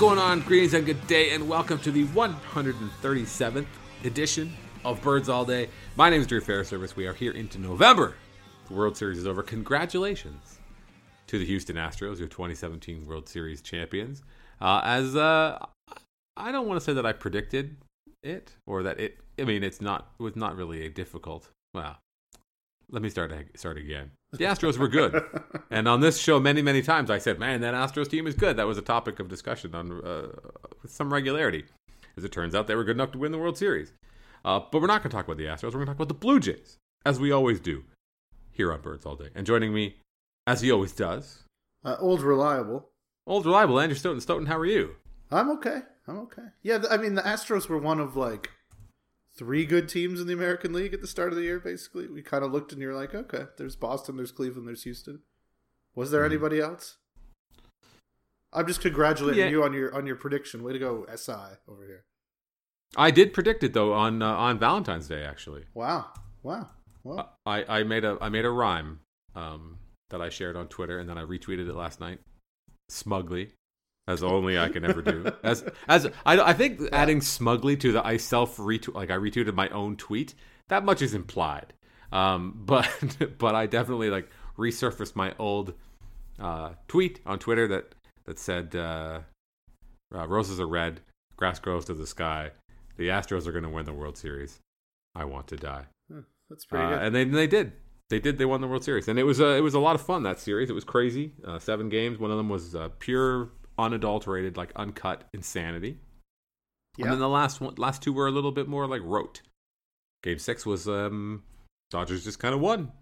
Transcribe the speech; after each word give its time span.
going 0.00 0.18
on? 0.18 0.40
Greetings 0.40 0.72
and 0.72 0.86
good 0.86 1.06
day, 1.06 1.32
and 1.32 1.46
welcome 1.46 1.78
to 1.80 1.90
the 1.90 2.06
137th 2.06 3.66
edition 4.02 4.50
of 4.82 5.02
Birds 5.02 5.28
All 5.28 5.44
Day. 5.44 5.68
My 5.94 6.08
name 6.08 6.22
is 6.22 6.26
Drew 6.26 6.40
Fairservice. 6.40 6.96
We 6.96 7.06
are 7.06 7.12
here 7.12 7.32
into 7.32 7.58
November. 7.58 8.14
The 8.68 8.72
World 8.72 8.96
Series 8.96 9.18
is 9.18 9.26
over. 9.26 9.42
Congratulations 9.42 10.58
to 11.26 11.38
the 11.38 11.44
Houston 11.44 11.76
Astros, 11.76 12.18
your 12.18 12.28
2017 12.28 13.04
World 13.04 13.28
Series 13.28 13.60
champions. 13.60 14.22
Uh, 14.58 14.80
as 14.82 15.14
uh, 15.16 15.58
I 16.34 16.50
don't 16.50 16.66
want 16.66 16.80
to 16.80 16.84
say 16.84 16.94
that 16.94 17.04
I 17.04 17.12
predicted 17.12 17.76
it 18.22 18.56
or 18.66 18.82
that 18.84 18.98
it. 18.98 19.18
I 19.38 19.44
mean, 19.44 19.62
it's 19.62 19.82
not. 19.82 20.12
It 20.18 20.22
was 20.22 20.34
not 20.34 20.56
really 20.56 20.86
a 20.86 20.88
difficult. 20.88 21.50
Well, 21.74 21.98
let 22.90 23.02
me 23.02 23.10
start 23.10 23.32
start 23.56 23.78
again. 23.78 24.10
The 24.32 24.44
Astros 24.44 24.78
were 24.78 24.86
good, 24.86 25.20
and 25.70 25.88
on 25.88 26.00
this 26.00 26.16
show, 26.16 26.38
many 26.38 26.62
many 26.62 26.82
times 26.82 27.10
I 27.10 27.18
said, 27.18 27.40
"Man, 27.40 27.62
that 27.62 27.74
Astros 27.74 28.08
team 28.08 28.28
is 28.28 28.36
good." 28.36 28.56
That 28.56 28.66
was 28.68 28.78
a 28.78 28.82
topic 28.82 29.18
of 29.18 29.28
discussion 29.28 29.74
on 29.74 29.90
uh, 30.04 30.28
with 30.82 30.92
some 30.92 31.12
regularity. 31.12 31.64
As 32.16 32.22
it 32.22 32.30
turns 32.30 32.54
out, 32.54 32.68
they 32.68 32.76
were 32.76 32.84
good 32.84 32.96
enough 32.96 33.10
to 33.12 33.18
win 33.18 33.32
the 33.32 33.38
World 33.38 33.58
Series. 33.58 33.92
Uh, 34.44 34.60
but 34.70 34.80
we're 34.80 34.86
not 34.86 35.02
going 35.02 35.10
to 35.10 35.16
talk 35.16 35.26
about 35.26 35.36
the 35.36 35.46
Astros. 35.46 35.72
We're 35.74 35.84
going 35.84 35.86
to 35.86 35.92
talk 35.92 35.96
about 35.96 36.08
the 36.08 36.14
Blue 36.14 36.38
Jays, 36.38 36.78
as 37.04 37.18
we 37.18 37.32
always 37.32 37.58
do 37.58 37.82
here 38.52 38.72
on 38.72 38.80
Birds 38.82 39.04
All 39.04 39.16
Day. 39.16 39.30
And 39.34 39.44
joining 39.46 39.74
me, 39.74 39.96
as 40.46 40.60
he 40.60 40.70
always 40.70 40.92
does, 40.92 41.42
uh, 41.84 41.96
old 41.98 42.22
reliable, 42.22 42.90
old 43.26 43.46
reliable 43.46 43.80
Andrew 43.80 43.96
Stoughton. 43.96 44.20
Stoughton, 44.20 44.46
how 44.46 44.58
are 44.58 44.66
you? 44.66 44.94
I'm 45.30 45.50
okay. 45.50 45.80
I'm 46.06 46.18
okay. 46.18 46.46
Yeah, 46.62 46.82
I 46.88 46.98
mean, 46.98 47.14
the 47.14 47.22
Astros 47.22 47.68
were 47.68 47.78
one 47.78 47.98
of 47.98 48.16
like 48.16 48.50
three 49.40 49.64
good 49.64 49.88
teams 49.88 50.20
in 50.20 50.26
the 50.26 50.34
American 50.34 50.74
League 50.74 50.92
at 50.92 51.00
the 51.00 51.06
start 51.06 51.32
of 51.32 51.36
the 51.36 51.44
year. 51.44 51.58
Basically, 51.58 52.06
we 52.06 52.20
kind 52.20 52.44
of 52.44 52.52
looked 52.52 52.72
and 52.72 52.82
you're 52.82 52.94
like, 52.94 53.14
okay, 53.14 53.44
there's 53.56 53.74
Boston, 53.74 54.18
there's 54.18 54.32
Cleveland, 54.32 54.68
there's 54.68 54.82
Houston. 54.82 55.20
Was 55.94 56.10
there 56.10 56.20
mm 56.20 56.26
anybody 56.26 56.60
else? 56.60 56.98
I'm 58.52 58.66
just 58.66 58.82
congratulating 58.82 59.40
yeah. 59.40 59.48
you 59.48 59.64
on 59.64 59.72
your 59.72 59.94
on 59.94 60.06
your 60.06 60.16
prediction. 60.16 60.62
Way 60.62 60.74
to 60.74 60.78
go, 60.78 61.06
SI 61.16 61.56
over 61.66 61.86
here. 61.86 62.04
I 62.98 63.10
did 63.10 63.32
predict 63.32 63.64
it 63.64 63.72
though 63.72 63.94
on 63.94 64.20
uh, 64.20 64.28
on 64.28 64.58
Valentine's 64.58 65.08
Day 65.08 65.24
actually. 65.24 65.64
Wow, 65.72 66.08
wow. 66.42 66.68
Well, 67.02 67.38
I 67.46 67.64
I 67.66 67.82
made 67.84 68.04
a 68.04 68.18
I 68.20 68.28
made 68.28 68.44
a 68.44 68.50
rhyme 68.50 69.00
um, 69.34 69.78
that 70.10 70.20
I 70.20 70.28
shared 70.28 70.54
on 70.54 70.68
Twitter 70.68 70.98
and 70.98 71.08
then 71.08 71.16
I 71.16 71.22
retweeted 71.22 71.66
it 71.66 71.74
last 71.74 71.98
night 71.98 72.18
smugly 72.90 73.54
as 74.10 74.22
only 74.22 74.58
I 74.58 74.68
can 74.68 74.84
ever 74.84 75.02
do. 75.02 75.32
As 75.42 75.64
as 75.88 76.06
I, 76.26 76.38
I 76.40 76.52
think 76.52 76.80
adding 76.92 77.20
smugly 77.20 77.76
to 77.78 77.92
the 77.92 78.06
I 78.06 78.16
self 78.16 78.56
retweet 78.56 78.94
like 78.94 79.10
I 79.10 79.16
retweeted 79.16 79.54
my 79.54 79.68
own 79.68 79.96
tweet 79.96 80.34
that 80.70 80.84
much 80.84 81.02
is 81.02 81.14
implied. 81.14 81.74
Um, 82.10 82.54
but 82.64 82.88
but 83.38 83.54
I 83.54 83.66
definitely 83.66 84.08
like 84.08 84.30
resurfaced 84.56 85.14
my 85.14 85.34
old 85.38 85.74
uh, 86.38 86.70
tweet 86.88 87.20
on 87.26 87.38
Twitter 87.38 87.68
that 87.68 87.94
that 88.24 88.38
said 88.38 88.74
uh, 88.74 89.20
uh, 90.14 90.26
roses 90.26 90.58
are 90.58 90.66
red, 90.66 91.00
grass 91.36 91.58
grows 91.58 91.84
to 91.86 91.94
the 91.94 92.06
sky. 92.06 92.52
The 92.96 93.08
Astros 93.08 93.46
are 93.46 93.52
going 93.52 93.64
to 93.64 93.70
win 93.70 93.86
the 93.86 93.92
World 93.92 94.16
Series. 94.16 94.58
I 95.14 95.24
want 95.24 95.48
to 95.48 95.56
die. 95.56 95.86
Hmm, 96.10 96.20
that's 96.48 96.64
pretty 96.64 96.84
uh, 96.84 96.90
good. 96.90 97.02
And 97.02 97.14
they 97.14 97.24
they 97.24 97.46
did. 97.46 97.72
They 98.08 98.18
did. 98.18 98.38
They 98.38 98.44
won 98.44 98.60
the 98.60 98.66
World 98.66 98.84
Series, 98.84 99.06
and 99.08 99.18
it 99.18 99.22
was 99.24 99.40
a 99.40 99.56
it 99.56 99.60
was 99.60 99.74
a 99.74 99.78
lot 99.78 99.94
of 99.94 100.02
fun 100.02 100.22
that 100.24 100.40
series. 100.40 100.70
It 100.70 100.74
was 100.74 100.84
crazy. 100.84 101.32
Uh, 101.44 101.58
seven 101.58 101.88
games. 101.88 102.18
One 102.18 102.30
of 102.30 102.36
them 102.36 102.48
was 102.48 102.74
uh, 102.74 102.88
pure 102.98 103.50
unadulterated, 103.80 104.56
like 104.56 104.72
uncut 104.76 105.24
insanity. 105.32 105.98
Yeah. 106.96 107.04
And 107.04 107.12
then 107.12 107.20
the 107.20 107.28
last 107.28 107.60
one, 107.60 107.74
last 107.76 108.02
two 108.02 108.12
were 108.12 108.26
a 108.26 108.32
little 108.32 108.52
bit 108.52 108.68
more 108.68 108.86
like 108.86 109.02
rote. 109.04 109.42
Game 110.22 110.38
six 110.38 110.66
was 110.66 110.88
um, 110.88 111.42
Dodgers 111.90 112.24
just 112.24 112.38
kind 112.38 112.54
of 112.54 112.60
won, 112.60 112.92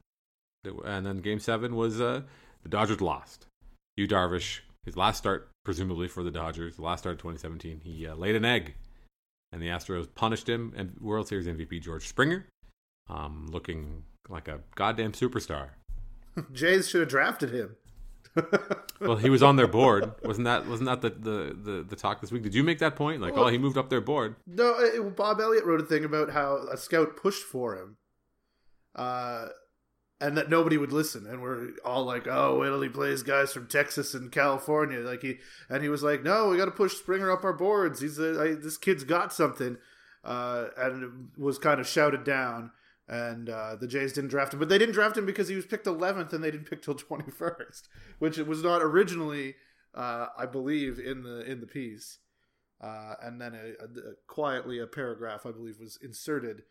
and 0.85 1.05
then 1.05 1.19
game 1.19 1.41
seven 1.41 1.75
was 1.75 2.01
uh, 2.01 2.23
the 2.63 2.69
Dodgers 2.69 3.01
lost. 3.01 3.47
Yu 3.97 4.07
Darvish, 4.07 4.61
his 4.85 4.97
last 4.97 5.19
start 5.19 5.51
presumably 5.65 6.07
for 6.07 6.23
the 6.23 6.31
Dodgers, 6.31 6.77
the 6.77 6.83
last 6.83 7.01
start 7.01 7.15
of 7.15 7.19
2017, 7.19 7.81
he 7.83 8.07
uh, 8.07 8.15
laid 8.15 8.37
an 8.37 8.45
egg, 8.45 8.75
and 9.53 9.61
the 9.61 9.67
Astros 9.67 10.07
punished 10.15 10.49
him. 10.49 10.73
And 10.77 10.97
World 11.01 11.27
Series 11.27 11.47
MVP 11.47 11.83
George 11.83 12.07
Springer, 12.07 12.47
um, 13.11 13.49
looking 13.51 14.05
like 14.29 14.47
a 14.47 14.61
goddamn 14.77 15.13
superstar. 15.13 15.71
Jays 16.53 16.89
should 16.89 17.01
have 17.01 17.09
drafted 17.09 17.51
him 17.51 17.77
well, 19.01 19.17
he 19.17 19.31
was 19.31 19.43
on 19.43 19.57
their 19.57 19.67
board, 19.67 20.13
wasn't 20.25 20.45
that? 20.47 20.67
Wasn't 20.67 20.89
that 20.89 21.01
the, 21.01 21.11
the, 21.11 21.57
the, 21.57 21.87
the 21.89 21.97
talk 21.97 22.21
this 22.21 22.31
week? 22.31 22.43
Did 22.43 22.55
you 22.55 22.63
make 22.63 22.79
that 22.79 22.97
point? 22.97 23.21
Like, 23.21 23.35
well, 23.35 23.47
oh, 23.47 23.49
he 23.49 23.59
moved 23.59 23.77
up 23.77 23.91
their 23.91 24.01
board. 24.01 24.37
No, 24.47 24.75
it, 24.79 25.17
Bob 25.17 25.41
Elliott 25.41 25.65
wrote 25.65 25.81
a 25.81 25.85
thing 25.85 26.05
about 26.05 26.31
how 26.31 26.59
a 26.71 26.77
scout 26.77 27.17
pushed 27.17 27.45
for 27.45 27.77
him, 27.77 27.97
uh, 28.95 29.47
and 30.21 30.37
that 30.37 30.51
nobody 30.51 30.77
would 30.77 30.93
listen, 30.93 31.27
and 31.27 31.43
we're 31.43 31.71
all 31.85 32.05
like, 32.05 32.27
"Oh, 32.27 32.81
he 32.81 32.89
plays 32.89 33.23
guys 33.23 33.53
from 33.53 33.67
Texas 33.67 34.15
and 34.15 34.33
California." 34.33 35.01
Like 35.01 35.23
he 35.23 35.39
and 35.69 35.83
he 35.83 35.89
was 35.89 36.03
like, 36.03 36.23
"No, 36.23 36.49
we 36.49 36.57
got 36.57 36.67
to 36.67 36.71
push 36.71 36.95
Springer 36.95 37.31
up 37.31 37.45
our 37.45 37.53
boards. 37.53 38.01
He's 38.01 38.19
a, 38.19 38.41
I, 38.41 38.55
this 38.55 38.77
kid's 38.77 39.05
got 39.05 39.33
something," 39.33 39.77
uh, 40.25 40.67
and 40.77 41.03
it 41.03 41.41
was 41.41 41.59
kind 41.59 41.81
of 41.81 41.87
shouted 41.87 42.25
down 42.25 42.73
and 43.09 43.49
uh, 43.49 43.77
the 43.77 43.87
Jays 43.87 44.13
didn't 44.13 44.31
draft 44.31 44.53
him. 44.53 44.59
But 44.59 44.69
they 44.69 44.79
didn't 44.79 44.95
draft 44.95 45.17
him 45.17 45.27
because 45.27 45.49
he 45.49 45.57
was 45.57 45.65
picked 45.65 45.87
11th, 45.87 46.33
and 46.33 46.45
they 46.45 46.51
didn't 46.51 46.69
pick 46.69 46.83
till 46.83 46.95
21st, 46.97 47.83
which 48.19 48.39
it 48.39 48.47
was 48.47 48.63
not 48.63 48.83
originally, 48.83 49.55
uh, 49.95 50.27
I 50.37 50.47
believe, 50.47 50.99
in 50.99 51.23
the 51.23 51.41
in 51.51 51.61
the 51.61 51.67
piece. 51.67 52.19
Uh, 52.81 53.15
and 53.23 53.41
then 53.41 53.55
a, 53.55 53.85
a, 53.85 54.15
quietly 54.29 54.79
a 54.79 54.87
paragraph, 54.87 55.45
I 55.45 55.51
believe, 55.51 55.81
was 55.81 55.99
inserted 56.01 56.63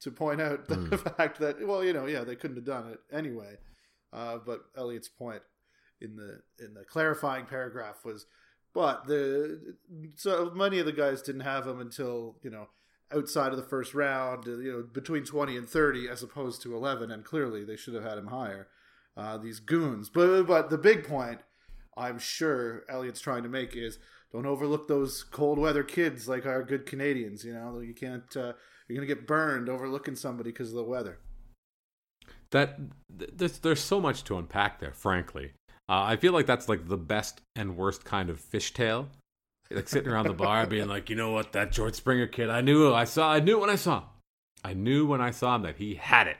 to 0.00 0.12
point 0.12 0.40
out 0.40 0.68
the 0.68 0.76
mm. 0.76 1.16
fact 1.16 1.40
that 1.40 1.66
well, 1.66 1.82
you 1.82 1.92
know, 1.92 2.06
yeah, 2.06 2.24
they 2.24 2.36
couldn't 2.36 2.56
have 2.56 2.66
done 2.66 2.90
it 2.90 3.00
anyway. 3.12 3.56
Uh, 4.12 4.38
but 4.44 4.66
Elliott's 4.76 5.08
point 5.08 5.42
in 6.00 6.16
the 6.16 6.40
in 6.64 6.74
the 6.74 6.84
clarifying 6.84 7.46
paragraph 7.46 8.04
was, 8.04 8.26
but 8.74 9.06
the 9.06 9.74
so 10.14 10.50
many 10.54 10.78
of 10.78 10.86
the 10.86 10.92
guys 10.92 11.22
didn't 11.22 11.40
have 11.40 11.66
him 11.66 11.80
until 11.80 12.36
you 12.42 12.50
know 12.50 12.68
outside 13.14 13.52
of 13.52 13.56
the 13.56 13.62
first 13.62 13.94
round, 13.94 14.46
uh, 14.46 14.58
you 14.58 14.72
know, 14.72 14.82
between 14.92 15.24
20 15.24 15.56
and 15.56 15.68
30 15.68 16.08
as 16.08 16.22
opposed 16.22 16.62
to 16.62 16.74
11, 16.74 17.10
and 17.10 17.24
clearly 17.24 17.64
they 17.64 17.76
should 17.76 17.94
have 17.94 18.04
had 18.04 18.18
him 18.18 18.28
higher. 18.28 18.68
Uh, 19.16 19.38
these 19.38 19.60
goons. 19.60 20.10
But, 20.10 20.42
but 20.42 20.68
the 20.68 20.76
big 20.76 21.06
point 21.06 21.40
I'm 21.96 22.18
sure 22.18 22.84
Elliott's 22.88 23.20
trying 23.20 23.42
to 23.44 23.48
make 23.48 23.74
is 23.74 23.98
don't 24.30 24.44
overlook 24.44 24.88
those 24.88 25.24
cold 25.24 25.58
weather 25.58 25.82
kids 25.82 26.28
like 26.28 26.44
our 26.44 26.62
good 26.62 26.84
Canadians. 26.84 27.44
You 27.44 27.54
know, 27.54 27.80
you 27.80 27.94
can't, 27.94 28.36
uh, 28.36 28.52
you're 28.88 28.96
going 28.96 29.08
to 29.08 29.14
get 29.14 29.26
burned 29.26 29.68
overlooking 29.68 30.16
somebody 30.16 30.50
because 30.50 30.68
of 30.68 30.74
the 30.74 30.84
weather. 30.84 31.18
That 32.50 32.78
there's, 33.08 33.58
there's 33.60 33.80
so 33.80 34.00
much 34.00 34.24
to 34.24 34.36
unpack 34.36 34.80
there, 34.80 34.92
frankly. 34.92 35.52
Uh, 35.88 36.02
I 36.02 36.16
feel 36.16 36.32
like 36.32 36.46
that's 36.46 36.68
like 36.68 36.86
the 36.86 36.98
best 36.98 37.40
and 37.54 37.76
worst 37.76 38.04
kind 38.04 38.28
of 38.28 38.40
fishtail 38.40 39.06
like 39.70 39.88
sitting 39.88 40.10
around 40.10 40.26
the 40.26 40.34
bar, 40.34 40.66
being 40.66 40.88
like, 40.88 41.10
you 41.10 41.16
know 41.16 41.32
what, 41.32 41.52
that 41.52 41.72
George 41.72 41.94
Springer 41.94 42.26
kid, 42.26 42.50
I 42.50 42.60
knew, 42.60 42.92
I 42.92 43.04
saw, 43.04 43.32
I 43.32 43.40
knew 43.40 43.58
when 43.58 43.70
I 43.70 43.76
saw 43.76 43.98
him, 43.98 44.04
I 44.64 44.74
knew 44.74 45.06
when 45.06 45.20
I 45.20 45.30
saw 45.30 45.56
him 45.56 45.62
that 45.62 45.76
he 45.76 45.94
had 45.94 46.28
it. 46.28 46.36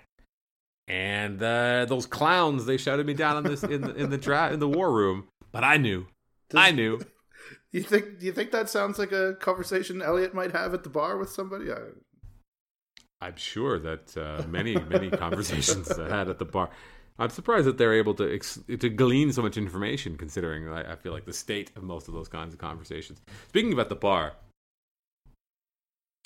And 0.88 1.42
uh, 1.42 1.86
those 1.86 2.06
clowns, 2.06 2.64
they 2.64 2.76
shouted 2.76 3.06
me 3.06 3.14
down 3.14 3.36
on 3.36 3.42
this 3.42 3.64
in 3.64 3.80
the, 3.80 3.94
in 3.94 4.10
the 4.10 4.18
dra- 4.18 4.52
in 4.52 4.60
the 4.60 4.68
war 4.68 4.92
room, 4.92 5.26
but 5.50 5.64
I 5.64 5.78
knew, 5.78 6.06
Does, 6.48 6.60
I 6.60 6.70
knew. 6.70 7.00
You 7.72 7.82
think? 7.82 8.20
Do 8.20 8.26
you 8.26 8.32
think 8.32 8.52
that 8.52 8.70
sounds 8.70 8.98
like 8.98 9.12
a 9.12 9.34
conversation 9.34 10.00
Elliott 10.00 10.32
might 10.32 10.52
have 10.52 10.74
at 10.74 10.84
the 10.84 10.88
bar 10.88 11.18
with 11.18 11.30
somebody? 11.30 11.72
I... 11.72 11.76
I'm 13.20 13.36
sure 13.36 13.78
that 13.80 14.16
uh, 14.16 14.46
many 14.48 14.76
many 14.76 15.10
conversations 15.10 15.90
I 15.98 16.08
had 16.08 16.28
at 16.28 16.38
the 16.38 16.44
bar. 16.44 16.70
I'm 17.18 17.30
surprised 17.30 17.66
that 17.66 17.78
they're 17.78 17.94
able 17.94 18.14
to 18.14 18.34
ex- 18.34 18.60
to 18.66 18.88
glean 18.88 19.32
so 19.32 19.42
much 19.42 19.56
information, 19.56 20.16
considering 20.16 20.68
I, 20.68 20.92
I 20.92 20.96
feel 20.96 21.12
like 21.12 21.24
the 21.24 21.32
state 21.32 21.70
of 21.76 21.82
most 21.82 22.08
of 22.08 22.14
those 22.14 22.28
kinds 22.28 22.52
of 22.52 22.60
conversations. 22.60 23.20
Speaking 23.48 23.72
about 23.72 23.88
the 23.88 23.96
bar, 23.96 24.34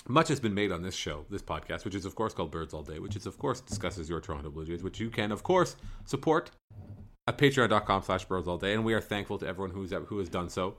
much 0.08 0.28
has 0.28 0.40
been 0.40 0.54
made 0.54 0.72
on 0.72 0.82
this 0.82 0.94
show, 0.94 1.26
this 1.31 1.42
podcast, 1.42 1.84
which 1.84 1.94
is 1.94 2.04
of 2.04 2.14
course 2.14 2.34
called 2.34 2.50
Birds 2.50 2.75
All 2.75 2.82
Day, 2.82 2.98
which 2.98 3.16
is 3.16 3.26
of 3.26 3.38
course 3.38 3.60
discusses 3.60 4.08
your 4.08 4.20
Toronto 4.20 4.50
Blue 4.50 4.64
Jays, 4.64 4.82
which 4.82 4.98
you 4.98 5.10
can 5.10 5.31
of 5.31 5.42
course 5.42 5.76
support 6.04 6.50
at 7.26 7.38
patreon.com 7.38 8.02
slash 8.02 8.25
birds 8.25 8.48
all 8.48 8.58
day. 8.58 8.75
And 8.75 8.84
we 8.84 8.94
are 8.94 9.00
thankful 9.00 9.38
to 9.38 9.46
everyone 9.46 9.70
who's 9.70 9.92
who 9.92 10.19
has 10.19 10.28
done 10.28 10.48
so 10.48 10.76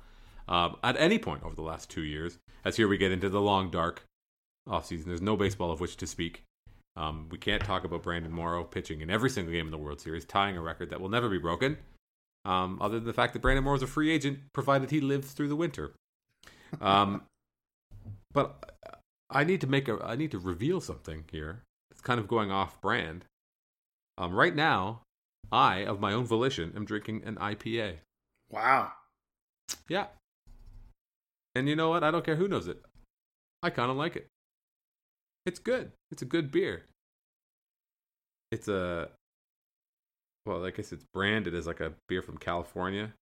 um, 0.47 0.75
at 0.83 0.97
any 0.97 1.17
point 1.17 1.43
over 1.43 1.55
the 1.55 1.61
last 1.61 1.89
two 1.89 2.03
years. 2.03 2.37
As 2.65 2.75
here 2.75 2.87
we 2.87 2.97
get 2.97 3.11
into 3.11 3.29
the 3.29 3.41
long, 3.41 3.71
dark 3.71 4.03
off 4.67 4.85
season. 4.85 5.07
There's 5.07 5.21
no 5.21 5.37
baseball 5.37 5.71
of 5.71 5.79
which 5.79 5.97
to 5.97 6.07
speak. 6.07 6.43
Um, 6.95 7.29
we 7.31 7.37
can't 7.37 7.63
talk 7.63 7.83
about 7.83 8.03
Brandon 8.03 8.31
Morrow 8.31 8.63
pitching 8.63 9.01
in 9.01 9.09
every 9.09 9.29
single 9.29 9.53
game 9.53 9.65
in 9.65 9.71
the 9.71 9.77
World 9.77 10.01
Series, 10.01 10.25
tying 10.25 10.57
a 10.57 10.61
record 10.61 10.89
that 10.89 10.99
will 10.99 11.09
never 11.09 11.29
be 11.29 11.37
broken. 11.37 11.77
Um, 12.43 12.79
other 12.81 12.95
than 12.95 13.05
the 13.05 13.13
fact 13.13 13.33
that 13.33 13.41
Brandon 13.41 13.63
Morrow 13.63 13.77
is 13.77 13.83
a 13.83 13.87
free 13.87 14.11
agent, 14.11 14.39
provided 14.53 14.91
he 14.91 14.99
lives 14.99 15.31
through 15.31 15.47
the 15.47 15.55
winter. 15.55 15.93
Um, 16.81 17.23
but 18.33 18.75
I 19.29 19.43
need 19.43 19.61
to 19.61 19.67
make 19.67 19.87
a, 19.87 19.99
I 20.03 20.15
need 20.15 20.31
to 20.31 20.39
reveal 20.39 20.81
something 20.81 21.23
here. 21.31 21.63
It's 21.91 22.01
kind 22.01 22.19
of 22.19 22.27
going 22.27 22.51
off 22.51 22.81
brand. 22.81 23.25
Um, 24.17 24.33
right 24.33 24.55
now, 24.55 25.01
I, 25.51 25.79
of 25.79 25.99
my 25.99 26.13
own 26.13 26.25
volition, 26.25 26.73
am 26.75 26.85
drinking 26.85 27.23
an 27.25 27.35
IPA. 27.35 27.97
Wow. 28.49 28.91
Yeah. 29.87 30.07
And 31.55 31.67
you 31.67 31.75
know 31.75 31.89
what? 31.89 32.03
I 32.03 32.11
don't 32.11 32.25
care 32.25 32.35
who 32.35 32.47
knows 32.47 32.67
it. 32.67 32.81
I 33.63 33.69
kind 33.69 33.91
of 33.91 33.97
like 33.97 34.15
it. 34.15 34.27
It's 35.45 35.59
good. 35.59 35.91
It's 36.11 36.21
a 36.21 36.25
good 36.25 36.51
beer. 36.51 36.85
It's 38.51 38.67
a 38.67 39.09
well, 40.45 40.65
I 40.65 40.71
guess 40.71 40.91
it's 40.91 41.05
branded 41.13 41.53
as 41.53 41.67
like 41.67 41.79
a 41.79 41.93
beer 42.07 42.21
from 42.21 42.37
California. 42.37 43.13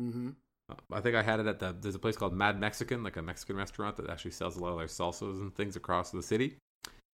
Mm-hmm. 0.00 0.30
I 0.92 1.00
think 1.00 1.14
I 1.14 1.22
had 1.22 1.38
it 1.40 1.46
at 1.46 1.60
the. 1.60 1.74
There's 1.80 1.94
a 1.94 2.00
place 2.00 2.16
called 2.16 2.34
Mad 2.34 2.58
Mexican, 2.58 3.02
like 3.02 3.16
a 3.16 3.22
Mexican 3.22 3.56
restaurant 3.56 3.96
that 3.96 4.10
actually 4.10 4.32
sells 4.32 4.56
a 4.56 4.60
lot 4.60 4.72
of 4.72 4.78
their 4.78 4.86
salsas 4.88 5.40
and 5.40 5.54
things 5.54 5.76
across 5.76 6.10
the 6.10 6.22
city. 6.22 6.56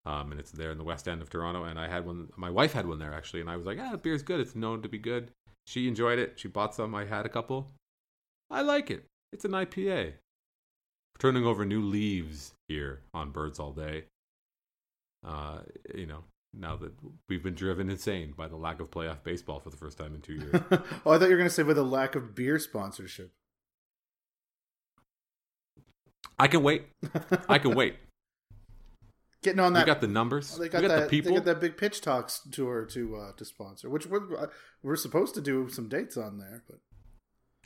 Um, 0.06 0.31
and 0.31 0.40
it's 0.40 0.52
there 0.52 0.70
in 0.70 0.78
the 0.78 0.84
west 0.84 1.08
end 1.08 1.20
of 1.20 1.28
Toronto. 1.28 1.64
And 1.64 1.78
I 1.78 1.88
had 1.88 2.06
one. 2.06 2.28
My 2.36 2.50
wife 2.50 2.72
had 2.72 2.86
one 2.86 2.98
there 2.98 3.12
actually, 3.12 3.40
and 3.40 3.50
I 3.50 3.56
was 3.56 3.66
like, 3.66 3.78
"Ah, 3.81 3.90
the 3.90 3.98
beer's 3.98 4.22
good. 4.22 4.40
It's 4.40 4.54
known 4.54 4.82
to 4.82 4.88
be 4.88 4.98
good." 4.98 5.32
She 5.66 5.88
enjoyed 5.88 6.19
it. 6.19 6.38
She 6.38 6.48
bought 6.48 6.75
some. 6.75 6.94
I 6.94 7.04
had 7.04 7.26
a 7.26 7.28
couple. 7.28 7.72
I 8.50 8.62
like 8.62 8.90
it. 8.90 9.04
It's 9.32 9.44
an 9.44 9.52
IPA. 9.52 10.14
Turning 11.19 11.44
over 11.44 11.64
new 11.64 11.82
leaves 11.82 12.54
here 12.69 13.00
on 13.12 13.31
Birds 13.31 13.58
All 13.58 13.72
Day. 13.72 14.04
Uh, 15.26 15.61
you 15.94 16.06
know, 16.06 16.25
now 16.55 16.76
that 16.76 16.93
we've 17.28 17.43
been 17.43 17.55
driven 17.55 17.90
insane 17.90 18.34
by 18.37 18.49
the 18.49 18.56
lack 18.56 18.81
of 18.81 18.90
playoff 18.90 19.22
baseball 19.22 19.61
for 19.61 19.70
the 19.70 19.76
first 19.76 19.99
time 19.99 20.14
in 20.14 20.20
two 20.20 20.34
years. 20.34 20.55
oh, 21.06 21.12
I 21.12 21.19
thought 21.19 21.25
you 21.25 21.31
were 21.31 21.37
going 21.37 21.44
to 21.44 21.50
say 21.50 21.62
with 21.62 21.78
a 21.78 21.82
lack 21.82 22.14
of 22.14 22.34
beer 22.34 22.58
sponsorship. 22.58 23.32
I 26.38 26.49
can 26.49 26.62
wait. 26.62 26.87
I 27.49 27.58
can 27.58 27.75
wait. 27.75 27.96
Getting 29.43 29.61
on 29.61 29.72
that. 29.72 29.87
We 29.87 29.87
got 29.87 30.00
the 30.00 30.06
numbers. 30.06 30.56
They 30.56 30.69
got, 30.69 30.82
we 30.82 30.88
got 30.88 30.94
that. 30.94 31.05
the 31.05 31.08
people. 31.08 31.31
They 31.31 31.37
got 31.37 31.44
that 31.46 31.61
big 31.61 31.76
pitch 31.78 32.02
talks 32.02 32.40
tour 32.50 32.84
to 32.87 33.17
uh, 33.17 33.32
to 33.37 33.44
sponsor, 33.44 33.88
which 33.88 34.06
we're 34.06 34.37
uh, 34.37 34.46
we're 34.82 34.96
supposed 34.96 35.34
to 35.34 35.40
do 35.40 35.70
some 35.70 35.88
dates 35.88 36.19
on 36.19 36.38
there, 36.38 36.62
but 36.69 36.81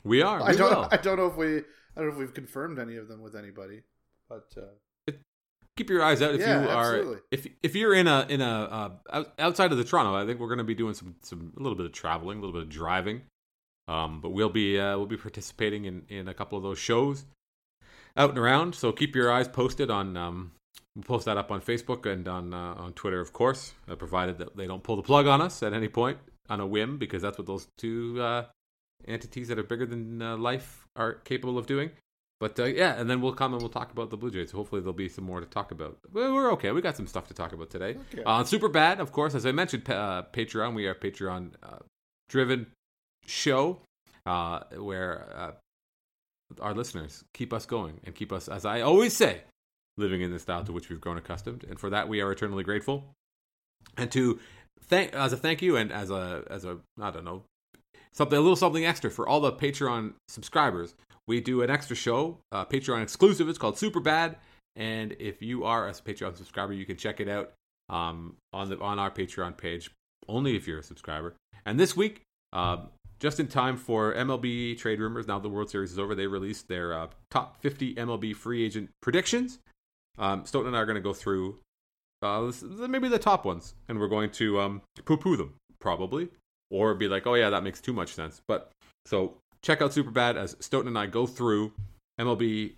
we 0.03 0.21
are. 0.21 0.39
We 0.39 0.45
I 0.45 0.53
don't. 0.53 0.75
will. 0.75 0.87
I 0.91 0.97
don't 0.97 1.17
know 1.17 1.25
if 1.25 1.35
we. 1.35 1.57
I 1.57 1.61
don't 1.97 2.07
know 2.07 2.13
if 2.13 2.17
we've 2.17 2.33
confirmed 2.33 2.79
any 2.79 2.95
of 2.95 3.09
them 3.09 3.21
with 3.21 3.35
anybody, 3.35 3.81
but 4.29 4.45
uh, 4.57 4.75
keep 5.77 5.89
your 5.89 6.03
eyes 6.03 6.21
out 6.21 6.35
if 6.35 6.41
Yeah, 6.41 6.63
you 6.63 6.69
are 6.69 6.95
absolutely. 6.95 7.21
if 7.31 7.47
if 7.63 7.75
you're 7.75 7.93
in 7.93 8.07
a 8.07 8.25
in 8.29 8.41
a 8.41 8.89
uh, 9.11 9.23
outside 9.39 9.71
of 9.71 9.77
the 9.77 9.83
Toronto. 9.83 10.15
I 10.15 10.25
think 10.25 10.39
we're 10.39 10.47
going 10.47 10.59
to 10.59 10.63
be 10.63 10.75
doing 10.75 10.93
some 10.93 11.15
some 11.21 11.53
a 11.57 11.61
little 11.61 11.77
bit 11.77 11.85
of 11.85 11.91
traveling, 11.91 12.37
a 12.37 12.41
little 12.41 12.53
bit 12.53 12.63
of 12.63 12.69
driving. 12.69 13.21
Um, 13.87 14.19
but 14.21 14.29
we'll 14.29 14.49
be 14.49 14.79
uh, 14.79 14.97
we'll 14.97 15.05
be 15.05 15.17
participating 15.17 15.85
in 15.85 16.03
in 16.09 16.27
a 16.27 16.33
couple 16.33 16.57
of 16.57 16.63
those 16.63 16.79
shows 16.79 17.25
out 18.17 18.29
and 18.29 18.39
around. 18.39 18.75
So 18.75 18.91
keep 18.91 19.15
your 19.15 19.31
eyes 19.31 19.47
posted 19.47 19.91
on. 19.91 20.17
Um, 20.17 20.51
we'll 20.95 21.03
post 21.03 21.25
that 21.25 21.37
up 21.37 21.51
on 21.51 21.61
Facebook 21.61 22.11
and 22.11 22.27
on 22.27 22.53
uh, 22.53 22.75
on 22.77 22.93
Twitter, 22.93 23.19
of 23.19 23.33
course, 23.33 23.73
uh, 23.89 23.95
provided 23.95 24.37
that 24.39 24.55
they 24.57 24.65
don't 24.65 24.83
pull 24.83 24.95
the 24.95 25.03
plug 25.03 25.27
on 25.27 25.41
us 25.41 25.61
at 25.61 25.73
any 25.73 25.87
point 25.87 26.17
on 26.49 26.59
a 26.59 26.65
whim, 26.65 26.97
because 26.97 27.21
that's 27.21 27.37
what 27.37 27.47
those 27.47 27.67
two 27.77 28.21
uh, 28.21 28.45
entities 29.07 29.47
that 29.49 29.59
are 29.59 29.63
bigger 29.63 29.85
than 29.85 30.21
uh, 30.21 30.37
life 30.37 30.87
are 30.95 31.13
capable 31.13 31.57
of 31.57 31.67
doing. 31.67 31.91
But 32.39 32.59
uh, 32.59 32.65
yeah, 32.65 32.99
and 32.99 33.09
then 33.09 33.21
we'll 33.21 33.33
come 33.33 33.53
and 33.53 33.61
we'll 33.61 33.69
talk 33.69 33.91
about 33.91 34.09
the 34.09 34.17
Blue 34.17 34.29
Jays. 34.29 34.51
Hopefully, 34.51 34.81
there'll 34.81 34.93
be 34.93 35.07
some 35.07 35.23
more 35.23 35.39
to 35.39 35.45
talk 35.45 35.71
about. 35.71 35.97
We're 36.11 36.51
okay. 36.53 36.71
We 36.71 36.81
got 36.81 36.97
some 36.97 37.07
stuff 37.07 37.27
to 37.29 37.33
talk 37.33 37.53
about 37.53 37.69
today. 37.69 37.95
Okay. 38.13 38.23
Uh, 38.25 38.43
Super 38.43 38.67
Bad, 38.67 38.99
of 38.99 39.11
course, 39.11 39.35
as 39.35 39.45
I 39.45 39.51
mentioned, 39.53 39.89
uh, 39.89 40.23
Patreon. 40.33 40.75
We 40.75 40.85
are 40.87 40.91
a 40.91 40.95
Patreon 40.95 41.51
uh, 41.63 41.77
driven 42.27 42.67
show 43.25 43.79
uh, 44.25 44.61
where 44.77 45.25
uh, 45.35 45.51
our 46.61 46.73
listeners 46.73 47.23
keep 47.33 47.53
us 47.53 47.65
going 47.65 48.01
and 48.03 48.13
keep 48.13 48.33
us, 48.33 48.49
as 48.49 48.65
I 48.65 48.81
always 48.81 49.13
say, 49.13 49.41
living 49.97 50.21
in 50.21 50.31
the 50.31 50.39
style 50.39 50.65
to 50.65 50.73
which 50.73 50.89
we've 50.89 51.01
grown 51.01 51.17
accustomed. 51.17 51.63
And 51.63 51.79
for 51.79 51.89
that, 51.91 52.09
we 52.09 52.19
are 52.19 52.31
eternally 52.31 52.65
grateful. 52.65 53.05
And 53.97 54.11
to 54.11 54.39
thank 54.81 55.13
as 55.13 55.31
a 55.31 55.37
thank 55.37 55.61
you 55.61 55.77
and 55.77 55.91
as 55.91 56.09
a 56.09 56.43
as 56.49 56.65
a 56.65 56.79
I 56.99 57.11
don't 57.11 57.23
know 57.23 57.43
something 58.15 58.37
a 58.37 58.41
little 58.41 58.55
something 58.55 58.85
extra 58.85 59.11
for 59.11 59.27
all 59.27 59.39
the 59.39 59.51
Patreon 59.51 60.13
subscribers. 60.27 60.95
We 61.27 61.41
do 61.41 61.61
an 61.61 61.69
extra 61.69 61.95
show, 61.95 62.39
uh, 62.51 62.65
Patreon 62.65 63.01
exclusive. 63.01 63.49
It's 63.49 63.57
called 63.57 63.77
Super 63.77 63.99
Bad, 63.99 64.37
and 64.75 65.15
if 65.19 65.41
you 65.41 65.63
are 65.63 65.87
a 65.87 65.91
Patreon 65.91 66.35
subscriber, 66.35 66.73
you 66.73 66.85
can 66.85 66.97
check 66.97 67.19
it 67.19 67.27
out 67.27 67.53
um, 67.89 68.35
on 68.53 68.69
the 68.69 68.79
on 68.79 68.99
our 68.99 69.11
Patreon 69.11 69.57
page. 69.57 69.91
Only 70.27 70.55
if 70.55 70.67
you're 70.67 70.79
a 70.79 70.83
subscriber. 70.83 71.35
And 71.65 71.79
this 71.79 71.95
week, 71.95 72.21
um, 72.53 72.89
just 73.19 73.39
in 73.39 73.47
time 73.47 73.77
for 73.77 74.13
MLB 74.13 74.77
trade 74.77 74.99
rumors. 74.99 75.27
Now 75.27 75.39
the 75.39 75.49
World 75.49 75.69
Series 75.69 75.91
is 75.91 75.99
over. 75.99 76.15
They 76.15 76.27
released 76.27 76.67
their 76.67 76.93
uh, 76.93 77.07
top 77.29 77.61
50 77.61 77.95
MLB 77.95 78.35
free 78.35 78.63
agent 78.65 78.89
predictions. 79.01 79.59
Um, 80.17 80.45
Stoughton 80.45 80.67
and 80.67 80.77
I 80.77 80.79
are 80.79 80.85
going 80.85 80.95
to 80.95 81.01
go 81.01 81.13
through 81.13 81.59
uh, 82.21 82.51
maybe 82.87 83.09
the 83.09 83.19
top 83.19 83.45
ones, 83.45 83.75
and 83.87 83.99
we're 83.99 84.07
going 84.07 84.31
to 84.31 84.59
um, 84.59 84.81
poo-poo 85.03 85.35
them 85.35 85.55
probably, 85.79 86.29
or 86.69 86.93
be 86.95 87.07
like, 87.07 87.27
oh 87.27 87.35
yeah, 87.35 87.49
that 87.49 87.63
makes 87.63 87.81
too 87.81 87.93
much 87.93 88.13
sense. 88.13 88.41
But 88.47 88.71
so 89.05 89.37
check 89.61 89.81
out 89.81 89.91
Superbad 89.91 90.35
as 90.35 90.55
Stoughton 90.59 90.87
and 90.87 90.97
I 90.97 91.07
go 91.07 91.25
through 91.25 91.73
MLB 92.19 92.73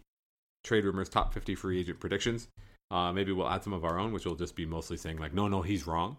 trade 0.63 0.86
rumors 0.86 1.10
top 1.10 1.34
50 1.34 1.56
free 1.56 1.80
agent 1.80 2.00
predictions. 2.00 2.48
Uh, 2.89 3.12
maybe 3.12 3.31
we'll 3.31 3.50
add 3.50 3.63
some 3.63 3.74
of 3.74 3.84
our 3.84 4.00
own, 4.00 4.13
which 4.13 4.25
will 4.25 4.36
just 4.36 4.56
be 4.56 4.66
mostly 4.66 4.98
saying 4.98 5.18
like, 5.18 5.34
no, 5.34 5.48
no, 5.48 5.62
he's 5.62 5.86
wrong. 5.88 6.18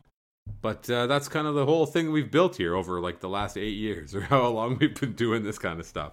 But 0.62 0.88
uh, 0.91 1.06
that's 1.06 1.29
kind 1.29 1.47
of 1.47 1.55
the 1.55 1.65
whole 1.65 1.87
thing 1.87 2.11
we've 2.11 2.31
built 2.31 2.56
here 2.56 2.75
over 2.75 3.00
like 3.00 3.20
the 3.20 3.29
last 3.29 3.56
eight 3.56 3.76
years, 3.76 4.15
or 4.15 4.23
how 4.23 4.47
long 4.49 4.79
we've 4.79 4.99
been 4.99 5.12
doing 5.12 5.44
this 5.44 5.59
kind 5.59 5.81
of 5.81 5.87
stuff. 5.87 6.12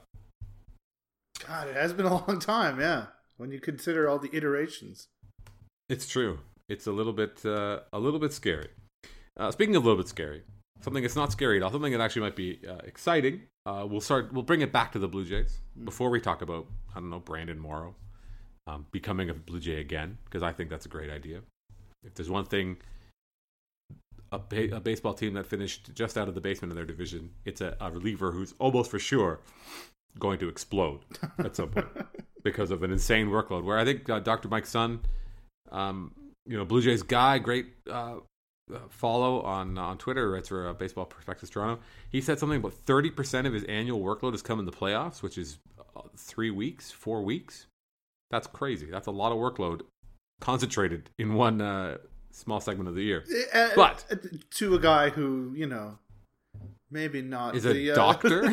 God, 1.47 1.67
it 1.67 1.75
has 1.75 1.93
been 1.93 2.05
a 2.05 2.13
long 2.27 2.39
time. 2.39 2.79
Yeah, 2.79 3.07
when 3.37 3.51
you 3.51 3.59
consider 3.59 4.09
all 4.09 4.19
the 4.19 4.33
iterations. 4.35 5.07
It's 5.89 6.07
true. 6.07 6.39
It's 6.67 6.87
a 6.87 6.91
little 6.91 7.13
bit, 7.13 7.45
uh, 7.45 7.81
a 7.93 7.99
little 7.99 8.19
bit 8.19 8.33
scary. 8.33 8.69
Uh, 9.37 9.51
speaking 9.51 9.75
of 9.75 9.83
a 9.83 9.87
little 9.87 10.01
bit 10.01 10.09
scary, 10.09 10.43
something 10.85 11.01
that's 11.01 11.15
not 11.15 11.31
scary 11.31 11.57
at 11.57 11.63
all, 11.63 11.71
something 11.71 11.91
that 11.91 11.99
actually 11.99 12.21
might 12.21 12.35
be 12.35 12.59
uh, 12.69 12.75
exciting. 12.85 13.41
Uh, 13.65 13.85
we'll 13.89 13.99
start. 13.99 14.31
We'll 14.31 14.43
bring 14.43 14.61
it 14.61 14.71
back 14.71 14.91
to 14.91 14.99
the 14.99 15.07
Blue 15.07 15.25
Jays 15.25 15.57
before 15.83 16.11
we 16.11 16.21
talk 16.21 16.43
about 16.43 16.67
I 16.91 16.99
don't 16.99 17.09
know 17.09 17.19
Brandon 17.19 17.59
Morrow 17.59 17.95
um, 18.67 18.85
becoming 18.91 19.31
a 19.31 19.33
Blue 19.33 19.59
Jay 19.59 19.81
again 19.81 20.19
because 20.25 20.43
I 20.43 20.53
think 20.53 20.69
that's 20.69 20.85
a 20.85 20.89
great 20.89 21.09
idea. 21.09 21.41
If 22.05 22.13
there's 22.13 22.29
one 22.29 22.45
thing, 22.45 22.77
a, 24.31 24.37
ba- 24.37 24.75
a 24.75 24.79
baseball 24.79 25.15
team 25.15 25.33
that 25.33 25.47
finished 25.47 25.89
just 25.95 26.19
out 26.19 26.27
of 26.27 26.35
the 26.35 26.41
basement 26.41 26.71
of 26.71 26.75
their 26.75 26.85
division, 26.85 27.31
it's 27.45 27.61
a, 27.61 27.75
a 27.81 27.89
reliever 27.89 28.31
who's 28.31 28.53
almost 28.59 28.91
for 28.91 28.99
sure 28.99 29.39
going 30.19 30.37
to 30.37 30.47
explode 30.47 30.99
at 31.39 31.55
some 31.55 31.69
point 31.69 31.87
because 32.43 32.69
of 32.69 32.83
an 32.83 32.91
insane 32.91 33.27
workload. 33.29 33.63
Where 33.63 33.79
I 33.79 33.83
think 33.85 34.07
uh, 34.07 34.19
Dr. 34.19 34.49
Mike 34.49 34.67
Sun, 34.67 34.99
um, 35.71 36.11
you 36.45 36.55
know, 36.55 36.63
Blue 36.63 36.83
Jays 36.83 37.01
guy, 37.01 37.39
great 37.39 37.65
uh, 37.89 38.17
follow 38.89 39.41
on 39.41 39.77
on 39.77 39.97
Twitter, 39.97 40.31
writes 40.31 40.49
for 40.49 40.67
uh, 40.69 40.73
Baseball 40.73 41.05
Prospectus 41.05 41.49
Toronto. 41.49 41.81
He 42.09 42.21
said 42.21 42.39
something 42.39 42.57
about 42.59 42.73
thirty 42.73 43.09
percent 43.09 43.47
of 43.47 43.53
his 43.53 43.63
annual 43.65 44.01
workload 44.01 44.31
has 44.31 44.41
come 44.41 44.59
in 44.59 44.65
the 44.65 44.71
playoffs, 44.71 45.21
which 45.21 45.37
is 45.37 45.59
uh, 45.95 46.01
three 46.17 46.51
weeks, 46.51 46.91
four 46.91 47.23
weeks. 47.23 47.67
That's 48.31 48.47
crazy. 48.47 48.87
That's 48.87 49.07
a 49.07 49.11
lot 49.11 49.31
of 49.31 49.37
workload 49.37 49.81
concentrated 50.41 51.09
in 51.17 51.35
one 51.35 51.61
uh, 51.61 51.97
small 52.31 52.59
segment 52.59 52.89
of 52.89 52.95
the 52.95 53.03
year. 53.03 53.23
Uh, 53.53 53.69
But- 53.75 54.05
uh, 54.11 54.15
to 54.55 54.75
a 54.75 54.79
guy 54.79 55.09
who 55.09 55.53
you 55.55 55.67
know, 55.67 55.99
maybe 56.89 57.21
not 57.21 57.55
Is 57.55 57.65
a 57.65 57.73
the, 57.73 57.91
uh, 57.91 57.95
doctor? 57.95 58.49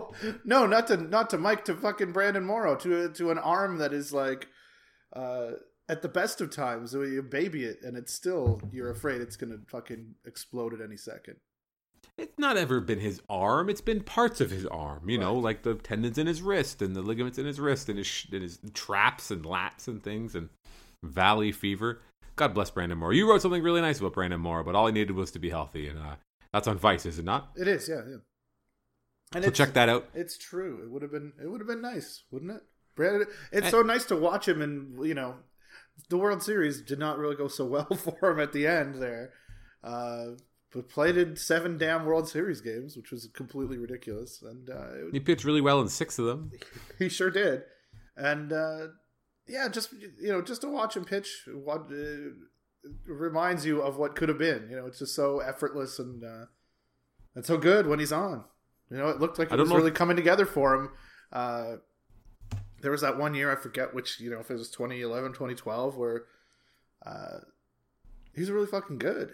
no, 0.44 0.66
not 0.66 0.88
to 0.88 0.96
not 0.96 1.30
to 1.30 1.38
Mike 1.38 1.64
to 1.66 1.74
fucking 1.74 2.12
Brandon 2.12 2.44
Morrow 2.44 2.74
to 2.76 3.08
to 3.10 3.30
an 3.30 3.38
arm 3.38 3.78
that 3.78 3.92
is 3.92 4.12
like, 4.12 4.48
uh, 5.14 5.52
at 5.88 6.02
the 6.02 6.08
best 6.08 6.40
of 6.40 6.50
times 6.50 6.94
you 6.94 7.22
baby 7.22 7.64
it 7.64 7.78
and 7.82 7.96
it's 7.96 8.12
still 8.12 8.60
you're 8.72 8.90
afraid 8.90 9.20
it's 9.20 9.36
gonna 9.36 9.58
fucking 9.68 10.14
explode 10.24 10.72
at 10.74 10.80
any 10.80 10.96
second. 10.96 11.36
It's 12.16 12.38
not 12.38 12.56
ever 12.56 12.80
been 12.80 13.00
his 13.00 13.20
arm. 13.28 13.68
It's 13.68 13.80
been 13.80 14.02
parts 14.02 14.40
of 14.40 14.50
his 14.50 14.66
arm. 14.66 15.08
You 15.08 15.18
know, 15.18 15.34
like 15.34 15.62
the 15.62 15.74
tendons 15.74 16.16
in 16.18 16.26
his 16.26 16.42
wrist 16.42 16.80
and 16.80 16.94
the 16.94 17.02
ligaments 17.02 17.38
in 17.38 17.46
his 17.46 17.58
wrist 17.58 17.88
and 17.88 17.98
his 17.98 18.06
sh- 18.06 18.26
and 18.32 18.42
his 18.42 18.60
traps 18.72 19.30
and 19.30 19.44
lats 19.44 19.88
and 19.88 20.02
things 20.02 20.34
and 20.34 20.48
valley 21.02 21.50
fever. 21.50 22.00
God 22.36 22.54
bless 22.54 22.70
Brandon 22.70 22.98
Morrow. 22.98 23.12
You 23.12 23.28
wrote 23.28 23.42
something 23.42 23.62
really 23.62 23.80
nice 23.80 23.98
about 24.00 24.12
Brandon 24.14 24.40
Morrow, 24.40 24.62
but 24.64 24.74
all 24.74 24.86
he 24.86 24.92
needed 24.92 25.12
was 25.12 25.30
to 25.32 25.38
be 25.38 25.50
healthy, 25.50 25.88
and 25.88 25.98
uh, 25.98 26.16
that's 26.52 26.66
on 26.68 26.78
Vice, 26.78 27.06
is 27.06 27.18
it 27.18 27.24
not? 27.24 27.50
It 27.56 27.68
is, 27.68 27.88
yeah, 27.88 28.00
yeah. 28.08 28.16
And 29.34 29.44
So 29.44 29.50
check 29.50 29.72
that 29.74 29.88
out. 29.88 30.08
It's 30.14 30.36
true. 30.38 30.80
It 30.84 30.90
would 30.90 31.02
have 31.02 31.10
been 31.12 31.32
it 31.42 31.48
would 31.48 31.60
have 31.60 31.68
been 31.68 31.82
nice, 31.82 32.22
wouldn't 32.30 32.52
it? 32.52 32.62
Brandon, 32.94 33.26
it's 33.52 33.66
I- 33.68 33.70
so 33.70 33.82
nice 33.82 34.04
to 34.06 34.16
watch 34.16 34.46
him, 34.48 34.62
and 34.62 35.04
you 35.06 35.14
know, 35.14 35.36
the 36.08 36.18
World 36.18 36.42
Series 36.42 36.80
did 36.80 36.98
not 36.98 37.18
really 37.18 37.36
go 37.36 37.48
so 37.48 37.64
well 37.64 37.84
for 37.96 38.32
him 38.32 38.40
at 38.40 38.52
the 38.52 38.66
end 38.66 39.02
there. 39.02 39.32
Uh, 39.82 40.36
but 40.72 40.88
played 40.88 41.16
in 41.16 41.36
seven 41.36 41.78
damn 41.78 42.04
World 42.04 42.28
Series 42.28 42.60
games, 42.60 42.96
which 42.96 43.12
was 43.12 43.28
completely 43.32 43.78
ridiculous, 43.78 44.42
and 44.42 44.68
uh, 44.68 45.10
He 45.12 45.20
pitched 45.20 45.44
really 45.44 45.60
well 45.60 45.80
in 45.80 45.88
six 45.88 46.18
of 46.18 46.24
them. 46.26 46.50
he 46.98 47.08
sure 47.08 47.30
did. 47.30 47.62
And 48.16 48.52
uh, 48.52 48.88
yeah, 49.46 49.68
just 49.68 49.92
you 49.92 50.32
know, 50.32 50.42
just 50.42 50.62
to 50.62 50.68
watch 50.68 50.96
him 50.96 51.04
pitch, 51.04 51.46
what 51.52 51.82
uh, 51.92 52.30
reminds 53.06 53.64
you 53.64 53.82
of 53.82 53.98
what 53.98 54.16
could 54.16 54.28
have 54.28 54.38
been. 54.38 54.68
You 54.68 54.76
know, 54.76 54.86
it's 54.86 54.98
just 54.98 55.14
so 55.14 55.38
effortless 55.40 55.98
and 55.98 56.24
uh, 56.24 56.46
and 57.34 57.44
so 57.46 57.56
good 57.56 57.86
when 57.86 57.98
he's 58.00 58.12
on. 58.12 58.44
You 58.90 58.98
know, 58.98 59.08
it 59.08 59.20
looked 59.20 59.38
like 59.38 59.52
it 59.52 59.58
was 59.58 59.70
really 59.70 59.88
if- 59.88 59.94
coming 59.94 60.16
together 60.16 60.46
for 60.46 60.74
him. 60.74 60.90
There 62.84 62.92
was 62.92 63.00
that 63.00 63.18
one 63.18 63.34
year 63.34 63.50
I 63.50 63.56
forget 63.56 63.92
which 63.94 64.20
you 64.20 64.30
know 64.30 64.38
if 64.38 64.48
it 64.50 64.54
was 64.54 64.70
2011 64.70 65.32
2012 65.32 65.96
where 65.96 66.22
uh, 67.04 67.38
he's 68.34 68.50
really 68.50 68.66
fucking 68.68 68.98
good. 68.98 69.30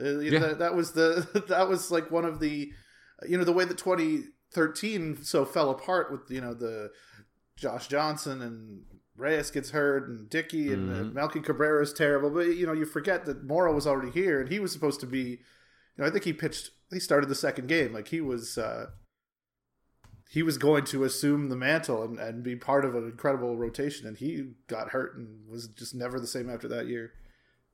Uh, 0.00 0.04
know, 0.04 0.20
Yeah. 0.20 0.38
that, 0.40 0.58
that 0.58 0.74
was 0.74 0.92
the 0.92 1.44
that 1.48 1.68
was 1.68 1.90
like 1.92 2.10
one 2.10 2.24
of 2.24 2.40
the 2.40 2.72
you 3.28 3.38
know 3.38 3.44
the 3.44 3.52
way 3.52 3.64
that 3.64 3.78
2013 3.78 5.22
so 5.22 5.44
fell 5.44 5.70
apart 5.70 6.10
with 6.10 6.30
you 6.30 6.40
know 6.40 6.54
the 6.54 6.90
Josh 7.56 7.86
Johnson 7.88 8.42
and 8.42 8.82
Reyes 9.16 9.50
gets 9.52 9.70
hurt 9.70 10.08
and 10.08 10.28
Dickey 10.28 10.72
and 10.72 10.90
uh, 10.90 10.96
Mhm. 11.04 11.12
Melky 11.12 11.40
Cabrera 11.40 11.82
is 11.82 11.92
terrible, 11.92 12.30
but 12.30 12.48
you 12.56 12.66
know 12.66 12.72
you 12.72 12.84
forget 12.84 13.24
that 13.26 13.44
Morrow 13.44 13.72
was 13.72 13.86
already 13.86 14.10
here 14.10 14.40
and 14.40 14.50
he 14.50 14.58
was 14.58 14.72
supposed 14.72 15.00
to 15.00 15.06
be. 15.06 15.38
You 15.96 16.02
know, 16.02 16.06
I 16.06 16.10
think 16.10 16.24
he 16.24 16.32
pitched. 16.32 16.70
He 16.90 16.98
started 16.98 17.28
the 17.28 17.36
second 17.36 17.68
game. 17.68 17.92
Like 17.92 18.08
he 18.08 18.20
was. 18.20 18.58
uh 18.58 18.86
he 20.34 20.42
was 20.42 20.58
going 20.58 20.84
to 20.86 21.04
assume 21.04 21.48
the 21.48 21.56
mantle 21.56 22.02
and, 22.02 22.18
and 22.18 22.42
be 22.42 22.56
part 22.56 22.84
of 22.84 22.94
an 22.96 23.04
incredible 23.04 23.56
rotation, 23.56 24.06
and 24.08 24.16
he 24.18 24.48
got 24.66 24.90
hurt 24.90 25.16
and 25.16 25.48
was 25.48 25.68
just 25.68 25.94
never 25.94 26.18
the 26.18 26.26
same 26.26 26.50
after 26.50 26.66
that 26.68 26.86
year 26.88 27.12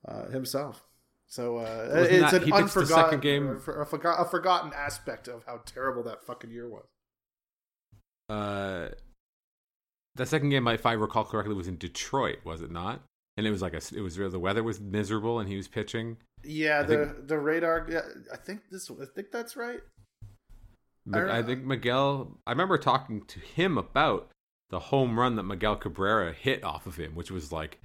uh, 0.07 0.29
himself. 0.29 0.85
So 1.27 1.57
uh, 1.59 1.89
it's 2.11 2.31
that- 2.33 2.43
an 2.43 2.47
he 2.47 2.53
pitched 2.53 2.75
the 2.75 2.81
unforgotten 2.81 3.21
game- 3.21 3.49
a, 3.49 3.59
for- 3.59 3.81
a 3.81 3.87
forgot- 3.87 4.21
a 4.21 4.25
forgotten 4.29 4.73
aspect 4.75 5.27
of 5.27 5.45
how 5.47 5.63
terrible 5.65 6.03
that 6.05 6.23
fucking 6.27 6.51
year 6.51 6.69
was. 6.69 6.85
Uh, 8.29 8.89
that 10.17 10.29
second 10.29 10.51
game, 10.51 10.67
if 10.69 10.87
I 10.87 10.93
recall 10.93 11.25
correctly, 11.25 11.55
was 11.55 11.69
in 11.69 11.77
Detroit, 11.79 12.39
was 12.45 12.63
it 12.63 12.71
not? 12.71 13.03
And 13.37 13.47
it 13.47 13.51
was 13.51 13.63
like 13.63 13.73
a, 13.75 13.81
it 13.97 14.01
was 14.03 14.17
the 14.17 14.39
weather 14.39 14.63
was 14.63 14.81
miserable, 14.81 15.39
and 15.41 15.49
he 15.49 15.57
was 15.57 15.67
pitching. 15.69 16.19
Yeah, 16.45 16.81
I 16.81 16.83
the 16.83 17.07
think- 17.07 17.29
the 17.29 17.39
radar. 17.39 17.87
Yeah, 17.91 18.03
I 18.33 18.37
think 18.37 18.63
this. 18.71 18.91
I 18.91 19.05
think 19.15 19.31
that's 19.31 19.57
right. 19.57 19.81
I- 21.13 21.43
think 21.43 21.65
Miguel. 21.65 22.39
I 22.47 22.51
remember 22.53 22.79
talking 22.79 23.23
to 23.27 23.41
him 23.41 23.77
about 23.79 24.31
the 24.71 24.79
home 24.79 25.19
run 25.19 25.37
that 25.37 25.43
Miguel 25.45 25.77
Cabrera 25.77 26.33
hit 26.33 26.63
off 26.65 26.87
of 26.87 26.97
him, 26.97 27.15
which 27.15 27.31
was 27.31 27.51
like 27.53 27.79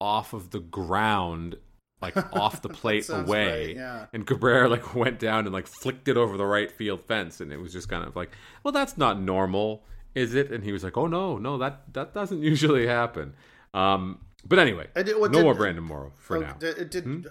off 0.00 0.32
of 0.32 0.50
the 0.50 0.60
ground, 0.60 1.56
like 2.00 2.16
off 2.34 2.62
the 2.62 2.68
plate 2.68 3.08
away. 3.08 3.66
right, 3.68 3.76
yeah. 3.76 4.06
And 4.12 4.26
Cabrera 4.26 4.68
like 4.68 4.94
went 4.94 5.18
down 5.18 5.44
and 5.46 5.52
like 5.52 5.66
flicked 5.66 6.08
it 6.08 6.16
over 6.16 6.36
the 6.36 6.46
right 6.46 6.70
field 6.70 7.00
fence, 7.02 7.40
and 7.40 7.52
it 7.52 7.58
was 7.60 7.72
just 7.72 7.88
kind 7.88 8.04
of 8.04 8.14
like, 8.16 8.30
well, 8.62 8.72
that's 8.72 8.96
not 8.98 9.20
normal, 9.20 9.82
is 10.14 10.34
it? 10.34 10.52
And 10.52 10.62
he 10.62 10.72
was 10.72 10.84
like, 10.84 10.96
oh 10.96 11.06
no, 11.06 11.38
no, 11.38 11.58
that 11.58 11.92
that 11.94 12.14
doesn't 12.14 12.42
usually 12.52 12.86
happen. 12.86 13.34
Um, 13.74 14.20
but 14.44 14.58
anyway, 14.58 14.86
did- 14.94 15.18
what 15.18 15.32
no 15.32 15.38
did- 15.38 15.44
more 15.44 15.54
Brandon 15.54 15.84
Morrow 15.84 16.12
for 16.16 16.36
Oh, 16.36 16.40
now. 16.40 16.52
Did, 16.58 16.94
Hmm? 16.94 17.22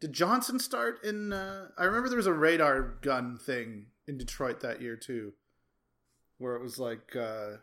Did 0.00 0.12
Johnson 0.12 0.58
start 0.58 1.04
in? 1.04 1.32
Uh, 1.32 1.68
I 1.78 1.84
remember 1.84 2.08
there 2.08 2.16
was 2.16 2.26
a 2.26 2.32
radar 2.32 2.82
gun 3.02 3.38
thing 3.38 3.86
in 4.08 4.16
Detroit 4.18 4.60
that 4.60 4.80
year 4.80 4.96
too, 4.96 5.32
where 6.38 6.56
it 6.56 6.62
was 6.62 6.78
like 6.78 7.14
uh, 7.14 7.56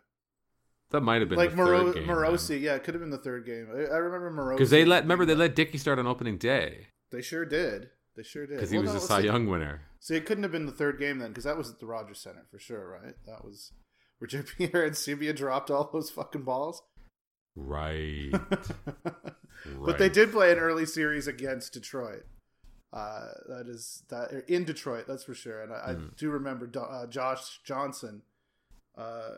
that 0.92 1.02
might 1.02 1.22
have 1.22 1.30
been 1.30 1.38
like 1.38 1.52
the 1.52 1.56
Moro- 1.56 1.86
third 1.92 1.96
game. 1.96 2.08
Morosi. 2.08 2.62
Yeah, 2.62 2.76
it 2.76 2.84
could 2.84 2.94
have 2.94 3.02
been 3.02 3.10
the 3.10 3.18
third 3.18 3.46
game. 3.46 3.68
I, 3.72 3.94
I 3.94 3.98
remember 3.98 4.32
Morosi 4.32 4.58
because 4.58 4.70
they 4.70 4.86
let 4.86 5.04
remember 5.04 5.26
they 5.26 5.36
let 5.36 5.56
Dickey 5.56 5.78
start 5.80 5.98
on 6.00 6.06
opening 6.08 6.38
day 6.38 6.88
They 7.12 7.22
sure 7.22 7.44
did. 7.46 7.90
They 8.16 8.24
sure 8.24 8.46
did. 8.46 8.56
because 8.56 8.70
he 8.72 8.78
Well, 8.78 8.86
was 8.86 8.94
no, 8.94 8.98
a 9.00 9.02
Cy 9.02 9.20
see- 9.22 9.26
Young 9.26 9.48
winner. 9.48 9.82
See, 10.00 10.16
it 10.16 10.26
couldn't 10.28 10.44
have 10.44 10.52
been 10.52 10.66
the 10.68 10.72
third 10.72 11.00
game 11.00 11.18
then, 11.18 11.30
because 11.30 11.44
that 11.46 11.58
was 11.58 11.70
at 11.72 11.80
the 11.80 11.86
Rogers 11.88 12.20
Center 12.20 12.46
for 12.52 12.60
sure, 12.60 13.00
right? 13.04 13.16
That 13.26 13.44
was 13.44 13.72
where 14.20 14.28
JP 14.30 14.72
Arencibia 14.72 15.36
dropped 15.36 15.72
all 15.72 15.90
those 15.92 16.12
fucking 16.12 16.44
balls. 16.44 16.84
Right. 17.56 18.32
But 19.86 19.98
they 19.98 20.10
did 20.10 20.32
play 20.32 20.52
an 20.52 20.60
early 20.60 20.86
series 20.86 21.28
against 21.28 21.74
Detroit. 21.74 22.26
Uh, 22.94 23.28
that 23.50 23.68
is 23.68 24.04
that 24.10 24.46
in 24.48 24.64
Detroit, 24.64 25.06
that's 25.08 25.24
for 25.26 25.34
sure. 25.34 25.62
And 25.62 25.74
I, 25.74 25.94
Hmm. 25.94 26.06
I 26.06 26.10
do 26.18 26.30
remember 26.30 26.70
uh, 26.80 27.06
Josh 27.08 27.60
Johnson. 27.64 28.22
Uh, 28.98 29.36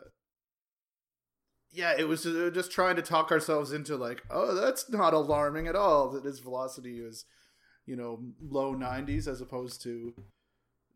yeah, 1.72 1.94
it 1.96 2.08
was 2.08 2.26
uh, 2.26 2.50
just 2.52 2.70
trying 2.72 2.96
to 2.96 3.02
talk 3.02 3.30
ourselves 3.30 3.72
into 3.72 3.96
like, 3.96 4.22
oh, 4.30 4.54
that's 4.54 4.90
not 4.90 5.14
alarming 5.14 5.66
at 5.68 5.76
all. 5.76 6.10
That 6.10 6.24
his 6.24 6.38
velocity 6.40 6.98
is, 7.00 7.24
you 7.86 7.96
know, 7.96 8.20
low 8.40 8.72
nineties 8.74 9.28
as 9.28 9.40
opposed 9.40 9.82
to, 9.82 10.14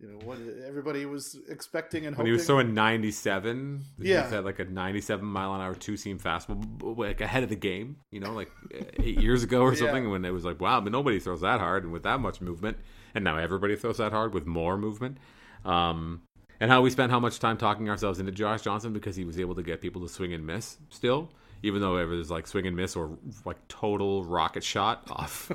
you 0.00 0.08
know, 0.08 0.18
what 0.26 0.38
everybody 0.66 1.06
was 1.06 1.38
expecting 1.48 2.04
and 2.06 2.16
when 2.16 2.26
hoping. 2.26 2.26
he 2.26 2.32
was 2.32 2.46
throwing 2.46 2.74
97 2.74 3.84
Yeah. 3.98 4.28
he 4.28 4.34
had 4.34 4.44
like 4.44 4.58
a 4.58 4.64
97 4.64 5.24
mile 5.24 5.54
an 5.54 5.60
hour 5.60 5.74
two 5.74 5.96
seam 5.96 6.18
fastball 6.18 6.96
like 6.98 7.20
ahead 7.20 7.42
of 7.42 7.48
the 7.48 7.56
game 7.56 7.96
you 8.10 8.20
know 8.20 8.32
like 8.32 8.50
eight 9.00 9.20
years 9.20 9.42
ago 9.42 9.62
or 9.62 9.72
Yeah. 9.72 9.78
something 9.80 10.10
when 10.10 10.24
it 10.24 10.30
was 10.30 10.44
like 10.44 10.60
wow 10.60 10.80
but 10.80 10.92
nobody 10.92 11.18
throws 11.20 11.40
that 11.42 11.60
hard 11.60 11.84
and 11.84 11.92
with 11.92 12.02
that 12.02 12.20
much 12.20 12.40
movement 12.40 12.76
and 13.14 13.24
now 13.24 13.36
everybody 13.38 13.76
throws 13.76 13.98
that 13.98 14.12
hard 14.12 14.34
with 14.34 14.46
more 14.46 14.76
movement 14.76 15.18
um 15.64 16.22
and 16.60 16.70
how 16.70 16.82
we 16.82 16.90
spent 16.90 17.10
how 17.10 17.20
much 17.20 17.38
time 17.40 17.56
talking 17.56 17.88
ourselves 17.90 18.18
into 18.20 18.30
Josh 18.32 18.62
Johnson 18.62 18.92
because 18.92 19.16
he 19.16 19.24
was 19.24 19.38
able 19.38 19.54
to 19.56 19.62
get 19.62 19.80
people 19.80 20.02
to 20.02 20.08
swing 20.08 20.32
and 20.32 20.46
miss 20.46 20.76
still 20.90 21.30
even 21.64 21.80
though 21.80 21.96
it 21.96 22.04
was 22.04 22.30
like 22.30 22.46
swing 22.46 22.66
and 22.66 22.76
miss 22.76 22.94
or 22.94 23.18
like 23.44 23.56
total 23.68 24.24
rocket 24.24 24.62
shot 24.62 25.02
off 25.10 25.50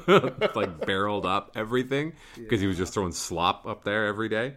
like 0.55 0.85
barreled 0.85 1.25
up 1.25 1.51
everything 1.55 2.13
because 2.35 2.59
he 2.59 2.67
was 2.67 2.77
just 2.77 2.93
throwing 2.93 3.11
slop 3.11 3.65
up 3.65 3.83
there 3.83 4.07
every 4.07 4.27
day 4.29 4.55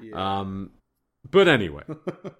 Yeah. 0.00 0.38
um, 0.40 0.70
but 1.30 1.48
anyway, 1.48 1.82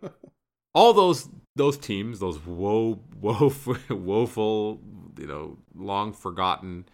all 0.74 0.92
those 0.92 1.28
those 1.54 1.76
teams, 1.76 2.18
those 2.20 2.44
woe, 2.46 2.98
woeful, 3.20 3.76
woeful, 3.90 4.80
you 5.18 5.26
know, 5.26 5.58
long 5.74 6.12
forgotten 6.12 6.86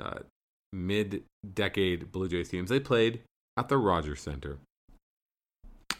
uh, 0.00 0.20
mid-decade 0.72 2.10
Blue 2.10 2.28
Jays 2.28 2.48
teams, 2.48 2.70
they 2.70 2.80
played 2.80 3.20
at 3.56 3.68
the 3.68 3.76
Rogers 3.76 4.20
Center. 4.20 4.58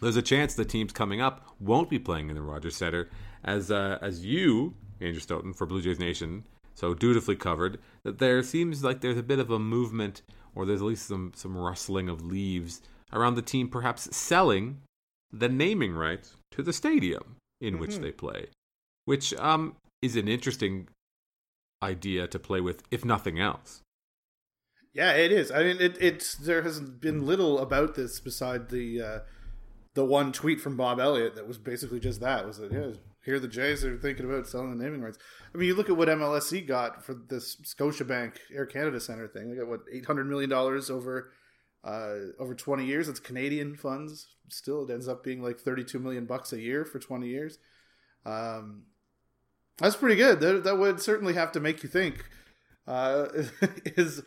There's 0.01 0.17
a 0.17 0.23
chance 0.23 0.55
the 0.55 0.65
teams 0.65 0.93
coming 0.93 1.21
up 1.21 1.47
won't 1.61 1.89
be 1.91 1.99
playing 1.99 2.31
in 2.31 2.35
the 2.35 2.43
Rogers 2.43 2.77
Center, 2.77 3.09
as 3.45 3.71
uh, 3.71 3.99
as 4.03 4.25
you, 4.25 4.75
Andrew 5.03 5.21
Stoughton, 5.21 5.53
for 5.53 5.67
Blue 5.67 5.83
Jays 5.83 5.99
Nation, 5.99 6.45
so 6.75 6.95
dutifully 6.95 7.37
covered 7.37 7.79
that 8.05 8.19
there 8.19 8.43
seems 8.43 8.83
like 8.83 9.01
there's 9.01 9.19
a 9.19 9.23
bit 9.23 9.39
of 9.39 9.51
a 9.51 9.59
movement, 9.59 10.23
or 10.55 10.65
there's 10.65 10.81
at 10.81 10.87
least 10.87 11.07
some 11.07 11.33
some 11.35 11.57
rustling 11.57 12.09
of 12.09 12.25
leaves 12.25 12.81
around 13.13 13.35
the 13.35 13.43
team, 13.43 13.69
perhaps 13.69 14.15
selling 14.17 14.81
the 15.31 15.49
naming 15.49 15.93
rights 15.93 16.37
to 16.53 16.63
the 16.63 16.73
stadium 16.73 17.37
in 17.61 17.79
which 17.79 17.93
Mhm. 17.93 18.03
they 18.03 18.13
play, 18.13 18.47
which 19.05 19.33
um, 19.35 19.77
is 20.01 20.17
an 20.17 20.29
interesting 20.29 20.89
idea 21.83 22.27
to 22.27 22.39
play 22.39 22.61
with, 22.61 22.83
if 22.91 23.05
nothing 23.05 23.39
else. 23.41 23.81
Yeah, 24.95 25.13
it 25.13 25.33
is. 25.33 25.51
I 25.51 25.63
mean, 25.63 25.81
it, 25.81 25.97
it's 26.01 26.35
there 26.35 26.63
has 26.63 26.81
been 26.81 27.25
little 27.27 27.59
about 27.59 27.95
this 27.95 28.21
beside 28.21 28.69
the 28.69 29.01
uh, 29.01 29.19
the 29.95 30.05
one 30.05 30.33
tweet 30.33 30.61
from 30.61 30.77
Bob 30.77 31.01
Elliott 31.01 31.35
that 31.35 31.47
was 31.49 31.57
basically 31.59 31.99
just 32.01 32.21
that 32.21 32.47
was 32.47 32.59
that 32.59 32.73
yeah, 32.73 32.91
here 33.25 33.39
the 33.39 33.49
Jays 33.49 33.85
are 33.85 33.97
thinking 33.97 34.25
about 34.25 34.49
selling 34.49 34.77
the 34.77 34.83
naming 34.83 35.01
rights. 35.01 35.19
I 35.55 35.59
mean, 35.59 35.69
you 35.69 35.75
look 35.75 35.89
at 35.89 35.97
what 35.97 36.09
MLSE 36.09 36.67
got 36.67 37.05
for 37.05 37.15
this 37.15 37.57
Scotiabank 37.57 38.35
Air 38.53 38.67
Canada 38.67 39.01
Center 39.01 39.29
thing. 39.29 39.51
They 39.51 39.57
got 39.57 39.69
what 39.69 39.81
eight 39.93 40.07
hundred 40.07 40.27
million 40.27 40.51
dollars 40.51 40.91
over 40.91 41.33
uh, 41.85 42.17
over 42.39 42.55
twenty 42.55 42.85
years. 42.85 43.09
It's 43.09 43.21
Canadian 43.21 43.77
funds. 43.77 44.27
Still, 44.49 44.85
it 44.85 44.93
ends 44.93 45.09
up 45.09 45.23
being 45.23 45.43
like 45.43 45.61
thirty 45.61 45.85
two 45.85 45.99
million 45.99 46.27
bucks 46.27 46.53
a 46.53 46.61
year 46.61 46.85
for 46.85 46.99
twenty 46.99 47.29
years. 47.29 47.59
Um, 48.27 48.85
that's 49.79 49.97
pretty 49.97 50.17
good. 50.17 50.41
That, 50.41 50.65
that 50.65 50.79
would 50.79 51.01
certainly 51.01 51.35
have 51.35 51.53
to 51.53 51.61
make 51.61 51.83
you 51.83 51.89
think. 51.89 52.25
Uh, 52.87 53.29
is 53.85 54.23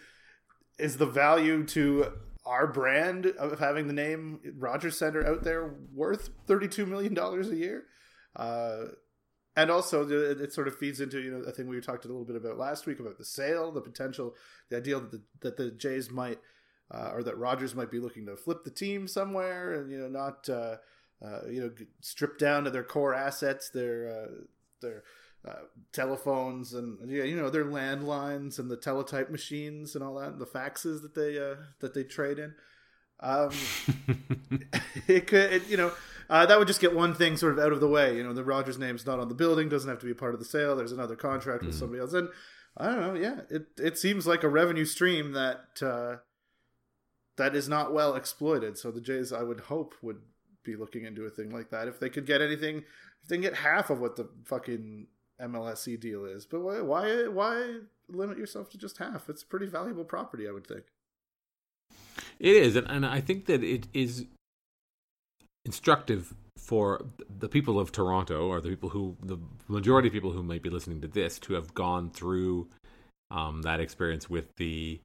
is 0.80 0.98
the 0.98 1.06
value 1.06 1.66
to 1.66 2.14
our 2.46 2.68
brand 2.68 3.26
of 3.26 3.60
having 3.60 3.88
the 3.88 3.94
name 3.94 4.40
Rogers 4.58 4.98
Center 4.98 5.26
out 5.26 5.44
there 5.44 5.74
worth 5.94 6.30
thirty-two 6.48 6.86
million 6.86 7.14
dollars 7.14 7.50
a 7.50 7.58
year? 7.58 7.84
Uh, 8.36 8.86
and 9.56 9.72
also, 9.72 10.04
the- 10.04 10.44
it 10.44 10.54
sort 10.54 10.68
of 10.68 10.78
feeds 10.78 11.00
into 11.00 11.20
you 11.22 11.32
know 11.32 11.40
a 11.46 11.52
thing 11.52 11.68
we 11.68 11.80
talked 11.80 12.06
a 12.06 12.08
little 12.10 12.26
bit 12.26 12.36
about 12.36 12.58
last 12.58 12.86
week 12.86 13.00
about 13.00 13.18
the 13.18 13.26
sale, 13.26 13.72
the 13.72 13.82
potential, 13.82 14.36
the 14.70 14.78
idea 14.78 15.00
that 15.00 15.12
the, 15.12 15.22
that 15.42 15.58
the 15.58 15.72
Jays 15.72 16.12
might 16.12 16.40
uh, 16.92 17.12
or 17.14 17.24
that 17.24 17.38
Rogers 17.38 17.74
might 17.74 17.92
be 17.92 18.00
looking 18.00 18.26
to 18.26 18.36
flip 18.36 18.64
the 18.64 18.72
team 18.72 19.08
somewhere, 19.08 19.74
and 19.74 19.92
you 19.92 19.98
know 19.98 20.10
not 20.10 20.48
uh, 20.50 20.78
uh, 21.24 21.48
you 21.50 21.62
know 21.62 21.72
strip 22.02 22.38
down 22.38 22.66
to 22.66 22.70
their 22.70 22.84
core 22.84 23.14
assets, 23.14 23.70
their 23.70 24.10
uh, 24.10 24.32
their 24.82 25.04
uh, 25.48 25.64
telephones 25.94 26.74
and 26.74 26.98
yeah, 27.10 27.24
you 27.24 27.36
know 27.36 27.50
their 27.50 27.66
landlines 27.66 28.60
and 28.60 28.70
the 28.70 28.78
teletype 28.78 29.30
machines 29.30 29.96
and 29.96 30.04
all 30.04 30.16
that, 30.16 30.30
and 30.34 30.42
the 30.42 30.46
faxes 30.46 31.02
that 31.02 31.16
they 31.16 31.36
that 31.80 31.94
they 31.94 32.04
trade 32.04 32.40
in. 32.40 32.54
Um, 33.20 33.50
it 35.08 35.28
could, 35.28 35.54
it, 35.54 35.68
you 35.68 35.78
know, 35.78 35.92
uh, 36.30 36.46
that 36.46 36.58
would 36.58 36.68
just 36.68 36.82
get 36.82 36.96
one 36.96 37.14
thing 37.14 37.38
sort 37.38 37.54
of 37.54 37.60
out 37.60 37.72
of 37.72 37.80
the 37.80 37.88
way. 37.88 38.18
You 38.18 38.24
know, 38.24 38.34
the 38.34 38.44
Rogers 38.44 38.78
name's 38.78 39.06
not 39.06 39.20
on 39.20 39.30
the 39.30 39.36
building, 39.36 39.70
doesn't 39.70 39.90
have 39.90 40.00
to 40.00 40.06
be 40.06 40.12
a 40.12 40.16
part 40.16 40.34
of 40.34 40.40
the 40.40 40.46
sale. 40.46 40.76
There's 40.76 40.92
another 40.92 41.16
contract 41.16 41.64
with 41.64 41.76
Mhm. 41.76 41.80
somebody 41.80 42.02
else, 42.02 42.14
and 42.14 42.30
I 42.78 42.86
don't 42.88 43.00
know. 43.02 43.14
Yeah, 43.20 43.42
it 43.50 43.68
it 43.78 43.98
seems 43.98 44.28
like 44.28 44.44
a 44.44 44.50
revenue 44.50 44.86
stream 44.86 45.32
that 45.34 45.82
uh, 45.82 46.18
that 47.38 47.56
is 47.56 47.70
not 47.70 47.94
well 47.94 48.16
exploited. 48.16 48.78
So 48.78 48.92
the 48.92 49.02
Jays, 49.02 49.32
I 49.32 49.44
would 49.44 49.62
hope, 49.62 49.94
would 50.02 50.22
be 50.64 50.76
looking 50.76 51.06
into 51.06 51.24
a 51.26 51.30
thing 51.30 51.52
like 51.52 51.70
that 51.70 51.88
if 51.88 52.00
they 52.00 52.10
could 52.10 52.26
get 52.26 52.42
anything. 52.42 52.78
If 53.24 53.30
they 53.30 53.36
can 53.36 53.42
get 53.44 53.56
half 53.56 53.90
of 53.90 54.00
what 54.00 54.16
the 54.16 54.30
fucking 54.46 55.08
MLSE 55.40 56.00
deal 56.00 56.26
is, 56.26 56.46
but 56.46 56.62
why 56.62 56.82
why 56.82 57.28
why 57.28 57.80
limit 58.10 58.38
yourself 58.38 58.70
to 58.72 58.78
just 58.78 58.98
half? 58.98 59.30
It's 59.30 59.44
pretty 59.44 59.68
valuable 59.68 60.04
property, 60.06 60.48
I 60.48 60.52
would 60.52 60.68
think. 60.68 60.86
It 62.40 62.56
is, 62.56 62.76
and, 62.76 62.88
and 62.90 63.06
I 63.06 63.22
think 63.22 63.46
that 63.46 63.64
it 63.64 63.88
is 63.94 64.26
instructive 65.66 66.34
for 66.58 67.06
the 67.40 67.50
people 67.50 67.80
of 67.80 67.92
Toronto, 67.92 68.48
or 68.48 68.62
the 68.62 68.70
people 68.70 68.90
who, 68.90 69.18
the 69.22 69.38
majority 69.68 70.08
of 70.08 70.14
people 70.14 70.32
who 70.32 70.44
might 70.44 70.62
be 70.62 70.70
listening 70.70 71.02
to 71.02 71.08
this, 71.08 71.40
to 71.40 71.54
have 71.54 71.74
gone 71.74 72.10
through 72.10 72.68
um, 73.32 73.62
that 73.64 73.80
experience 73.80 74.30
with 74.30 74.48
the 74.58 75.00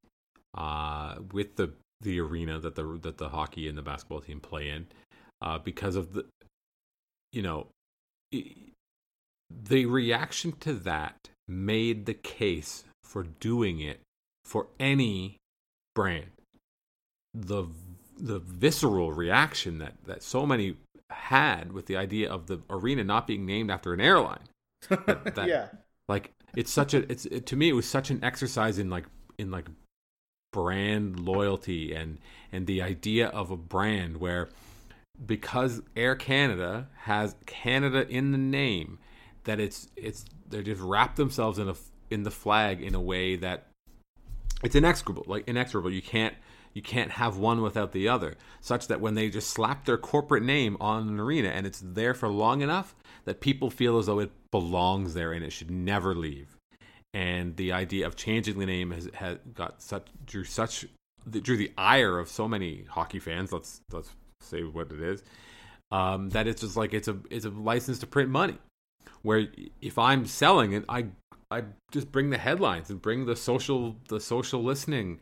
uh, 0.57 1.17
with 1.33 1.57
the 1.57 1.73
the 2.00 2.21
arena 2.21 2.59
that 2.59 2.75
the 2.75 2.99
that 3.02 3.19
the 3.19 3.29
hockey 3.29 3.69
and 3.69 3.76
the 3.76 3.83
basketball 3.83 4.21
team 4.21 4.40
play 4.40 4.69
in, 4.69 4.87
uh, 5.43 5.59
because 5.59 5.97
of 5.97 6.12
the, 6.12 6.25
you 7.33 7.43
know, 7.43 7.67
the 8.31 9.87
reaction 9.87 10.52
to 10.61 10.73
that 10.73 11.29
made 11.49 12.07
the 12.07 12.14
case 12.14 12.85
for 13.05 13.25
doing 13.25 13.81
it 13.81 14.00
for 14.45 14.69
any 14.79 15.37
brand 15.95 16.31
the 17.35 17.65
the 18.17 18.39
visceral 18.39 19.13
reaction 19.13 19.79
that 19.79 19.95
that 20.07 20.23
so 20.23 20.47
many 20.47 20.77
had 21.11 21.73
with 21.73 21.87
the 21.87 21.97
idea 21.97 22.31
of 22.31 22.47
the 22.47 22.61
arena 22.71 23.05
not 23.05 23.27
being 23.27 23.47
named 23.47 23.71
after 23.71 23.93
an 23.93 24.01
airline. 24.01 24.49
That, 24.89 25.35
that, 25.35 25.49
yeah. 25.49 25.69
Like 26.09 26.33
it's 26.57 26.73
such 26.73 26.95
a 26.95 27.11
it's 27.11 27.27
it, 27.27 27.47
to 27.47 27.57
me 27.57 27.69
it 27.69 27.75
was 27.75 27.89
such 27.89 28.11
an 28.11 28.23
exercise 28.23 28.79
in 28.79 28.91
like 28.91 29.07
in 29.39 29.51
like 29.51 29.69
brand 30.53 31.21
loyalty 31.21 31.95
and 31.95 32.19
and 32.53 32.67
the 32.67 32.83
idea 32.83 33.29
of 33.29 33.51
a 33.51 33.57
brand 33.57 34.17
where 34.19 34.49
because 35.25 35.83
Air 35.97 36.17
Canada 36.17 36.89
has 37.03 37.37
Canada 37.47 38.09
in 38.09 38.33
the 38.33 38.39
name 38.39 38.99
that 39.45 39.61
it's 39.61 39.89
it's 39.97 40.25
they 40.49 40.63
just 40.63 40.81
wrap 40.81 41.17
themselves 41.17 41.59
in 41.59 41.69
a 41.69 41.75
in 42.11 42.25
the 42.25 42.31
flag 42.31 42.83
in 42.83 42.95
a 42.95 43.01
way 43.01 43.37
that 43.37 43.67
it's 44.63 44.75
inexorable 44.75 45.25
like 45.27 45.47
inexorable 45.47 45.91
you 45.91 46.03
can't 46.03 46.35
you 46.73 46.83
can't 46.83 47.12
have 47.12 47.37
one 47.37 47.62
without 47.62 47.93
the 47.93 48.09
other 48.09 48.35
such 48.61 48.87
that 48.87 49.00
when 49.00 49.15
they 49.15 49.29
just 49.29 49.50
slap 49.50 49.85
their 49.85 49.99
corporate 49.99 50.43
name 50.43 50.77
on 50.81 51.09
an 51.09 51.21
arena 51.21 51.49
and 51.49 51.67
it's 51.67 51.83
there 51.85 52.15
for 52.15 52.29
long 52.29 52.61
enough 52.61 52.95
that 53.25 53.41
people 53.41 53.71
feel 53.71 53.99
as 53.99 54.07
though 54.07 54.19
it 54.19 54.31
belongs 54.50 55.15
there 55.15 55.33
and 55.33 55.45
it 55.45 55.50
should 55.50 55.71
never 55.71 56.15
leave. 56.15 56.57
And 57.12 57.57
the 57.57 57.73
idea 57.73 58.07
of 58.07 58.15
changing 58.15 58.59
the 58.59 58.67
name 58.67 58.93
has, 58.93 59.09
has 59.15 59.39
got 59.53 59.83
such 59.83 60.07
drew 60.25 60.45
such 60.45 60.87
drew 61.29 61.57
the 61.57 61.73
ire 61.77 62.19
of 62.19 62.29
so 62.29 62.49
many 62.49 62.85
hockey 62.89 63.19
fans 63.19 63.53
let's 63.53 63.83
let's 63.93 64.11
say 64.41 64.62
what 64.62 64.91
it 64.91 65.00
is 65.00 65.23
um, 65.93 66.31
that 66.31 66.47
it's 66.47 66.62
just 66.62 66.77
like 66.77 66.95
it's 66.95 67.09
a 67.09 67.17
it's 67.31 67.45
a 67.45 67.50
license 67.50 67.99
to 67.99 68.07
print 68.07 68.31
money. 68.31 68.59
Where 69.23 69.49
if 69.83 69.99
i'm 69.99 70.25
selling 70.25 70.73
it 70.73 70.85
i 70.89 71.07
i 71.50 71.62
just 71.91 72.11
bring 72.11 72.31
the 72.31 72.39
headlines 72.39 72.91
and 72.91 73.03
bring 73.03 73.27
the 73.27 73.37
social 73.37 73.97
the 74.09 74.21
social 74.21 74.62
listening 74.62 75.21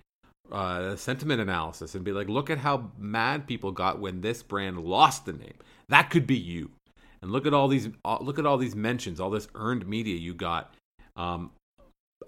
uh, 0.51 0.97
sentiment 0.97 1.41
analysis 1.41 1.95
and 1.95 2.05
be 2.05 2.13
like 2.13 2.29
look 2.29 2.51
at 2.51 2.59
how 2.59 2.91
mad 2.99 3.47
people 3.47 3.73
got 3.73 4.01
when 4.01 4.21
this 4.21 4.43
brand 4.43 4.79
lost 4.79 5.27
the 5.27 5.33
name. 5.33 5.55
That 5.89 6.11
could 6.11 6.27
be 6.27 6.37
you. 6.37 6.71
And 7.21 7.33
look 7.33 7.47
at 7.47 7.55
all 7.55 7.69
these 7.69 7.89
uh, 8.05 8.19
look 8.21 8.39
at 8.39 8.47
all 8.47 8.59
these 8.59 8.77
mentions 8.77 9.21
all 9.21 9.31
this 9.31 9.49
earned 9.55 9.87
media 9.87 10.17
you 10.17 10.35
got 10.35 10.75
um, 11.17 11.51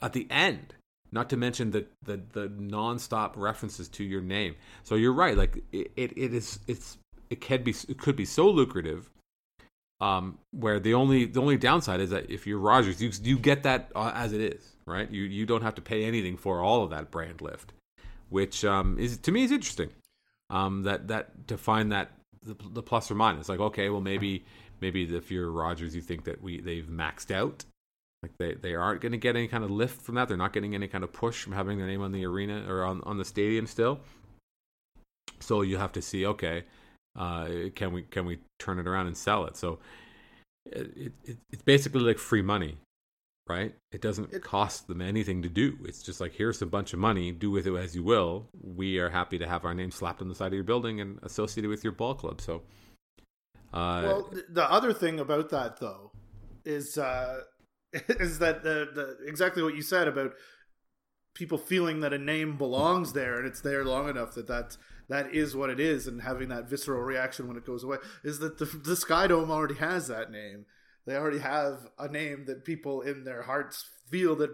at 0.03 0.13
the 0.13 0.27
end. 0.31 0.75
Not 1.13 1.31
to 1.31 1.37
mention 1.37 1.71
the 1.71 1.87
the 2.05 2.21
the 2.33 2.49
nonstop 2.49 3.33
references 3.37 3.89
to 3.91 4.05
your 4.05 4.21
name. 4.21 4.57
So 4.85 4.95
you're 4.95 5.13
right 5.13 5.37
like 5.37 5.63
it, 5.73 5.91
it, 5.97 6.13
it 6.17 6.35
is 6.35 6.61
it's 6.67 6.99
it 7.31 7.41
can 7.41 7.63
be 7.63 7.75
it 7.89 7.99
could 7.99 8.17
be 8.17 8.25
so 8.25 8.49
lucrative 8.49 9.11
um, 10.01 10.39
where 10.51 10.81
the 10.81 10.95
only 10.95 11.27
the 11.27 11.41
only 11.41 11.57
downside 11.57 12.01
is 12.01 12.11
that 12.11 12.31
if 12.31 12.47
you're 12.47 12.59
Rogers, 12.59 13.03
you 13.03 13.11
you 13.23 13.39
get 13.39 13.63
that 13.65 13.91
uh, 13.95 14.13
as 14.15 14.33
it 14.33 14.41
is, 14.41 14.77
right? 14.87 15.11
You 15.11 15.23
you 15.23 15.47
don't 15.47 15.63
have 15.63 15.75
to 15.77 15.83
pay 15.83 16.05
anything 16.05 16.37
for 16.37 16.61
all 16.61 16.83
of 16.83 16.91
that 16.91 17.11
brand 17.11 17.41
lift, 17.41 17.73
which 18.31 18.65
um, 18.65 18.99
is 18.99 19.19
to 19.19 19.33
me 19.33 19.45
is 19.45 19.53
interesting. 19.53 19.91
Um, 20.49 20.83
that 20.83 21.09
that 21.09 21.47
to 21.49 21.57
find 21.57 21.93
that 21.93 22.11
the, 22.43 22.57
the 22.73 22.83
plus 22.83 23.11
or 23.11 23.15
minus, 23.15 23.49
like 23.49 23.61
okay, 23.61 23.89
well 23.91 24.01
maybe 24.01 24.45
maybe 24.81 25.05
if 25.15 25.31
you're 25.31 25.51
Rogers, 25.51 25.95
you 25.95 26.03
think 26.03 26.25
that 26.25 26.43
we 26.43 26.61
they've 26.61 26.87
maxed 26.87 27.31
out, 27.31 27.65
like 28.23 28.33
they 28.39 28.55
they 28.55 28.75
aren't 28.75 29.01
going 29.01 29.13
to 29.13 29.19
get 29.19 29.37
any 29.37 29.49
kind 29.49 29.65
of 29.65 29.71
lift 29.71 30.01
from 30.01 30.15
that. 30.17 30.29
They're 30.29 30.37
not 30.37 30.53
getting 30.53 30.75
any 30.75 30.89
kind 30.89 31.05
of 31.05 31.13
push 31.13 31.43
from 31.43 31.53
having 31.53 31.79
their 31.79 31.87
name 31.87 32.03
on 32.03 32.13
the 32.13 32.25
arena 32.25 32.65
or 32.69 32.85
on 32.85 33.03
on 33.05 33.19
the 33.19 33.25
stadium 33.25 33.67
still. 33.67 34.01
So 35.41 35.63
you 35.63 35.79
have 35.79 35.93
to 35.93 36.03
see, 36.03 36.27
okay, 36.27 36.65
uh, 37.19 37.49
can 37.75 37.93
we 37.93 38.03
can 38.03 38.27
we 38.27 38.39
turn 38.59 38.79
it 38.79 38.87
around 38.87 39.07
and 39.07 39.17
sell 39.17 39.47
it? 39.47 39.57
So 39.57 39.79
it, 40.67 41.13
it 41.25 41.39
it's 41.51 41.63
basically 41.63 42.01
like 42.01 42.19
free 42.19 42.43
money, 42.43 42.77
right? 43.51 43.75
It 43.93 44.01
doesn't 44.01 44.33
it, 44.33 44.43
cost 44.43 44.87
them 44.87 45.03
anything 45.03 45.43
to 45.43 45.49
do. 45.49 45.77
It's 45.85 46.03
just 46.03 46.21
like 46.21 46.33
here's 46.33 46.63
a 46.63 46.67
bunch 46.67 46.93
of 46.93 46.99
money, 46.99 47.33
do 47.33 47.51
with 47.51 47.67
it 47.67 47.75
as 47.75 47.97
you 47.97 48.03
will. 48.05 48.49
We 48.63 48.99
are 48.99 49.11
happy 49.11 49.39
to 49.39 49.49
have 49.49 49.65
our 49.65 49.75
name 49.75 49.91
slapped 49.91 50.23
on 50.23 50.29
the 50.29 50.35
side 50.35 50.49
of 50.49 50.55
your 50.55 50.65
building 50.65 51.01
and 51.01 51.19
associated 51.23 51.69
with 51.69 51.83
your 51.83 51.93
ball 51.93 52.15
club. 52.15 52.41
So, 52.41 52.63
uh, 53.75 54.03
well, 54.05 54.33
the 54.49 54.71
other 54.71 54.93
thing 54.93 55.19
about 55.19 55.51
that 55.51 55.81
though 55.81 56.13
is 56.65 56.97
uh, 56.97 57.41
is 57.93 58.39
that 58.39 58.63
the, 58.63 58.89
the 58.95 59.29
exactly 59.29 59.63
what 59.63 59.75
you 59.75 59.83
said 59.83 60.07
about 60.07 60.33
people 61.35 61.59
feeling 61.59 62.01
that 62.01 62.13
a 62.13 62.19
name 62.19 62.57
belongs 62.57 63.13
there 63.13 63.39
and 63.39 63.47
it's 63.47 63.61
there 63.61 63.85
long 63.85 64.09
enough 64.09 64.35
that 64.35 64.47
that's 64.47 64.79
that 65.11 65.35
is 65.35 65.57
what 65.57 65.71
it 65.71 65.81
is, 65.81 66.07
and 66.07 66.23
having 66.23 66.49
that 66.51 66.71
visceral 66.71 67.03
reaction 67.03 67.49
when 67.49 67.57
it 67.57 67.67
goes 67.67 67.83
away 67.83 67.97
is 68.23 68.39
that 68.39 68.59
the, 68.59 68.65
the 68.65 68.95
Sky 68.95 69.27
Dome 69.27 69.51
already 69.51 69.75
has 69.75 70.07
that 70.07 70.31
name. 70.31 70.67
They 71.07 71.17
already 71.17 71.39
have 71.39 71.89
a 71.99 72.09
name 72.09 72.45
that 72.47 72.65
people 72.65 73.01
in 73.01 73.25
their 73.25 73.43
hearts 73.43 73.89
feel 74.09 74.37
that 74.37 74.51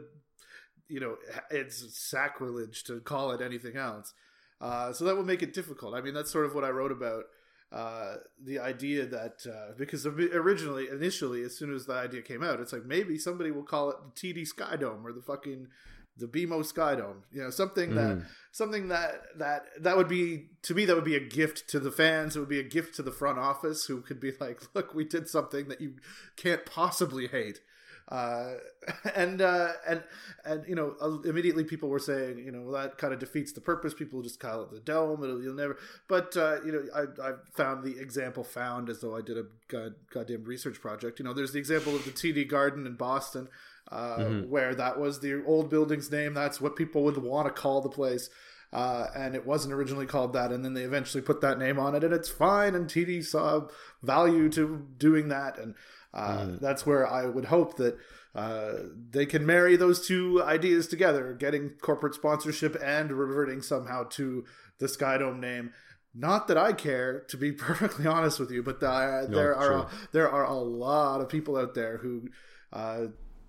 you 0.89 1.01
know 1.01 1.17
it's 1.51 1.99
sacrilege 1.99 2.85
to 2.85 3.01
call 3.01 3.33
it 3.33 3.41
anything 3.41 3.77
else. 3.77 4.15
Uh, 4.61 4.93
so 4.93 5.05
that 5.05 5.17
would 5.17 5.27
make 5.27 5.43
it 5.43 5.53
difficult. 5.53 5.95
I 5.95 6.01
mean, 6.01 6.15
that's 6.15 6.31
sort 6.31 6.47
of 6.47 6.55
what 6.55 6.65
I 6.65 6.71
wrote 6.71 6.93
about 6.93 7.25
uh, 7.73 8.17
the 8.43 8.59
idea 8.59 9.07
that 9.07 9.45
uh, 9.47 9.75
because 9.77 10.07
originally, 10.07 10.89
initially, 10.89 11.43
as 11.43 11.57
soon 11.57 11.75
as 11.75 11.87
the 11.87 11.95
idea 11.95 12.23
came 12.23 12.43
out, 12.43 12.61
it's 12.61 12.73
like 12.73 12.85
maybe 12.85 13.19
somebody 13.19 13.51
will 13.51 13.65
call 13.65 13.91
it 13.91 13.97
the 14.03 14.33
TD 14.35 14.47
Sky 14.47 14.77
Dome 14.77 15.07
or 15.07 15.13
the 15.13 15.23
fucking 15.23 15.69
the 16.17 16.27
BMO 16.27 16.65
Sky 16.65 16.95
Dome. 16.95 17.25
You 17.33 17.43
know, 17.43 17.51
something 17.51 17.95
that 17.95 18.19
mm. 18.19 18.25
something 18.53 18.89
that 18.89 19.23
that 19.39 19.67
that 19.81 19.97
would 19.97 20.09
be 20.09 20.49
to 20.63 20.75
me 20.75 20.85
that 20.85 20.95
would 20.95 21.05
be 21.05 21.17
a 21.17 21.21
gift 21.21 21.69
to 21.71 21.81
the 21.81 21.93
fans. 21.93 22.37
It 22.37 22.41
would 22.41 22.49
be 22.49 22.61
a 22.61 22.65
gift 22.65 22.95
to 22.97 23.03
the 23.03 23.13
front 23.13 23.39
office 23.39 23.85
who 23.85 24.01
could 24.01 24.21
be 24.21 24.33
like, 24.41 24.63
"Look, 24.75 24.95
we 24.95 25.05
did 25.05 25.29
something 25.29 25.69
that 25.69 25.81
you 25.81 25.95
can't 26.37 26.65
possibly 26.65 27.29
hate." 27.29 27.61
Uh, 28.09 28.55
and 29.17 29.43
uh, 29.43 29.73
and 29.87 30.03
and 30.45 30.65
you 30.67 30.75
know, 30.75 30.95
immediately 31.25 31.65
people 31.65 31.89
were 31.89 31.99
saying, 31.99 32.39
you 32.39 32.53
know, 32.53 32.63
well, 32.63 32.83
that 32.83 32.99
kind 32.99 33.13
of 33.13 33.19
defeats 33.19 33.53
the 33.53 33.61
purpose. 33.61 33.95
People 33.95 34.23
just 34.23 34.41
call 34.41 34.63
it 34.63 34.71
the 34.71 34.81
dome. 34.81 35.23
It'll, 35.23 35.43
you'll 35.43 35.55
never. 35.55 35.77
But 36.09 36.37
uh, 36.37 36.59
you 36.65 36.73
know, 36.73 36.85
I 36.95 37.31
I 37.31 37.33
found 37.55 37.85
the 37.85 37.99
example 38.01 38.45
found 38.45 38.89
as 38.89 39.01
though 39.01 39.17
I 39.17 39.23
did 39.23 39.37
a 39.37 39.45
god, 39.69 39.95
goddamn 40.13 40.45
research 40.45 40.81
project. 40.81 41.19
You 41.19 41.25
know, 41.25 41.33
there's 41.33 41.53
the 41.53 41.59
example 41.59 41.95
of 41.95 42.05
the 42.05 42.13
TD 42.13 42.49
Garden 42.49 42.87
in 42.87 42.95
Boston 42.95 43.49
uh, 43.91 44.17
mm-hmm. 44.17 44.51
where 44.51 44.75
that 44.75 44.99
was 44.99 45.21
the 45.21 45.45
old 45.45 45.71
building's 45.71 46.11
name. 46.11 46.35
That's 46.35 46.61
what 46.61 46.77
people 46.77 47.05
would 47.05 47.19
want 47.19 47.47
to 47.47 47.53
call 47.53 47.81
the 47.81 47.89
place. 47.89 48.29
Uh, 48.73 49.07
and 49.15 49.35
it 49.35 49.47
wasn't 49.47 49.73
originally 49.73 50.07
called 50.07 50.33
that, 50.33 50.51
and 50.53 50.65
then 50.65 50.75
they 50.75 50.83
eventually 50.83 51.23
put 51.23 51.41
that 51.41 51.59
name 51.59 51.79
on 51.79 51.95
it, 51.95 52.03
and 52.03 52.13
it's 52.13 52.29
fine. 52.29 52.75
And 52.75 52.87
TD 52.87 53.25
saw 53.25 53.69
value 54.03 54.49
to 54.51 54.87
doing 54.99 55.29
that, 55.29 55.57
and 55.57 55.75
uh, 56.13 56.39
mm. 56.39 56.61
that's 56.61 56.85
where 56.85 57.07
I 57.07 57.27
would 57.27 57.47
hope 57.47 57.77
that 57.77 57.97
uh, 58.35 58.73
they 59.11 59.25
can 59.25 59.47
marry 59.47 59.77
those 59.77 60.07
two 60.07 60.43
ideas 60.43 60.89
together, 60.89 61.33
getting 61.33 61.71
corporate 61.81 62.15
sponsorship 62.15 62.77
and 62.83 63.11
reverting 63.13 63.63
somehow 63.63 64.03
to 64.11 64.45
the 64.79 64.87
Skydome 64.87 65.41
name. 65.41 65.73
Not 66.15 66.49
that 66.49 66.59
I 66.59 66.73
care, 66.73 67.21
to 67.29 67.37
be 67.37 67.53
perfectly 67.53 68.07
honest 68.07 68.39
with 68.39 68.51
you, 68.51 68.63
but 68.63 68.81
the, 68.81 69.27
no, 69.29 69.37
there 69.37 69.57
are 69.57 69.73
a, 69.73 69.91
there 70.13 70.31
are 70.31 70.45
a 70.45 70.55
lot 70.55 71.21
of 71.21 71.29
people 71.31 71.57
out 71.57 71.75
there 71.75 71.99
who 71.99 72.29
uh, 72.73 73.07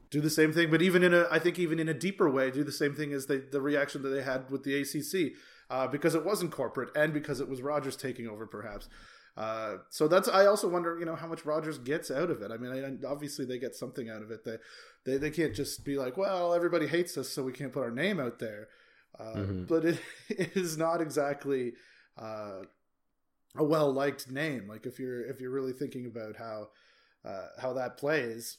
do 0.10 0.22
the 0.22 0.30
same 0.30 0.54
thing, 0.54 0.70
but 0.72 0.82
even 0.82 1.04
in 1.04 1.14
a, 1.14 1.26
I 1.30 1.40
think 1.40 1.60
even 1.60 1.80
in 1.80 1.90
a 1.90 1.94
deeper 1.94 2.30
way, 2.30 2.52
do 2.52 2.64
the 2.64 2.72
same 2.72 2.96
thing 2.96 3.14
as 3.14 3.26
they, 3.26 3.40
the 3.40 3.62
reaction 3.62 4.02
that 4.04 4.10
they 4.10 4.24
had 4.24 4.50
with 4.50 4.64
the 4.64 4.82
ACC, 4.82 5.34
uh, 5.70 5.88
because 5.88 6.16
it 6.16 6.26
wasn't 6.26 6.52
corporate 6.52 6.96
and 6.96 7.14
because 7.14 7.40
it 7.42 7.50
was 7.50 7.62
Rogers 7.62 7.96
taking 7.96 8.28
over, 8.28 8.48
perhaps. 8.48 8.88
Uh, 9.36 9.78
so 9.90 10.08
that's 10.08 10.28
I 10.28 10.48
also 10.48 10.68
wonder, 10.68 10.98
you 10.98 11.06
know, 11.06 11.16
how 11.16 11.28
much 11.28 11.46
Rogers 11.46 11.78
gets 11.78 12.10
out 12.10 12.32
of 12.32 12.42
it. 12.42 12.52
I 12.52 12.58
mean, 12.58 13.00
I, 13.06 13.08
obviously 13.08 13.46
they 13.46 13.60
get 13.60 13.76
something 13.76 14.10
out 14.10 14.24
of 14.24 14.32
it. 14.32 14.44
They, 14.44 14.58
they 15.06 15.18
they 15.18 15.30
can't 15.30 15.54
just 15.54 15.86
be 15.86 15.98
like, 15.98 16.18
well, 16.18 16.56
everybody 16.56 16.88
hates 16.88 17.18
us, 17.18 17.30
so 17.30 17.44
we 17.44 17.54
can't 17.54 17.72
put 17.72 17.84
our 17.84 17.92
name 17.92 18.20
out 18.20 18.40
there. 18.40 18.70
Uh, 19.20 19.36
mm-hmm. 19.36 19.64
But 19.66 19.86
it, 19.86 20.00
it 20.30 20.58
is 20.58 20.78
not 20.78 21.02
exactly 21.02 21.74
uh, 22.18 22.64
a 23.56 23.64
well 23.64 23.94
liked 23.94 24.32
name. 24.32 24.68
Like 24.68 24.88
if 24.88 25.00
you're 25.00 25.24
if 25.26 25.40
you're 25.40 25.52
really 25.52 25.74
thinking 25.74 26.08
about 26.08 26.38
how 26.38 26.70
uh, 27.24 27.48
how 27.60 27.74
that 27.74 27.98
plays, 27.98 28.58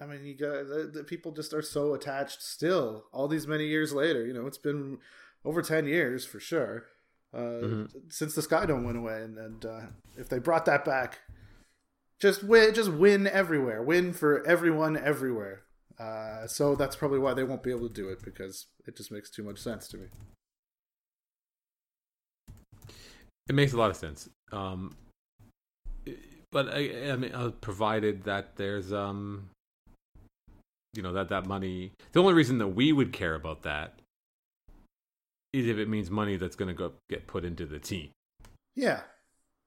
I 0.00 0.06
mean, 0.06 0.24
you 0.24 0.34
got 0.34 0.68
the, 0.68 0.90
the, 0.92 1.04
people 1.04 1.32
just 1.32 1.52
are 1.52 1.62
so 1.62 1.94
attached 1.94 2.42
still, 2.42 3.06
all 3.12 3.26
these 3.26 3.46
many 3.46 3.66
years 3.66 3.92
later. 3.92 4.24
You 4.24 4.32
know, 4.32 4.46
it's 4.46 4.58
been 4.58 4.98
over 5.44 5.60
ten 5.62 5.86
years 5.86 6.24
for 6.24 6.38
sure 6.38 6.86
uh, 7.34 7.38
mm-hmm. 7.38 7.84
since 8.08 8.34
the 8.34 8.42
Sky 8.42 8.66
Dome 8.66 8.84
went 8.84 8.98
away, 8.98 9.22
and, 9.22 9.38
and 9.38 9.64
uh, 9.64 9.80
if 10.16 10.28
they 10.28 10.38
brought 10.38 10.64
that 10.64 10.84
back, 10.84 11.18
just 12.20 12.42
win, 12.42 12.74
just 12.74 12.90
win 12.90 13.26
everywhere, 13.26 13.82
win 13.82 14.12
for 14.12 14.46
everyone 14.46 14.96
everywhere. 14.96 15.62
Uh, 15.98 16.46
so 16.46 16.74
that's 16.74 16.96
probably 16.96 17.18
why 17.18 17.34
they 17.34 17.44
won't 17.44 17.62
be 17.62 17.70
able 17.70 17.88
to 17.88 17.94
do 17.94 18.08
it 18.08 18.22
because 18.22 18.66
it 18.86 18.96
just 18.96 19.12
makes 19.12 19.30
too 19.30 19.42
much 19.42 19.58
sense 19.58 19.88
to 19.88 19.98
me. 19.98 20.06
It 23.48 23.54
makes 23.54 23.72
a 23.72 23.76
lot 23.76 23.90
of 23.90 23.96
sense. 23.96 24.28
Um, 24.52 24.96
but 26.52 26.68
I, 26.68 27.10
I 27.10 27.16
mean, 27.16 27.34
uh, 27.34 27.50
provided 27.60 28.24
that 28.24 28.56
there's 28.56 28.92
um, 28.92 29.50
you 30.98 31.02
know 31.02 31.12
that 31.12 31.28
that 31.28 31.46
money 31.46 31.92
the 32.10 32.20
only 32.20 32.34
reason 32.34 32.58
that 32.58 32.66
we 32.66 32.92
would 32.92 33.12
care 33.12 33.36
about 33.36 33.62
that 33.62 34.00
is 35.52 35.68
if 35.68 35.78
it 35.78 35.88
means 35.88 36.10
money 36.10 36.36
that's 36.36 36.56
going 36.56 36.66
to 36.66 36.74
go 36.74 36.92
get 37.08 37.26
put 37.26 37.44
into 37.44 37.64
the 37.64 37.78
team. 37.78 38.10
Yeah. 38.74 39.00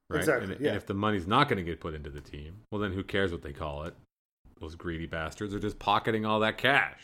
Right? 0.09 0.19
Exactly, 0.19 0.53
and, 0.53 0.61
yeah. 0.61 0.67
and 0.67 0.77
if 0.77 0.85
the 0.85 0.93
money's 0.93 1.25
not 1.25 1.47
going 1.47 1.57
to 1.57 1.63
get 1.63 1.79
put 1.79 1.95
into 1.95 2.09
the 2.09 2.19
team 2.19 2.63
well 2.69 2.81
then 2.81 2.91
who 2.91 3.01
cares 3.01 3.31
what 3.31 3.43
they 3.43 3.53
call 3.53 3.83
it? 3.85 3.95
Those 4.59 4.75
greedy 4.75 5.07
bastards 5.07 5.55
are 5.55 5.59
just 5.59 5.79
pocketing 5.79 6.25
all 6.25 6.41
that 6.41 6.57
cash. 6.57 6.99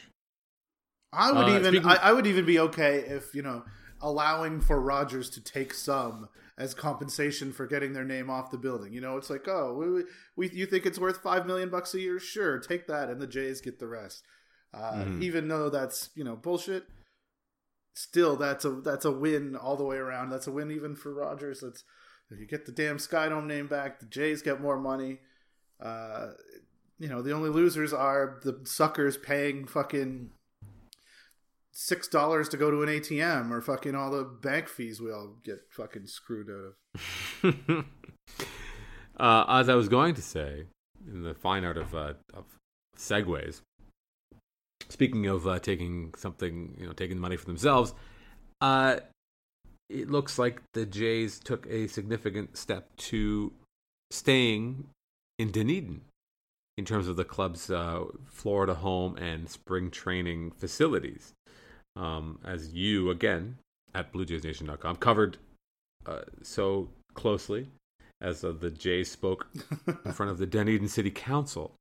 I 1.13 1.32
would 1.32 1.46
uh, 1.46 1.50
even 1.56 1.63
speaking... 1.63 1.90
I, 1.90 1.96
I 1.96 2.12
would 2.12 2.28
even 2.28 2.46
be 2.46 2.60
okay 2.60 2.98
if 3.00 3.34
you 3.34 3.42
know 3.42 3.63
allowing 4.02 4.60
for 4.60 4.80
Rogers 4.80 5.30
to 5.32 5.42
take 5.42 5.74
some 5.74 6.28
as 6.58 6.74
compensation 6.74 7.54
for 7.54 7.67
getting 7.67 7.93
their 7.93 8.04
name 8.04 8.30
off 8.30 8.52
the 8.52 8.58
building. 8.58 8.91
You 8.91 9.02
know, 9.02 9.17
it's 9.17 9.30
like, 9.30 9.48
oh, 9.48 9.74
we, 9.74 10.04
we 10.36 10.56
you 10.56 10.65
think 10.65 10.86
it's 10.86 11.00
worth 11.00 11.22
five 11.22 11.46
million 11.46 11.70
bucks 11.70 11.93
a 11.93 12.00
year? 12.00 12.20
Sure, 12.20 12.58
take 12.60 12.88
that, 12.88 13.10
and 13.10 13.22
the 13.22 13.28
Jays 13.28 13.62
get 13.62 13.80
the 13.80 13.88
rest. 13.88 14.24
Uh, 14.74 14.93
mm-hmm. 14.93 15.24
Even 15.24 15.48
though 15.48 15.70
that's 15.70 16.10
you 16.15 16.24
know 16.24 16.36
bullshit, 16.36 16.86
still 17.93 18.36
that's 18.36 18.65
a 18.65 18.72
that's 18.72 19.06
a 19.06 19.12
win 19.12 19.56
all 19.56 19.76
the 19.76 19.84
way 19.84 19.98
around. 19.98 20.30
That's 20.30 20.48
a 20.48 20.52
win 20.52 20.72
even 20.72 20.96
for 20.96 21.13
Rogers. 21.13 21.62
That's 21.62 21.84
you 22.30 22.46
get 22.46 22.65
the 22.65 22.72
damn 22.72 22.98
Skydome 22.98 23.46
name 23.46 23.67
back. 23.67 24.00
The 24.00 24.06
Jays 24.06 24.41
get 24.41 24.62
more 24.62 24.80
money. 24.80 25.20
Uh, 25.80 26.32
you 27.00 27.08
know, 27.08 27.22
the 27.22 27.32
only 27.32 27.50
losers 27.50 27.93
are 27.93 28.39
the 28.43 28.60
suckers 28.63 29.15
paying 29.15 29.67
fucking 29.67 30.32
six 31.80 32.08
dollars 32.08 32.50
to 32.50 32.58
go 32.58 32.72
to 32.72 32.82
an 32.82 32.90
ATM 32.90 33.52
or 33.52 33.62
fucking 33.62 33.94
all 33.94 34.10
the 34.10 34.24
bank 34.24 34.68
fees 34.68 35.00
we 35.00 35.12
all 35.12 35.36
get 35.44 35.60
fucking 35.70 36.08
screwed 36.08 36.50
out 36.50 36.74
of. 37.44 37.86
uh, 39.18 39.46
as 39.48 39.70
I 39.70 39.76
was 39.76 39.88
going 39.88 40.16
to 40.16 40.22
say, 40.24 40.63
in 41.08 41.22
the 41.22 41.36
fine 41.36 41.63
art 41.63 41.78
of 41.78 41.94
uh, 41.94 42.13
of 42.34 42.46
segues. 42.98 43.62
Speaking 44.90 45.28
of 45.28 45.48
uh, 45.48 45.60
taking 45.60 46.13
something, 46.18 46.76
you 46.80 46.88
know, 46.88 46.94
taking 46.94 47.18
the 47.18 47.22
money 47.22 47.36
for 47.36 47.46
themselves, 47.46 47.94
uh, 48.62 48.98
it 49.90 50.10
looks 50.10 50.40
like 50.40 50.62
the 50.74 50.86
Jays 50.86 51.40
took 51.40 51.68
a 51.68 51.88
significant 51.88 52.58
step 52.58 52.90
to 52.98 53.54
staying 54.10 54.88
in 55.38 55.52
Dunedin 55.52 56.02
in 56.78 56.86
terms 56.86 57.08
of 57.08 57.18
the 57.18 57.26
club's 57.26 57.70
uh, 57.70 58.06
Florida 58.26 58.76
home 58.76 59.16
and 59.18 59.50
spring 59.50 59.92
training 59.92 60.52
facilities. 60.52 61.34
Um, 61.98 62.40
as 62.46 62.74
you, 62.74 63.10
again, 63.10 63.58
at 63.96 64.14
BlueJaysNation.com, 64.14 64.98
covered 64.98 65.38
uh, 66.06 66.22
so 66.44 66.90
closely 67.16 67.68
as 68.22 68.44
uh, 68.44 68.52
the 68.52 68.70
Jays 68.70 69.10
spoke 69.10 69.48
in 70.06 70.12
front 70.12 70.32
of 70.32 70.38
the 70.38 70.46
Dunedin 70.46 70.88
City 70.88 71.12
Council 71.12 71.74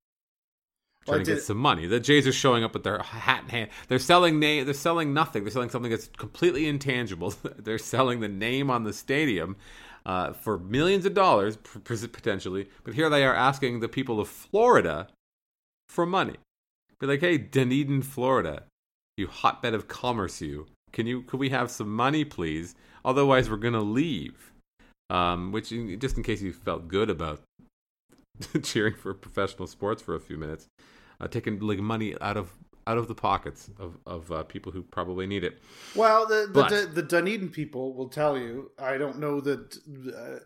trying 1.06 1.18
well, 1.18 1.24
to 1.24 1.34
get 1.34 1.42
some 1.42 1.56
money. 1.56 1.86
The 1.86 2.00
Jays 2.00 2.26
are 2.26 2.32
showing 2.32 2.64
up 2.64 2.74
with 2.74 2.82
their 2.82 2.98
hat 2.98 3.44
in 3.44 3.48
hand. 3.50 3.70
They're 3.88 3.98
selling 3.98 4.38
name. 4.38 4.64
They're 4.64 4.74
selling 4.74 5.14
nothing. 5.14 5.44
They're 5.44 5.52
selling 5.52 5.70
something 5.70 5.90
that's 5.90 6.08
completely 6.08 6.66
intangible. 6.66 7.34
they're 7.58 7.78
selling 7.78 8.20
the 8.20 8.28
name 8.28 8.70
on 8.70 8.84
the 8.84 8.92
stadium 8.92 9.56
uh, 10.04 10.32
for 10.32 10.58
millions 10.58 11.06
of 11.06 11.14
dollars 11.14 11.56
potentially. 11.56 12.68
But 12.84 12.94
here 12.94 13.08
they 13.08 13.24
are 13.24 13.34
asking 13.34 13.80
the 13.80 13.88
people 13.88 14.20
of 14.20 14.28
Florida 14.28 15.08
for 15.88 16.06
money. 16.06 16.36
Be 16.98 17.06
like, 17.06 17.20
hey, 17.20 17.38
Dunedin, 17.38 18.02
Florida, 18.02 18.64
you 19.16 19.26
hotbed 19.26 19.74
of 19.74 19.88
commerce, 19.88 20.40
you. 20.40 20.66
Can 20.92 21.06
you? 21.06 21.22
Could 21.22 21.40
we 21.40 21.50
have 21.50 21.70
some 21.70 21.94
money, 21.94 22.24
please? 22.24 22.74
Otherwise, 23.04 23.50
we're 23.50 23.56
gonna 23.56 23.80
leave. 23.80 24.52
Um, 25.08 25.52
which, 25.52 25.70
just 25.98 26.16
in 26.16 26.22
case 26.22 26.42
you 26.42 26.52
felt 26.52 26.88
good 26.88 27.10
about 27.10 27.40
cheering 28.62 28.94
for 28.94 29.14
professional 29.14 29.68
sports 29.68 30.02
for 30.02 30.14
a 30.14 30.20
few 30.20 30.36
minutes, 30.36 30.66
uh, 31.20 31.28
taking 31.28 31.60
like 31.60 31.78
money 31.78 32.14
out 32.20 32.36
of 32.36 32.52
out 32.86 32.98
of 32.98 33.08
the 33.08 33.14
pockets 33.14 33.70
of 33.78 33.98
of 34.06 34.30
uh, 34.30 34.42
people 34.44 34.72
who 34.72 34.82
probably 34.82 35.26
need 35.26 35.44
it. 35.44 35.60
Well, 35.94 36.26
the 36.26 36.46
the, 36.46 36.52
but, 36.52 36.94
the 36.94 37.02
Dunedin 37.02 37.50
people 37.50 37.94
will 37.94 38.08
tell 38.08 38.36
you. 38.36 38.70
I 38.78 38.98
don't 38.98 39.18
know 39.18 39.40
that 39.40 39.76
uh, 40.16 40.44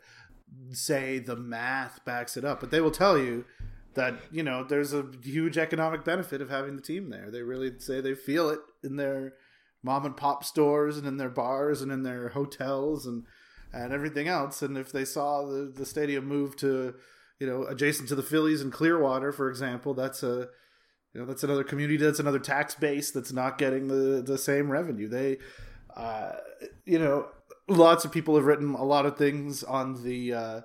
say 0.72 1.18
the 1.18 1.36
math 1.36 2.04
backs 2.04 2.36
it 2.36 2.44
up, 2.44 2.60
but 2.60 2.70
they 2.70 2.80
will 2.80 2.90
tell 2.90 3.18
you 3.18 3.44
that 3.94 4.14
you 4.30 4.42
know 4.42 4.64
there's 4.64 4.92
a 4.92 5.06
huge 5.22 5.58
economic 5.58 6.04
benefit 6.04 6.40
of 6.40 6.50
having 6.50 6.76
the 6.76 6.82
team 6.82 7.10
there. 7.10 7.30
They 7.30 7.42
really 7.42 7.78
say 7.78 8.00
they 8.00 8.14
feel 8.14 8.48
it 8.48 8.60
in 8.82 8.96
their 8.96 9.34
mom 9.82 10.04
and 10.04 10.16
pop 10.16 10.44
stores 10.44 10.96
and 10.96 11.06
in 11.06 11.16
their 11.16 11.30
bars 11.30 11.82
and 11.82 11.90
in 11.90 12.02
their 12.02 12.30
hotels 12.30 13.06
and 13.06 13.24
and 13.72 13.92
everything 13.92 14.28
else. 14.28 14.62
And 14.62 14.76
if 14.76 14.92
they 14.92 15.04
saw 15.04 15.46
the 15.46 15.72
the 15.74 15.86
stadium 15.86 16.26
move 16.26 16.56
to 16.56 16.94
you 17.38 17.46
know 17.46 17.64
adjacent 17.64 18.08
to 18.08 18.14
the 18.14 18.22
Phillies 18.22 18.62
and 18.62 18.72
Clearwater, 18.72 19.32
for 19.32 19.48
example, 19.48 19.94
that's 19.94 20.22
a 20.22 20.48
you 21.12 21.20
know, 21.20 21.26
that's 21.26 21.42
another 21.42 21.64
community. 21.64 21.96
That's 21.96 22.20
another 22.20 22.38
tax 22.38 22.74
base 22.74 23.10
that's 23.10 23.32
not 23.32 23.58
getting 23.58 23.88
the 23.88 24.22
the 24.22 24.38
same 24.38 24.70
revenue. 24.70 25.08
They, 25.08 25.38
uh, 25.96 26.32
you 26.84 26.98
know, 26.98 27.28
lots 27.68 28.04
of 28.04 28.12
people 28.12 28.36
have 28.36 28.44
written 28.44 28.74
a 28.74 28.84
lot 28.84 29.06
of 29.06 29.16
things 29.16 29.64
on 29.64 30.02
the 30.04 30.34
uh, 30.34 30.60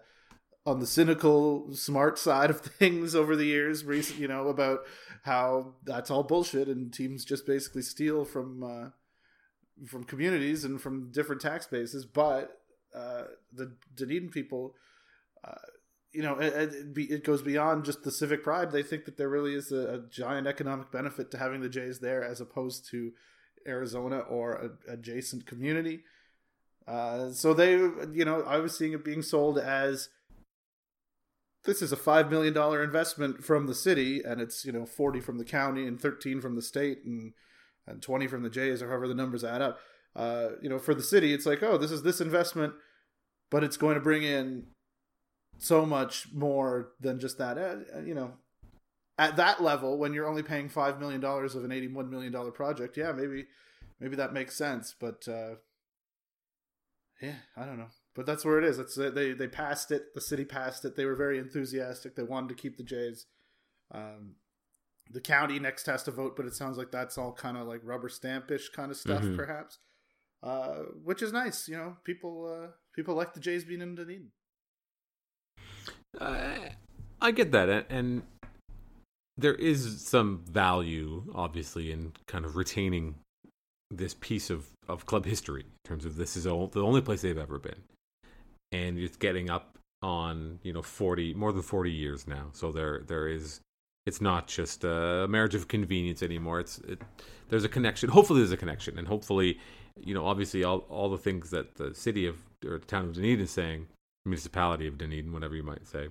on 0.65 0.80
the 0.80 0.88
cynical, 0.88 1.73
smart 1.73 2.17
side 2.17 2.49
of 2.49 2.62
things 2.80 3.15
over 3.15 3.36
the 3.36 3.45
years. 3.45 3.84
Recent, 3.84 4.19
you 4.19 4.28
know, 4.28 4.47
about 4.47 4.80
how 5.23 5.73
that's 5.84 6.12
all 6.12 6.23
bullshit 6.23 6.67
and 6.67 6.93
teams 6.93 7.25
just 7.25 7.45
basically 7.45 7.82
steal 7.82 8.25
from 8.25 8.63
uh, 8.63 8.89
from 9.88 10.04
communities 10.04 10.63
and 10.63 10.82
from 10.82 11.12
different 11.12 11.41
tax 11.41 11.67
bases. 11.67 12.06
But 12.06 12.60
uh, 12.93 13.23
the 13.54 13.75
Dunedin 13.95 14.30
people 14.30 14.75
uh, 15.43 15.54
you 16.15 16.23
know, 16.23 16.39
it, 16.39 16.73
it, 16.95 17.23
goes 17.25 17.41
beyond 17.41 17.84
just 17.84 18.04
the 18.04 18.12
civic 18.12 18.41
pride. 18.41 18.71
They 18.71 18.84
think 18.84 19.04
that 19.04 19.17
there 19.17 19.28
really 19.28 19.54
is 19.54 19.73
a, 19.73 19.95
a, 19.95 19.99
giant 20.10 20.47
economic 20.47 20.89
benefit 20.89 21.30
to 21.32 21.38
having 21.38 21.60
the 21.60 21.67
Jays 21.67 21.99
there, 21.99 22.23
as 22.23 22.39
opposed 22.39 22.89
to 22.91 23.12
Arizona 23.67 24.19
or 24.19 24.54
a, 24.54 24.93
adjacent 24.93 25.45
community. 25.45 26.04
Uh, 26.88 27.32
so 27.32 27.54
they, 27.54 27.71
you 27.71 28.23
know, 28.23 28.43
I 28.43 28.60
was 28.60 28.78
seeing 28.78 28.93
it 28.93 29.04
being 29.04 29.23
sold 29.23 29.60
as 29.60 30.08
this 31.65 31.82
is 31.82 31.91
a 31.91 31.97
five 31.97 32.30
million 32.30 32.54
dollar 32.54 32.84
investment 32.84 33.43
from 33.43 33.67
the 33.67 33.75
city, 33.75 34.21
and 34.23 34.41
it's 34.41 34.65
you 34.65 34.71
know 34.71 34.86
forty 34.86 35.19
from 35.19 35.38
the 35.38 35.45
county 35.45 35.86
and 35.86 35.99
thirteen 35.99 36.41
from 36.41 36.56
the 36.56 36.62
state 36.62 37.04
and 37.06 37.34
and 37.88 38.01
twenty 38.01 38.28
from 38.28 38.43
the 38.43 38.49
Jays 38.49 38.82
or 38.82 38.89
however 38.89 39.08
the 39.08 39.15
numbers 39.15 39.43
add 39.43 39.62
up. 39.62 39.80
Uh, 40.15 40.51
you 40.62 40.69
know, 40.69 40.80
for 40.80 40.95
the 40.95 41.04
city, 41.04 41.34
it's 41.34 41.45
like, 41.45 41.62
oh, 41.62 41.78
this 41.78 41.91
is 41.91 42.04
this 42.04 42.21
investment, 42.21 42.73
but 43.51 43.63
it's 43.63 43.78
going 43.78 43.95
to 43.95 44.01
bring 44.01 44.23
in 44.23 44.67
so 45.58 45.86
much 45.86 46.28
more 46.34 46.91
than 47.01 47.19
just 47.19 47.38
that. 47.38 47.58
Uh, 47.58 47.99
you 47.99 48.15
know, 48.15 48.34
at 49.17 49.36
that 49.36 49.62
level, 49.62 49.97
when 49.97 50.13
you're 50.13 50.28
only 50.28 50.43
paying 50.43 50.69
five 50.69 50.99
million 50.99 51.19
dollars 51.21 51.56
of 51.56 51.63
an 51.63 51.71
eighty-one 51.71 52.10
million 52.10 52.32
dollar 52.32 52.51
project, 52.51 52.97
yeah, 52.97 53.12
maybe 53.12 53.45
maybe 53.99 54.15
that 54.15 54.34
makes 54.34 54.56
sense. 54.56 54.95
But 54.97 55.28
uh, 55.28 55.56
yeah, 57.21 57.36
I 57.58 57.65
don't 57.65 57.78
know. 57.78 57.89
But 58.15 58.25
that's 58.25 58.45
where 58.45 58.58
it 58.58 58.63
is. 58.63 58.80
It's 58.80 58.95
they 58.95 59.34
they 59.34 59.47
passed 59.47 59.91
it. 59.91 60.13
The 60.13 60.21
city 60.21 60.45
passed 60.45 60.86
it. 60.86 60.95
They 60.95 61.06
were 61.06 61.15
very 61.15 61.38
enthusiastic. 61.38 62.15
They 62.15 62.23
wanted 62.23 62.49
to 62.49 62.56
keep 62.56 62.78
the 62.78 62.84
Jays. 62.84 63.25
Um, 63.91 64.36
the 65.12 65.21
county 65.21 65.60
next 65.60 65.86
has 65.86 66.04
to 66.04 66.12
vote, 66.12 66.36
but 66.36 66.45
it 66.45 66.56
sounds 66.56 66.78
like 66.78 66.91
that's 66.91 67.17
all 67.17 67.34
kind 67.34 67.58
of 67.58 67.67
like 67.67 67.82
rubber 67.84 68.10
stampish 68.10 68.71
kind 68.73 68.89
of 68.89 68.97
stuff, 68.97 69.21
mm-hmm. 69.21 69.36
perhaps. 69.36 69.80
Uh, 70.41 70.84
which 71.04 71.21
is 71.21 71.34
nice, 71.34 71.67
you 71.67 71.75
know. 71.75 71.97
People 72.04 72.47
uh, 72.47 72.67
people 72.95 73.15
like 73.15 73.34
the 73.34 73.39
Jays 73.39 73.65
being 73.65 73.82
in 73.82 73.95
Dunedin. 73.95 74.32
Uh, 76.19 76.69
I 77.21 77.32
get 77.32 77.51
that, 77.51 77.88
and 77.89 78.23
there 79.38 79.56
is 79.56 80.06
some 80.06 80.43
value, 80.49 81.23
obviously, 81.36 81.91
in 81.91 82.13
kind 82.28 82.45
of 82.45 82.56
retaining 82.56 83.15
this 83.91 84.13
piece 84.13 84.49
of, 84.49 84.67
of 84.88 85.06
club 85.06 85.25
history 85.25 85.62
in 85.62 85.89
terms 85.89 86.06
of 86.06 86.15
this 86.15 86.38
is 86.38 86.47
all, 86.47 86.67
the 86.67 86.84
only 86.84 87.01
place 87.01 87.21
they've 87.21 87.38
ever 87.38 87.60
been, 87.60 87.84
and 88.71 88.97
it's 88.97 89.17
getting 89.17 89.49
up 89.49 89.78
on 90.01 90.60
you 90.63 90.73
know 90.73 90.82
forty 90.82 91.34
more 91.34 91.51
than 91.51 91.62
forty 91.62 91.91
years 91.91 92.28
now. 92.28 92.47
So 92.54 92.71
there 92.71 93.01
there 93.08 93.28
is 93.28 93.62
it's 94.06 94.21
not 94.21 94.47
just 94.47 94.84
a 94.84 95.28
marriage 95.28 95.56
of 95.56 95.67
convenience 95.67 96.21
anymore. 96.21 96.60
It's 96.60 96.78
it, 96.80 97.01
there's 97.49 97.63
a 97.63 97.69
connection. 97.69 98.10
Hopefully, 98.10 98.39
there's 98.39 98.51
a 98.51 98.58
connection, 98.58 98.99
and 98.99 99.08
hopefully, 99.08 99.60
you 99.99 100.13
know, 100.13 100.25
obviously, 100.25 100.63
all 100.63 100.80
all 100.89 101.10
the 101.10 101.17
things 101.17 101.49
that 101.49 101.75
the 101.75 101.93
city 101.93 102.28
of 102.28 102.38
or 102.65 102.80
the 102.80 102.86
town 102.86 103.06
of 103.06 103.13
Dunedin 103.13 103.41
is 103.41 103.51
saying 103.51 103.88
municipality 104.25 104.88
of 104.88 104.97
Dunedin, 104.97 105.34
whatever 105.34 105.56
you 105.56 105.63
might 105.63 105.88
say, 105.88 106.08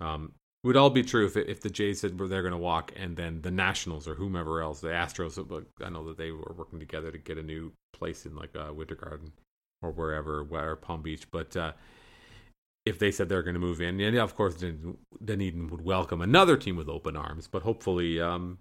um, 0.00 0.32
would 0.62 0.76
all 0.76 0.90
be 0.90 1.02
true 1.02 1.26
if, 1.26 1.36
if 1.36 1.60
the 1.60 1.70
Jays 1.70 2.00
said 2.00 2.18
they're 2.18 2.42
going 2.42 2.52
to 2.52 2.58
walk, 2.58 2.92
and 2.96 3.16
then 3.16 3.42
the 3.42 3.50
Nationals 3.50 4.08
or 4.08 4.14
whomever 4.14 4.60
else, 4.60 4.80
the 4.80 4.88
Astros. 4.88 5.38
I 5.84 5.88
know 5.88 6.06
that 6.08 6.18
they 6.18 6.32
were 6.32 6.54
working 6.56 6.80
together 6.80 7.10
to 7.12 7.18
get 7.18 7.38
a 7.38 7.42
new 7.42 7.72
place 7.92 8.26
in 8.26 8.34
like 8.34 8.56
uh, 8.56 8.72
Winter 8.72 8.96
Garden 8.96 9.32
or 9.82 9.90
wherever, 9.90 10.42
where 10.42 10.76
Palm 10.76 11.02
Beach. 11.02 11.30
But 11.30 11.56
uh, 11.56 11.72
if 12.84 12.98
they 12.98 13.10
said 13.10 13.28
they're 13.28 13.42
going 13.42 13.54
to 13.54 13.60
move 13.60 13.80
in, 13.80 14.00
and 14.00 14.16
of 14.16 14.34
course 14.34 14.54
Dunedin 14.54 15.68
would 15.68 15.84
welcome 15.84 16.20
another 16.20 16.56
team 16.56 16.76
with 16.76 16.88
open 16.88 17.16
arms. 17.16 17.46
But 17.46 17.62
hopefully, 17.62 18.20
um, 18.20 18.58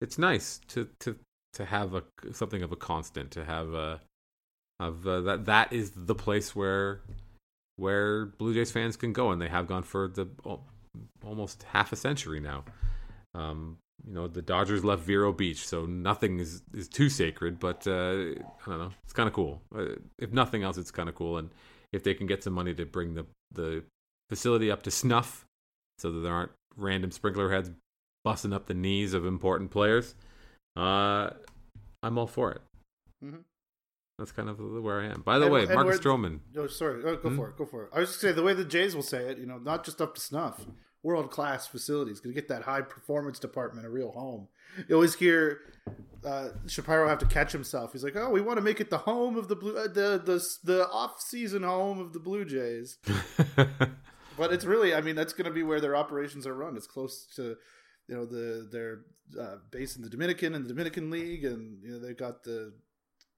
it's 0.00 0.18
nice 0.18 0.60
to 0.68 0.88
to 1.00 1.16
to 1.54 1.64
have 1.64 1.94
a 1.94 2.02
something 2.32 2.62
of 2.62 2.72
a 2.72 2.76
constant 2.76 3.30
to 3.32 3.44
have 3.44 3.74
a 3.74 4.00
of 4.80 5.06
uh, 5.06 5.20
that 5.20 5.44
that 5.46 5.72
is 5.72 5.92
the 5.94 6.14
place 6.14 6.54
where 6.54 7.00
where 7.76 8.26
Blue 8.26 8.54
Jays 8.54 8.72
fans 8.72 8.96
can 8.96 9.12
go, 9.12 9.30
and 9.30 9.40
they 9.40 9.48
have 9.48 9.66
gone 9.66 9.82
for 9.82 10.08
the 10.08 10.28
almost 11.24 11.64
half 11.64 11.92
a 11.92 11.96
century 11.96 12.40
now. 12.40 12.64
Um, 13.34 13.78
you 14.06 14.12
know, 14.12 14.26
the 14.28 14.42
Dodgers 14.42 14.84
left 14.84 15.02
Vero 15.02 15.32
Beach, 15.32 15.66
so 15.66 15.86
nothing 15.86 16.40
is, 16.40 16.62
is 16.74 16.88
too 16.88 17.08
sacred. 17.08 17.58
But 17.58 17.86
uh, 17.86 17.90
I 17.92 18.66
don't 18.66 18.78
know, 18.78 18.90
it's 19.04 19.12
kind 19.12 19.28
of 19.28 19.32
cool. 19.34 19.62
Uh, 19.74 19.96
if 20.18 20.32
nothing 20.32 20.62
else, 20.62 20.76
it's 20.78 20.90
kind 20.90 21.08
of 21.08 21.14
cool. 21.14 21.38
And 21.38 21.50
if 21.92 22.02
they 22.02 22.14
can 22.14 22.26
get 22.26 22.42
some 22.42 22.52
money 22.52 22.74
to 22.74 22.84
bring 22.86 23.14
the 23.14 23.26
the 23.52 23.84
facility 24.28 24.70
up 24.70 24.82
to 24.82 24.90
snuff, 24.90 25.46
so 25.98 26.10
that 26.10 26.20
there 26.20 26.32
aren't 26.32 26.52
random 26.76 27.10
sprinkler 27.10 27.52
heads 27.52 27.70
busting 28.24 28.52
up 28.52 28.66
the 28.66 28.74
knees 28.74 29.14
of 29.14 29.24
important 29.26 29.70
players, 29.70 30.14
uh, 30.76 31.30
I'm 32.02 32.18
all 32.18 32.26
for 32.26 32.52
it. 32.52 32.60
Mm-hmm. 33.24 33.36
That's 34.18 34.32
kind 34.32 34.48
of 34.48 34.58
where 34.60 35.00
I 35.00 35.06
am. 35.06 35.22
By 35.22 35.38
the 35.38 35.46
And- 35.46 35.54
way, 35.54 35.62
and 35.64 35.74
Marcus 35.74 35.98
Stroman. 35.98 36.38
Oh, 36.56 36.66
sorry. 36.68 37.02
Oh, 37.04 37.16
go 37.16 37.34
for 37.34 37.48
it. 37.48 37.56
Go 37.56 37.64
for 37.66 37.84
it. 37.84 37.90
I 37.92 38.00
was 38.00 38.10
just 38.10 38.20
saying 38.20 38.36
the 38.36 38.42
way 38.42 38.54
the 38.54 38.64
Jays 38.64 38.94
will 38.94 39.02
say 39.02 39.28
it, 39.28 39.38
you 39.38 39.46
know, 39.46 39.58
not 39.58 39.84
just 39.84 40.00
up 40.00 40.14
to 40.14 40.20
snuff, 40.20 40.64
world 41.04 41.30
class 41.30 41.68
facilities. 41.68 42.18
Going 42.18 42.34
to 42.34 42.40
get 42.40 42.48
that 42.48 42.62
high 42.62 42.80
performance 42.80 43.38
department 43.38 43.86
a 43.86 43.90
real 43.90 44.10
home. 44.10 44.48
You 44.88 44.96
always 44.96 45.14
hear 45.14 45.60
uh, 46.24 46.48
Shapiro 46.66 47.08
have 47.08 47.20
to 47.20 47.26
catch 47.26 47.52
himself. 47.52 47.92
He's 47.92 48.02
like, 48.02 48.16
"Oh, 48.16 48.30
we 48.30 48.40
want 48.40 48.56
to 48.56 48.62
make 48.62 48.80
it 48.80 48.90
the 48.90 48.98
home 48.98 49.36
of 49.36 49.46
the 49.46 49.54
blue, 49.54 49.76
uh, 49.76 49.84
the 49.84 50.20
the 50.24 50.44
the 50.64 50.88
off 50.88 51.20
season 51.20 51.62
home 51.62 52.00
of 52.00 52.12
the 52.12 52.18
Blue 52.18 52.44
Jays." 52.44 52.98
But 54.36 54.52
it's 54.52 54.64
really, 54.64 54.94
I 54.94 55.00
mean, 55.00 55.16
that's 55.16 55.32
going 55.32 55.46
to 55.46 55.50
be 55.50 55.62
where 55.62 55.80
their 55.80 55.96
operations 55.96 56.46
are 56.46 56.54
run. 56.54 56.76
It's 56.76 56.86
close 56.86 57.26
to, 57.36 57.56
you 58.08 58.14
know, 58.14 58.26
the 58.26 58.68
their 58.70 59.00
uh, 59.40 59.56
base 59.70 59.96
in 59.96 60.02
the 60.02 60.10
Dominican 60.10 60.54
and 60.54 60.64
the 60.64 60.68
Dominican 60.68 61.10
League, 61.10 61.44
and 61.44 61.82
you 61.82 61.92
know 61.92 61.98
they've 61.98 62.16
got 62.16 62.42
the 62.44 62.72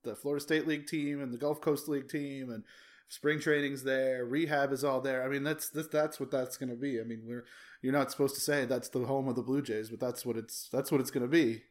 the 0.04 0.14
Florida 0.14 0.42
State 0.42 0.66
League 0.66 0.86
team 0.86 1.20
and 1.20 1.32
the 1.32 1.38
Gulf 1.38 1.60
Coast 1.60 1.88
League 1.88 2.08
team, 2.08 2.50
and 2.50 2.64
spring 3.08 3.40
training's 3.40 3.84
there, 3.84 4.24
rehab 4.24 4.72
is 4.72 4.84
all 4.84 5.00
there. 5.00 5.24
I 5.24 5.28
mean, 5.28 5.42
that's 5.42 5.68
that's, 5.68 5.88
that's 5.88 6.20
what 6.20 6.30
that's 6.30 6.56
going 6.56 6.70
to 6.70 6.76
be. 6.76 7.00
I 7.00 7.04
mean, 7.04 7.22
we're 7.26 7.44
you're 7.82 7.92
not 7.92 8.10
supposed 8.10 8.34
to 8.34 8.40
say 8.40 8.64
that's 8.64 8.88
the 8.88 9.04
home 9.04 9.28
of 9.28 9.36
the 9.36 9.42
Blue 9.42 9.62
Jays, 9.62 9.90
but 9.90 10.00
that's 10.00 10.24
what 10.24 10.36
it's 10.36 10.68
that's 10.72 10.90
what 10.90 11.00
it's 11.00 11.10
going 11.10 11.24
to 11.24 11.30
be. 11.30 11.62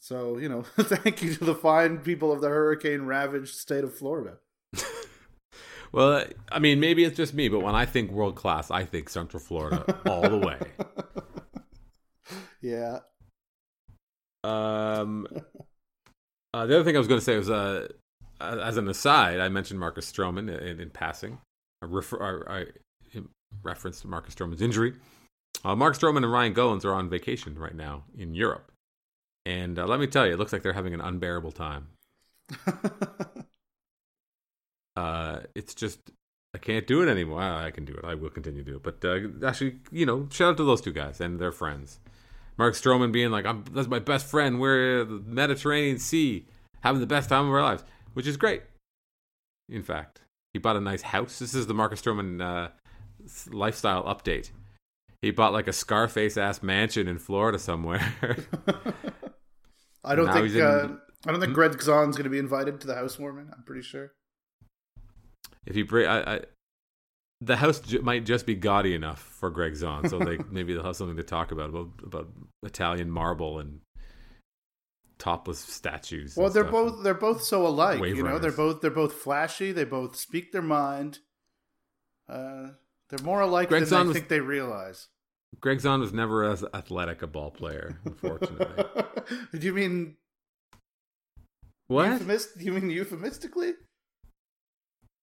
So 0.00 0.38
you 0.38 0.48
know, 0.48 0.62
thank 0.78 1.22
you 1.22 1.34
to 1.34 1.44
the 1.44 1.54
fine 1.54 1.98
people 1.98 2.32
of 2.32 2.40
the 2.40 2.48
hurricane 2.48 3.02
ravaged 3.02 3.54
state 3.54 3.84
of 3.84 3.96
Florida. 3.96 4.38
well, 5.92 6.24
I 6.50 6.58
mean, 6.58 6.80
maybe 6.80 7.04
it's 7.04 7.16
just 7.16 7.34
me, 7.34 7.48
but 7.48 7.60
when 7.60 7.74
I 7.74 7.86
think 7.86 8.10
world 8.10 8.36
class, 8.36 8.70
I 8.70 8.84
think 8.84 9.08
Central 9.08 9.40
Florida 9.40 9.98
all 10.06 10.28
the 10.28 10.38
way. 10.38 10.58
Yeah. 12.60 13.00
Um, 14.44 15.26
uh, 16.52 16.66
the 16.66 16.74
other 16.74 16.84
thing 16.84 16.96
I 16.96 16.98
was 16.98 17.08
going 17.08 17.20
to 17.20 17.24
say 17.24 17.36
was, 17.36 17.50
uh, 17.50 17.88
as 18.40 18.76
an 18.76 18.88
aside, 18.88 19.40
I 19.40 19.48
mentioned 19.48 19.80
Marcus 19.80 20.10
Stroman 20.10 20.60
in, 20.60 20.80
in 20.80 20.90
passing. 20.90 21.38
I, 21.82 21.86
refer, 21.86 22.44
I, 22.48 22.60
I 22.60 22.64
referenced 23.62 24.04
Marcus 24.04 24.34
Stroman's 24.34 24.62
injury. 24.62 24.94
Uh, 25.64 25.74
Mark 25.74 25.96
Stroman 25.96 26.18
and 26.18 26.32
Ryan 26.32 26.54
Goins 26.54 26.84
are 26.84 26.94
on 26.94 27.08
vacation 27.08 27.58
right 27.58 27.74
now 27.74 28.04
in 28.16 28.34
Europe, 28.34 28.70
and 29.44 29.78
uh, 29.78 29.86
let 29.86 29.98
me 29.98 30.06
tell 30.06 30.26
you, 30.26 30.34
it 30.34 30.38
looks 30.38 30.52
like 30.52 30.62
they're 30.62 30.72
having 30.72 30.94
an 30.94 31.00
unbearable 31.00 31.52
time. 31.52 31.88
Uh, 34.98 35.42
it's 35.54 35.74
just 35.74 36.00
I 36.54 36.58
can't 36.58 36.84
do 36.88 37.02
it 37.02 37.08
anymore. 37.08 37.40
I, 37.40 37.66
I 37.66 37.70
can 37.70 37.84
do 37.84 37.92
it. 37.92 38.04
I 38.04 38.14
will 38.14 38.30
continue 38.30 38.64
to 38.64 38.70
do 38.70 38.76
it. 38.78 38.82
But 38.82 39.04
uh, 39.04 39.46
actually, 39.46 39.76
you 39.92 40.04
know, 40.04 40.26
shout 40.32 40.50
out 40.50 40.56
to 40.56 40.64
those 40.64 40.80
two 40.80 40.92
guys 40.92 41.20
and 41.20 41.38
their 41.38 41.52
friends. 41.52 42.00
Mark 42.56 42.74
Stroman 42.74 43.12
being 43.12 43.30
like, 43.30 43.46
I'm, 43.46 43.64
"That's 43.72 43.86
my 43.86 44.00
best 44.00 44.26
friend. 44.26 44.58
We're 44.58 45.02
in 45.02 45.08
the 45.08 45.22
Mediterranean 45.30 46.00
Sea, 46.00 46.46
having 46.80 47.00
the 47.00 47.06
best 47.06 47.28
time 47.28 47.46
of 47.46 47.52
our 47.52 47.62
lives," 47.62 47.84
which 48.18 48.26
is 48.26 48.36
great. 48.36 48.62
In 49.68 49.80
fact, 49.80 50.22
he 50.52 50.58
bought 50.58 50.74
a 50.74 50.80
nice 50.80 51.02
house. 51.02 51.38
This 51.38 51.54
is 51.54 51.68
the 51.68 51.72
Marcus 51.72 52.02
Stroman 52.02 52.42
uh, 52.42 52.70
lifestyle 53.48 54.02
update. 54.02 54.50
He 55.22 55.30
bought 55.30 55.52
like 55.52 55.68
a 55.68 55.72
Scarface 55.72 56.36
ass 56.36 56.60
mansion 56.60 57.06
in 57.06 57.18
Florida 57.20 57.60
somewhere. 57.60 58.04
I 60.04 60.16
don't 60.16 60.32
think 60.32 60.52
in- 60.52 60.60
uh, 60.60 60.96
I 61.26 61.30
don't 61.30 61.40
think 61.40 61.52
Gregg 61.54 61.78
Zaun's 61.78 62.16
going 62.16 62.24
to 62.24 62.30
be 62.30 62.40
invited 62.40 62.80
to 62.80 62.88
the 62.88 62.96
housewarming. 62.96 63.50
I'm 63.56 63.62
pretty 63.62 63.82
sure. 63.82 64.10
if 65.64 65.76
you 65.76 65.84
bring, 65.84 66.08
I, 66.08 66.34
I, 66.34 66.40
the 67.40 67.54
house 67.54 67.78
j- 67.78 67.98
might 67.98 68.26
just 68.26 68.46
be 68.46 68.56
gaudy 68.56 68.94
enough 68.94 69.20
for 69.20 69.48
Gregg 69.48 69.74
Zaun, 69.74 70.10
so 70.10 70.18
they 70.18 70.38
maybe 70.50 70.74
they'll 70.74 70.82
have 70.82 70.96
something 70.96 71.18
to 71.18 71.22
talk 71.22 71.52
about 71.52 71.68
about, 71.68 71.90
about 72.02 72.28
Italian 72.64 73.12
marble 73.12 73.60
and 73.60 73.78
topless 75.18 75.58
statues. 75.58 76.36
Well, 76.36 76.50
they're 76.50 76.64
both 76.64 77.02
they're 77.02 77.14
both 77.14 77.42
so 77.42 77.66
alike. 77.66 78.00
Wave 78.00 78.16
you 78.16 78.22
know, 78.22 78.38
they're 78.38 78.52
both 78.52 78.80
they're 78.80 78.90
both 78.90 79.12
flashy. 79.14 79.72
They 79.72 79.84
both 79.84 80.16
speak 80.16 80.52
their 80.52 80.62
mind. 80.62 81.18
Uh, 82.28 82.68
they're 83.10 83.24
more 83.24 83.40
alike 83.40 83.68
Greg 83.68 83.82
than 83.82 83.88
Zahn 83.88 84.00
I 84.00 84.08
was- 84.08 84.16
think 84.16 84.28
they 84.28 84.40
realize. 84.40 85.08
Gregg 85.60 85.78
Zaun 85.78 86.00
was 86.00 86.12
never 86.12 86.44
as 86.44 86.62
athletic 86.74 87.22
a 87.22 87.26
ball 87.26 87.50
player, 87.50 87.98
unfortunately. 88.04 88.84
Do 89.52 89.66
you 89.66 89.72
mean 89.72 90.16
what? 91.86 92.10
euphemist? 92.10 92.50
You 92.60 92.72
mean 92.72 92.90
euphemistically? 92.90 93.72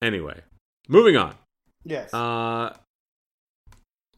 Anyway, 0.02 0.42
moving 0.90 1.16
on. 1.16 1.36
Yes. 1.84 2.12
Uh, 2.12 2.76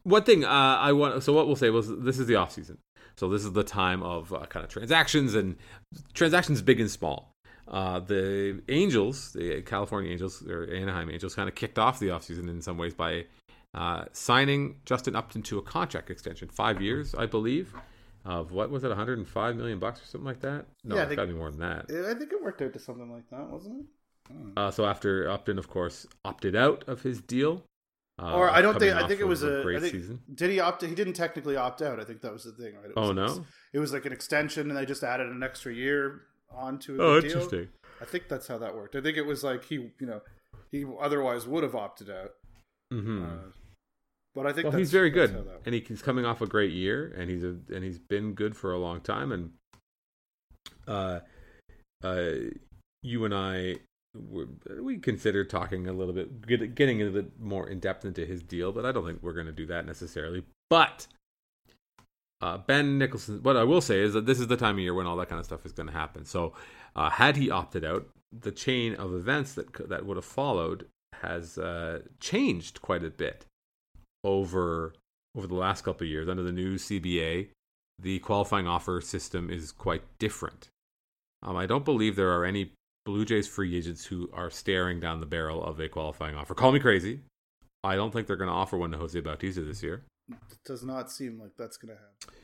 one 0.02 0.22
thing 0.24 0.44
uh, 0.44 0.48
I 0.48 0.92
want. 0.92 1.22
So 1.22 1.34
what 1.34 1.46
we'll 1.46 1.56
say 1.56 1.68
was 1.70 1.88
this 1.98 2.18
is 2.18 2.26
the 2.26 2.36
off 2.36 2.52
season. 2.52 2.78
So 3.18 3.28
this 3.28 3.44
is 3.44 3.52
the 3.52 3.64
time 3.64 4.00
of 4.04 4.32
uh, 4.32 4.46
kind 4.46 4.62
of 4.62 4.70
transactions 4.70 5.34
and 5.34 5.56
transactions 6.14 6.62
big 6.62 6.78
and 6.78 6.88
small. 6.88 7.32
Uh, 7.66 7.98
the 7.98 8.62
Angels, 8.68 9.32
the 9.32 9.60
California 9.62 10.12
Angels 10.12 10.46
or 10.46 10.72
Anaheim 10.72 11.10
Angels, 11.10 11.34
kind 11.34 11.48
of 11.48 11.56
kicked 11.56 11.80
off 11.80 11.98
the 11.98 12.06
offseason 12.06 12.48
in 12.48 12.62
some 12.62 12.78
ways 12.78 12.94
by 12.94 13.24
uh, 13.74 14.04
signing 14.12 14.76
Justin 14.84 15.16
Upton 15.16 15.42
to 15.42 15.58
a 15.58 15.62
contract 15.62 16.10
extension, 16.10 16.48
five 16.48 16.80
years, 16.80 17.12
I 17.12 17.26
believe, 17.26 17.74
of 18.24 18.52
what 18.52 18.70
was 18.70 18.84
it, 18.84 18.88
105 18.88 19.56
million 19.56 19.80
bucks 19.80 20.00
or 20.00 20.04
something 20.04 20.24
like 20.24 20.40
that? 20.40 20.66
No, 20.84 20.94
Yeah, 20.94 21.02
it's 21.02 21.16
got 21.16 21.22
to 21.22 21.32
be 21.32 21.34
more 21.34 21.50
than 21.50 21.60
that. 21.60 21.86
I 21.90 22.14
think 22.14 22.32
it 22.32 22.40
worked 22.40 22.62
out 22.62 22.72
to 22.72 22.78
something 22.78 23.10
like 23.10 23.28
that, 23.30 23.50
wasn't 23.50 23.80
it? 23.80 24.32
Hmm. 24.32 24.50
Uh, 24.56 24.70
so 24.70 24.86
after 24.86 25.28
Upton, 25.28 25.58
of 25.58 25.68
course, 25.68 26.06
opted 26.24 26.54
out 26.54 26.84
of 26.86 27.02
his 27.02 27.20
deal. 27.20 27.64
Uh, 28.20 28.34
or 28.34 28.50
I 28.50 28.60
don't 28.62 28.78
think 28.78 28.94
I 28.96 29.06
think 29.06 29.20
it 29.20 29.26
was 29.26 29.42
a. 29.44 29.62
great 29.62 29.80
think, 29.80 29.92
season. 29.92 30.20
Did 30.34 30.50
he 30.50 30.58
opt? 30.60 30.82
He 30.82 30.94
didn't 30.94 31.12
technically 31.12 31.56
opt 31.56 31.82
out. 31.82 32.00
I 32.00 32.04
think 32.04 32.20
that 32.22 32.32
was 32.32 32.44
the 32.44 32.52
thing, 32.52 32.74
right? 32.74 32.90
It 32.90 32.96
was, 32.96 33.08
Oh 33.08 33.10
it 33.12 33.22
was- 33.22 33.38
no! 33.38 33.44
It 33.72 33.78
was 33.78 33.92
like 33.92 34.06
an 34.06 34.12
extension, 34.12 34.68
and 34.70 34.76
they 34.76 34.84
just 34.86 35.04
added 35.04 35.28
an 35.28 35.42
extra 35.42 35.72
year 35.72 36.22
onto 36.50 36.96
the 36.96 37.02
Oh, 37.02 37.20
deal. 37.20 37.30
interesting. 37.30 37.68
I 38.00 38.04
think 38.06 38.28
that's 38.28 38.48
how 38.48 38.58
that 38.58 38.74
worked. 38.74 38.96
I 38.96 39.00
think 39.00 39.16
it 39.18 39.26
was 39.26 39.44
like 39.44 39.64
he, 39.64 39.74
you 39.74 40.06
know, 40.06 40.20
he 40.72 40.84
otherwise 41.00 41.46
would 41.46 41.62
have 41.62 41.74
opted 41.74 42.10
out. 42.10 42.32
hmm 42.90 43.22
Uh, 43.24 43.28
but 44.34 44.46
I 44.46 44.52
think 44.52 44.64
well, 44.64 44.72
that's, 44.72 44.78
he's 44.80 44.92
very 44.92 45.10
good, 45.10 45.46
and 45.66 45.74
he, 45.74 45.80
he's 45.86 46.00
coming 46.02 46.24
off 46.24 46.40
a 46.40 46.46
great 46.46 46.72
year, 46.72 47.12
and 47.16 47.28
he's 47.30 47.42
a, 47.44 47.56
and 47.74 47.84
he's 47.84 47.98
been 47.98 48.34
good 48.34 48.56
for 48.56 48.72
a 48.72 48.78
long 48.78 49.00
time. 49.00 49.30
And 49.32 49.52
uh, 50.86 51.20
uh, 52.02 52.24
you 53.02 53.24
and 53.24 53.34
I, 53.34 53.76
we 54.80 54.98
considered 54.98 55.50
talking 55.50 55.88
a 55.88 55.92
little 55.92 56.14
bit, 56.14 56.46
get, 56.46 56.74
getting 56.74 57.00
a 57.00 57.04
little 57.04 57.22
bit 57.22 57.40
more 57.40 57.68
in 57.68 57.80
depth 57.80 58.04
into 58.04 58.24
his 58.24 58.42
deal, 58.42 58.72
but 58.72 58.84
I 58.84 58.92
don't 58.92 59.04
think 59.04 59.22
we're 59.22 59.32
going 59.32 59.46
to 59.46 59.52
do 59.52 59.66
that 59.66 59.86
necessarily. 59.86 60.44
But 60.70 61.06
uh, 62.40 62.58
Ben 62.58 62.98
Nicholson, 62.98 63.42
what 63.42 63.56
I 63.56 63.64
will 63.64 63.80
say 63.80 64.00
is 64.00 64.12
that 64.14 64.26
this 64.26 64.38
is 64.38 64.46
the 64.46 64.56
time 64.56 64.76
of 64.76 64.80
year 64.80 64.94
when 64.94 65.06
all 65.06 65.16
that 65.16 65.28
kind 65.28 65.38
of 65.40 65.44
stuff 65.44 65.66
is 65.66 65.72
going 65.72 65.88
to 65.88 65.92
happen. 65.92 66.24
So, 66.24 66.52
uh, 66.94 67.10
had 67.10 67.36
he 67.36 67.50
opted 67.50 67.84
out, 67.84 68.08
the 68.32 68.52
chain 68.52 68.94
of 68.94 69.14
events 69.14 69.54
that 69.54 69.88
that 69.88 70.04
would 70.04 70.16
have 70.16 70.24
followed 70.24 70.86
has 71.22 71.58
uh, 71.58 72.00
changed 72.20 72.80
quite 72.82 73.02
a 73.02 73.10
bit 73.10 73.46
over 74.22 74.94
over 75.36 75.46
the 75.46 75.54
last 75.54 75.82
couple 75.82 76.04
of 76.04 76.10
years 76.10 76.28
under 76.28 76.42
the 76.42 76.52
new 76.52 76.76
CBA. 76.76 77.48
The 78.00 78.18
qualifying 78.20 78.68
offer 78.68 79.00
system 79.00 79.50
is 79.50 79.72
quite 79.72 80.02
different. 80.18 80.68
Um, 81.42 81.56
I 81.56 81.66
don't 81.66 81.84
believe 81.84 82.14
there 82.14 82.32
are 82.32 82.44
any 82.44 82.72
Blue 83.08 83.24
Jays 83.24 83.48
free 83.48 83.74
agents 83.74 84.04
who 84.04 84.28
are 84.34 84.50
staring 84.50 85.00
down 85.00 85.20
the 85.20 85.24
barrel 85.24 85.64
of 85.64 85.80
a 85.80 85.88
qualifying 85.88 86.34
offer. 86.34 86.54
Call 86.54 86.72
me 86.72 86.78
crazy. 86.78 87.20
I 87.82 87.96
don't 87.96 88.12
think 88.12 88.26
they're 88.26 88.36
going 88.36 88.50
to 88.50 88.54
offer 88.54 88.76
one 88.76 88.90
to 88.90 88.98
Jose 88.98 89.18
Bautista 89.18 89.62
this 89.62 89.82
year. 89.82 90.02
It 90.30 90.58
does 90.66 90.84
not 90.84 91.10
seem 91.10 91.40
like 91.40 91.52
that's 91.56 91.78
going 91.78 91.94
to 91.94 92.00
happen. 92.02 92.38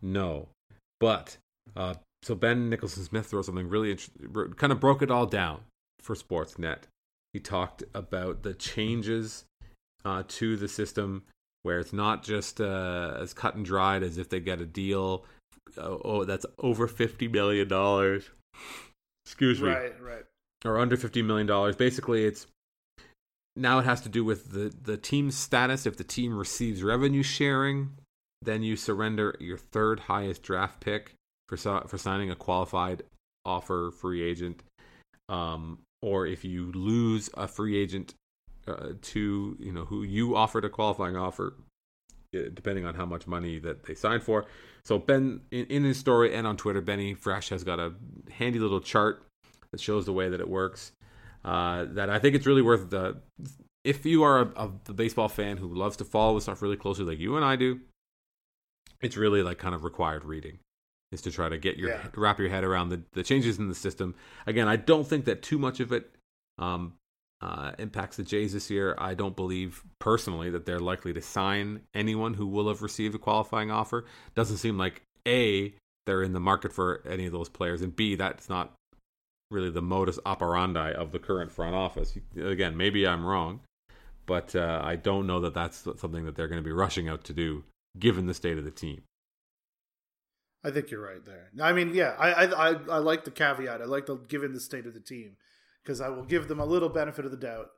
No, 0.00 0.48
but 1.00 1.38
uh, 1.74 1.94
so 2.22 2.36
Ben 2.36 2.70
Nicholson 2.70 3.02
Smith 3.02 3.32
wrote 3.32 3.46
something 3.46 3.68
really 3.68 3.90
int- 3.90 4.56
kind 4.56 4.72
of 4.72 4.78
broke 4.78 5.02
it 5.02 5.10
all 5.10 5.26
down 5.26 5.62
for 6.00 6.14
Sportsnet. 6.14 6.82
He 7.32 7.40
talked 7.40 7.82
about 7.92 8.44
the 8.44 8.54
changes 8.54 9.44
uh, 10.04 10.22
to 10.28 10.56
the 10.56 10.68
system 10.68 11.24
where 11.64 11.80
it's 11.80 11.92
not 11.92 12.22
just 12.22 12.60
uh, 12.60 13.16
as 13.18 13.34
cut 13.34 13.56
and 13.56 13.64
dried 13.64 14.04
as 14.04 14.18
if 14.18 14.28
they 14.28 14.38
get 14.38 14.60
a 14.60 14.66
deal. 14.66 15.24
Uh, 15.76 15.96
oh, 16.04 16.24
that's 16.24 16.46
over 16.60 16.86
fifty 16.86 17.26
million 17.26 17.66
dollars. 17.66 18.30
Excuse 19.24 19.60
me 19.60 19.68
Right, 19.68 20.00
right. 20.00 20.24
or 20.64 20.78
under 20.78 20.96
$50 20.96 21.24
million. 21.24 21.74
Basically, 21.76 22.24
it's 22.24 22.46
now 23.56 23.78
it 23.78 23.84
has 23.84 24.00
to 24.02 24.08
do 24.08 24.24
with 24.24 24.52
the, 24.52 24.72
the 24.82 24.96
team's 24.96 25.36
status. 25.36 25.86
If 25.86 25.96
the 25.96 26.04
team 26.04 26.36
receives 26.36 26.82
revenue 26.82 27.22
sharing, 27.22 27.90
then 28.42 28.62
you 28.62 28.76
surrender 28.76 29.36
your 29.40 29.58
third 29.58 30.00
highest 30.00 30.42
draft 30.42 30.80
pick 30.80 31.14
for, 31.48 31.56
for 31.56 31.98
signing 31.98 32.30
a 32.30 32.36
qualified 32.36 33.02
offer 33.44 33.90
free 33.90 34.22
agent. 34.22 34.62
Um, 35.28 35.78
or 36.02 36.26
if 36.26 36.44
you 36.44 36.72
lose 36.72 37.28
a 37.34 37.46
free 37.46 37.76
agent 37.80 38.14
uh, 38.66 38.90
to, 39.02 39.56
you 39.58 39.72
know, 39.72 39.84
who 39.84 40.02
you 40.02 40.36
offered 40.36 40.64
a 40.64 40.70
qualifying 40.70 41.16
offer, 41.16 41.54
uh, 42.34 42.40
depending 42.54 42.86
on 42.86 42.94
how 42.94 43.06
much 43.06 43.26
money 43.26 43.58
that 43.58 43.84
they 43.84 43.94
signed 43.94 44.22
for. 44.22 44.46
So 44.84 44.98
Ben, 44.98 45.40
in, 45.50 45.66
in 45.66 45.84
his 45.84 45.98
story 45.98 46.34
and 46.34 46.46
on 46.46 46.56
Twitter, 46.56 46.80
Benny 46.80 47.14
Fresh 47.14 47.50
has 47.50 47.64
got 47.64 47.78
a 47.78 47.92
handy 48.30 48.58
little 48.58 48.80
chart 48.80 49.24
that 49.72 49.80
shows 49.80 50.06
the 50.06 50.12
way 50.12 50.28
that 50.28 50.40
it 50.40 50.48
works. 50.48 50.92
Uh, 51.44 51.86
that 51.90 52.10
I 52.10 52.18
think 52.18 52.34
it's 52.34 52.46
really 52.46 52.62
worth 52.62 52.90
the. 52.90 53.18
If 53.82 54.04
you 54.04 54.22
are 54.22 54.40
a, 54.40 54.70
a, 54.88 54.92
baseball 54.92 55.28
fan 55.28 55.56
who 55.56 55.68
loves 55.68 55.96
to 55.98 56.04
follow 56.04 56.34
this 56.34 56.44
stuff 56.44 56.60
really 56.60 56.76
closely, 56.76 57.04
like 57.04 57.18
you 57.18 57.36
and 57.36 57.44
I 57.44 57.56
do, 57.56 57.80
it's 59.00 59.16
really 59.16 59.42
like 59.42 59.58
kind 59.58 59.74
of 59.74 59.84
required 59.84 60.24
reading. 60.24 60.58
is 61.12 61.22
to 61.22 61.30
try 61.30 61.48
to 61.48 61.56
get 61.56 61.78
your 61.78 61.90
Yeah. 61.90 62.06
wrap 62.14 62.38
your 62.38 62.50
head 62.50 62.62
around 62.62 62.90
the, 62.90 63.02
the 63.12 63.22
changes 63.22 63.58
in 63.58 63.68
the 63.68 63.74
system. 63.74 64.14
Again, 64.46 64.68
I 64.68 64.76
don't 64.76 65.06
think 65.06 65.24
that 65.24 65.42
too 65.42 65.58
much 65.58 65.80
of 65.80 65.92
it 65.92 66.10
um, 66.58 66.94
uh, 67.40 67.72
impacts 67.78 68.16
the 68.16 68.22
Jays 68.22 68.52
this 68.52 68.70
year. 68.70 68.94
I 68.98 69.14
don't 69.14 69.36
believe 69.36 69.82
personally 69.98 70.50
that 70.50 70.66
they're 70.66 70.78
likely 70.78 71.12
to 71.14 71.22
sign 71.22 71.80
anyone 71.94 72.34
who 72.34 72.46
will 72.46 72.68
have 72.68 72.82
received 72.82 73.14
a 73.14 73.18
qualifying 73.18 73.70
offer. 73.70 74.04
Doesn't 74.34 74.58
seem 74.58 74.76
like 74.76 75.02
a 75.26 75.74
they're 76.06 76.22
in 76.22 76.32
the 76.32 76.40
market 76.40 76.72
for 76.72 77.02
any 77.08 77.26
of 77.26 77.32
those 77.32 77.48
players, 77.48 77.82
and 77.82 77.94
b 77.94 78.14
that's 78.14 78.48
not 78.48 78.74
really 79.50 79.70
the 79.70 79.82
modus 79.82 80.18
operandi 80.24 80.92
of 80.92 81.12
the 81.12 81.18
current 81.18 81.50
front 81.50 81.74
office. 81.74 82.16
Again, 82.36 82.76
maybe 82.76 83.06
I'm 83.06 83.24
wrong, 83.24 83.60
but 84.26 84.54
uh, 84.54 84.80
I 84.82 84.96
don't 84.96 85.26
know 85.26 85.40
that 85.40 85.54
that's 85.54 85.86
something 85.96 86.24
that 86.24 86.36
they're 86.36 86.48
going 86.48 86.62
to 86.62 86.66
be 86.66 86.72
rushing 86.72 87.08
out 87.08 87.24
to 87.24 87.32
do, 87.32 87.64
given 87.98 88.26
the 88.26 88.34
state 88.34 88.58
of 88.58 88.64
the 88.64 88.70
team. 88.70 89.02
I 90.62 90.70
think 90.70 90.90
you're 90.90 91.02
right 91.02 91.24
there. 91.24 91.50
I 91.60 91.72
mean, 91.72 91.94
yeah, 91.94 92.14
I 92.18 92.32
I 92.32 92.70
I, 92.70 92.74
I 92.90 92.98
like 92.98 93.24
the 93.24 93.30
caveat. 93.30 93.80
I 93.80 93.86
like 93.86 94.06
the 94.06 94.16
given 94.16 94.52
the 94.52 94.60
state 94.60 94.86
of 94.86 94.92
the 94.92 95.00
team 95.00 95.36
because 95.82 96.00
I 96.00 96.08
will 96.08 96.24
give 96.24 96.48
them 96.48 96.60
a 96.60 96.64
little 96.64 96.88
benefit 96.88 97.24
of 97.24 97.30
the 97.30 97.36
doubt 97.36 97.70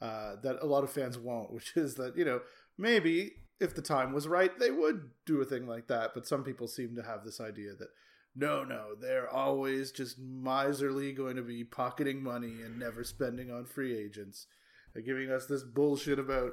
uh, 0.00 0.36
that 0.42 0.58
a 0.62 0.66
lot 0.66 0.84
of 0.84 0.90
fans 0.90 1.18
won't, 1.18 1.52
which 1.52 1.76
is 1.76 1.94
that 1.96 2.16
you 2.16 2.24
know 2.24 2.40
maybe 2.78 3.32
if 3.60 3.74
the 3.74 3.82
time 3.82 4.12
was 4.12 4.26
right, 4.26 4.58
they 4.58 4.70
would 4.70 5.10
do 5.26 5.40
a 5.40 5.44
thing 5.44 5.66
like 5.66 5.86
that. 5.88 6.12
But 6.14 6.26
some 6.26 6.42
people 6.42 6.66
seem 6.66 6.96
to 6.96 7.02
have 7.02 7.24
this 7.24 7.40
idea 7.40 7.74
that 7.78 7.88
no, 8.34 8.64
no, 8.64 8.94
they're 8.98 9.28
always 9.28 9.90
just 9.90 10.18
miserly 10.18 11.12
going 11.12 11.36
to 11.36 11.42
be 11.42 11.64
pocketing 11.64 12.22
money 12.22 12.62
and 12.64 12.78
never 12.78 13.04
spending 13.04 13.50
on 13.50 13.66
free 13.66 13.96
agents. 13.96 14.46
Giving 15.04 15.30
us 15.30 15.46
this 15.46 15.62
bullshit 15.62 16.18
about 16.18 16.52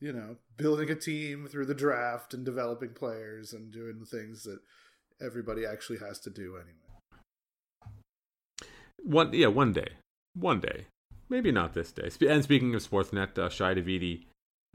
you 0.00 0.12
know 0.12 0.36
building 0.56 0.90
a 0.90 0.94
team 0.94 1.46
through 1.46 1.66
the 1.66 1.74
draft 1.74 2.34
and 2.34 2.44
developing 2.44 2.90
players 2.90 3.52
and 3.52 3.72
doing 3.72 3.98
the 3.98 4.06
things 4.06 4.42
that 4.42 4.58
everybody 5.20 5.64
actually 5.64 5.98
has 5.98 6.18
to 6.20 6.30
do 6.30 6.56
anyway. 6.56 7.92
One, 9.04 9.32
yeah, 9.32 9.46
one 9.46 9.72
day, 9.72 9.88
one 10.38 10.60
day, 10.60 10.86
maybe 11.28 11.50
not 11.50 11.74
this 11.74 11.92
day. 11.92 12.10
And 12.28 12.44
speaking 12.44 12.74
of 12.74 12.88
Sportsnet, 12.88 13.38
uh, 13.38 13.48
Shi 13.48 13.64
Davidi 13.64 14.24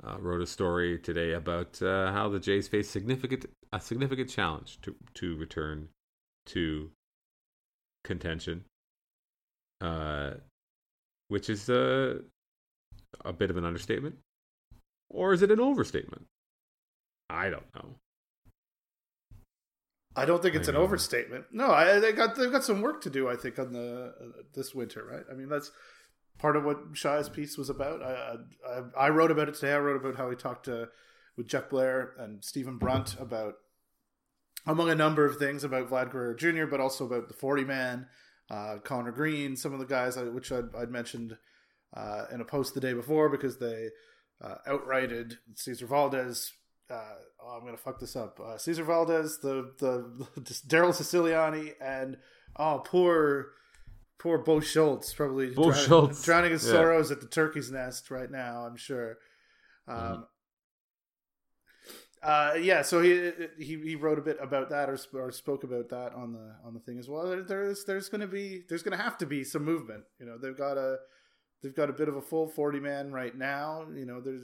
uh, 0.03 0.17
wrote 0.19 0.41
a 0.41 0.47
story 0.47 0.97
today 0.99 1.33
about 1.33 1.81
uh, 1.81 2.11
how 2.11 2.29
the 2.29 2.39
Jays 2.39 2.67
face 2.67 2.89
significant 2.89 3.45
a 3.71 3.79
significant 3.79 4.29
challenge 4.29 4.79
to 4.81 4.95
to 5.15 5.37
return 5.37 5.89
to 6.47 6.91
contention, 8.03 8.65
uh, 9.79 10.31
which 11.27 11.49
is 11.49 11.69
uh, 11.69 12.19
a 13.23 13.33
bit 13.33 13.49
of 13.49 13.57
an 13.57 13.65
understatement, 13.65 14.17
or 15.09 15.33
is 15.33 15.41
it 15.41 15.51
an 15.51 15.59
overstatement? 15.59 16.25
I 17.29 17.49
don't 17.49 17.73
know. 17.75 17.95
I 20.15 20.25
don't 20.25 20.41
think 20.41 20.55
it's 20.55 20.67
an 20.67 20.75
overstatement. 20.75 21.45
No, 21.51 21.71
I, 21.71 21.99
they 21.99 22.11
got 22.11 22.35
they've 22.35 22.51
got 22.51 22.63
some 22.63 22.81
work 22.81 23.01
to 23.01 23.09
do. 23.09 23.29
I 23.29 23.35
think 23.35 23.57
on 23.57 23.71
the 23.71 24.13
uh, 24.19 24.41
this 24.53 24.75
winter, 24.75 25.05
right? 25.09 25.23
I 25.31 25.35
mean, 25.35 25.47
that's 25.47 25.71
part 26.37 26.57
of 26.57 26.65
what 26.65 26.79
Shi's 26.93 27.29
piece 27.29 27.57
was 27.57 27.69
about. 27.69 28.01
I, 28.01 28.35
I 28.67 29.05
I 29.05 29.09
wrote 29.09 29.31
about 29.31 29.47
it 29.47 29.55
today. 29.55 29.73
I 29.73 29.79
wrote 29.79 29.95
about 29.95 30.17
how 30.17 30.29
he 30.29 30.35
talked 30.35 30.65
to 30.65 30.89
with 31.37 31.47
Jeff 31.47 31.69
Blair 31.69 32.13
and 32.17 32.43
Stephen 32.43 32.77
Brunt 32.77 33.15
about 33.19 33.55
among 34.67 34.89
a 34.89 34.95
number 34.95 35.25
of 35.25 35.37
things 35.37 35.63
about 35.63 35.89
Vlad 35.89 36.11
Guerrero 36.11 36.35
Jr., 36.35 36.65
but 36.65 36.81
also 36.81 37.05
about 37.05 37.29
the 37.29 37.33
Forty 37.33 37.63
Man, 37.63 38.07
uh, 38.49 38.77
Conner 38.83 39.11
Greene, 39.11 39.55
some 39.55 39.73
of 39.73 39.79
the 39.79 39.85
guys 39.85 40.17
I, 40.17 40.23
which 40.23 40.51
I'd, 40.51 40.75
I'd 40.75 40.91
mentioned 40.91 41.37
uh, 41.95 42.25
in 42.33 42.41
a 42.41 42.45
post 42.45 42.73
the 42.73 42.81
day 42.81 42.93
before 42.93 43.29
because 43.29 43.59
they 43.59 43.89
uh, 44.43 44.55
outrighted 44.67 45.37
Cesar 45.55 45.87
Valdez. 45.87 46.51
Uh, 46.91 47.15
oh, 47.41 47.57
I'm 47.57 47.63
gonna 47.65 47.77
fuck 47.77 47.99
this 47.99 48.15
up. 48.15 48.39
Uh, 48.39 48.57
Cesar 48.57 48.83
Valdez, 48.83 49.39
the 49.39 49.71
the 49.79 50.61
Darrell 50.67 50.91
Ceciliani, 50.91 51.73
and 51.81 52.17
oh 52.57 52.81
poor 52.85 53.51
poor 54.19 54.39
Bo 54.39 54.59
Schultz, 54.59 55.13
probably 55.13 55.51
Bo 55.51 55.71
drowning, 55.71 55.85
Schultz, 55.87 56.23
drowning 56.23 56.51
his 56.51 56.65
yeah. 56.65 56.71
sorrows 56.73 57.11
at 57.11 57.21
the 57.21 57.27
turkey's 57.27 57.71
nest 57.71 58.11
right 58.11 58.29
now. 58.29 58.65
I'm 58.65 58.75
sure. 58.77 59.17
Um, 59.87 59.97
Mhm. 59.97 60.27
uh, 62.23 62.53
yeah, 62.59 62.81
so 62.83 63.01
he, 63.01 63.31
he 63.57 63.79
he 63.81 63.95
wrote 63.95 64.19
a 64.19 64.21
bit 64.21 64.37
about 64.41 64.69
that 64.69 64.89
or, 64.89 64.97
or 65.13 65.31
spoke 65.31 65.63
about 65.63 65.89
that 65.89 66.13
on 66.13 66.33
the 66.33 66.55
on 66.63 66.73
the 66.73 66.79
thing 66.81 66.99
as 66.99 67.09
well. 67.09 67.27
There, 67.27 67.41
there's 67.43 67.83
there's 67.85 68.09
going 68.09 68.21
to 68.21 68.27
be 68.27 68.63
there's 68.69 68.83
going 68.83 68.95
to 68.97 69.03
have 69.03 69.17
to 69.19 69.25
be 69.25 69.43
some 69.43 69.63
movement. 69.65 70.03
You 70.19 70.25
know, 70.27 70.37
they've 70.37 70.57
got 70.57 70.77
a 70.77 70.97
they've 71.63 71.75
got 71.75 71.89
a 71.89 71.93
bit 71.93 72.07
of 72.09 72.15
a 72.15 72.21
full 72.21 72.47
forty 72.47 72.79
man 72.79 73.11
right 73.11 73.35
now. 73.35 73.87
You 73.95 74.05
know, 74.05 74.21
there's 74.21 74.43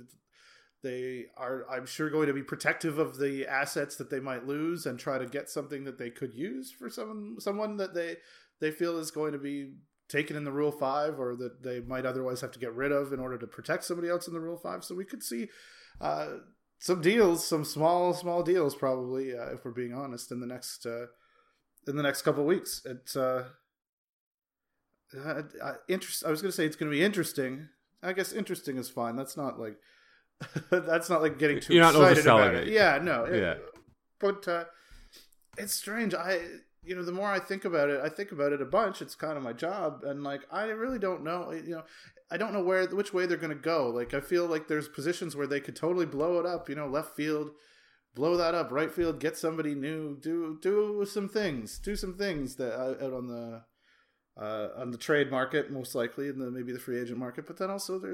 they 0.87 1.25
are 1.35 1.65
I'm 1.69 1.85
sure 1.85 2.09
going 2.09 2.27
to 2.27 2.33
be 2.33 2.43
protective 2.43 2.97
of 2.97 3.17
the 3.17 3.45
assets 3.45 3.95
that 3.97 4.09
they 4.09 4.19
might 4.19 4.47
lose 4.47 4.85
and 4.85 4.97
try 4.97 5.17
to 5.17 5.25
get 5.25 5.49
something 5.49 5.83
that 5.83 5.97
they 5.97 6.09
could 6.09 6.33
use 6.33 6.71
for 6.71 6.89
someone 6.89 7.35
someone 7.39 7.77
that 7.77 7.93
they 7.93 8.17
they 8.59 8.71
feel 8.71 8.97
is 8.97 9.11
going 9.11 9.33
to 9.33 9.39
be 9.39 9.73
taken 10.09 10.35
in 10.35 10.45
the 10.45 10.51
Rule 10.51 10.71
Five 10.71 11.19
or 11.19 11.35
that 11.35 11.63
they 11.63 11.81
might 11.81 12.05
otherwise 12.05 12.41
have 12.41 12.51
to 12.53 12.59
get 12.59 12.73
rid 12.73 12.91
of 12.91 13.11
in 13.11 13.19
order 13.19 13.37
to 13.37 13.47
protect 13.47 13.83
somebody 13.83 14.09
else 14.09 14.27
in 14.27 14.33
the 14.33 14.39
Rule 14.39 14.57
Five. 14.57 14.83
So 14.83 14.95
we 14.95 15.05
could 15.05 15.23
see. 15.23 15.49
Uh, 15.99 16.37
some 16.79 17.01
deals, 17.01 17.47
some 17.47 17.65
small, 17.65 18.13
small 18.13 18.43
deals, 18.43 18.75
probably, 18.75 19.35
uh, 19.35 19.47
if 19.47 19.65
we're 19.65 19.71
being 19.71 19.95
honest, 19.95 20.31
in 20.31 20.39
the 20.39 20.45
next 20.45 20.85
uh, 20.85 21.07
in 21.87 21.95
the 21.95 22.03
next 22.03 22.21
couple 22.21 22.45
weeks. 22.45 22.81
It's 22.85 23.15
uh, 23.15 23.45
uh, 25.15 25.73
interest. 25.87 26.23
I 26.25 26.29
was 26.29 26.41
going 26.41 26.51
to 26.51 26.55
say 26.55 26.65
it's 26.65 26.75
going 26.75 26.91
to 26.91 26.97
be 26.97 27.03
interesting. 27.03 27.69
I 28.03 28.13
guess 28.13 28.31
interesting 28.31 28.77
is 28.77 28.89
fine. 28.89 29.15
That's 29.15 29.37
not 29.37 29.59
like 29.59 29.77
that's 30.69 31.09
not 31.09 31.21
like 31.21 31.39
getting 31.39 31.59
too 31.59 31.73
You're 31.73 31.83
not 31.83 31.95
excited 31.95 32.25
about 32.25 32.53
it. 32.55 32.67
Yeah, 32.67 32.99
no. 33.01 33.25
it- 33.25 33.41
Yeah. 33.41 33.55
but 34.19 34.47
uh, 34.47 34.65
it's 35.57 35.73
strange. 35.73 36.13
I 36.13 36.41
you 36.83 36.95
know 36.95 37.03
the 37.03 37.11
more 37.11 37.27
I 37.27 37.39
think 37.39 37.65
about 37.65 37.89
it, 37.89 37.99
I 38.01 38.09
think 38.09 38.31
about 38.31 38.53
it 38.53 38.61
a 38.61 38.65
bunch. 38.65 39.01
It's 39.01 39.15
kind 39.15 39.37
of 39.37 39.43
my 39.43 39.53
job, 39.53 40.03
and 40.03 40.23
like 40.23 40.41
I 40.51 40.65
really 40.65 40.99
don't 40.99 41.23
know. 41.23 41.51
You 41.51 41.75
know, 41.77 41.83
I 42.31 42.37
don't 42.37 42.53
know 42.53 42.61
where 42.63 42.85
which 42.87 43.13
way 43.13 43.25
they're 43.25 43.37
going 43.37 43.49
to 43.49 43.55
go. 43.61 43.89
Like 43.89 44.13
I 44.13 44.21
feel 44.21 44.45
like 44.45 44.67
there's 44.67 44.87
positions 44.87 45.35
where 45.35 45.47
they 45.47 45.59
could 45.59 45.75
totally 45.75 46.05
blow 46.05 46.39
it 46.39 46.45
up. 46.45 46.69
You 46.69 46.75
know, 46.75 46.87
left 46.87 47.15
field, 47.15 47.51
blow 48.15 48.37
that 48.37 48.53
up. 48.55 48.71
Right 48.71 48.91
field, 48.91 49.19
get 49.19 49.37
somebody 49.37 49.73
new. 49.75 50.17
Do 50.21 50.59
do 50.61 51.03
some 51.09 51.27
things. 51.27 51.79
Do 51.79 51.95
some 51.95 52.15
things 52.15 52.55
that 52.55 52.73
uh, 52.79 53.03
out 53.05 53.13
on 53.13 53.27
the 53.27 53.63
uh, 54.41 54.67
on 54.77 54.91
the 54.91 54.97
trade 54.97 55.31
market, 55.31 55.71
most 55.71 55.95
likely, 55.95 56.29
and 56.29 56.39
then 56.39 56.53
maybe 56.53 56.71
the 56.71 56.79
free 56.79 57.01
agent 57.01 57.17
market. 57.17 57.47
But 57.47 57.57
then 57.57 57.69
also 57.71 57.97
they 57.99 58.13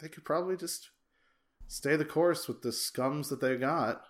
they 0.00 0.08
could 0.08 0.24
probably 0.24 0.56
just 0.56 0.90
stay 1.70 1.94
the 1.94 2.04
course 2.04 2.48
with 2.48 2.62
the 2.62 2.70
scums 2.70 3.28
that 3.28 3.40
they 3.40 3.56
got, 3.56 4.02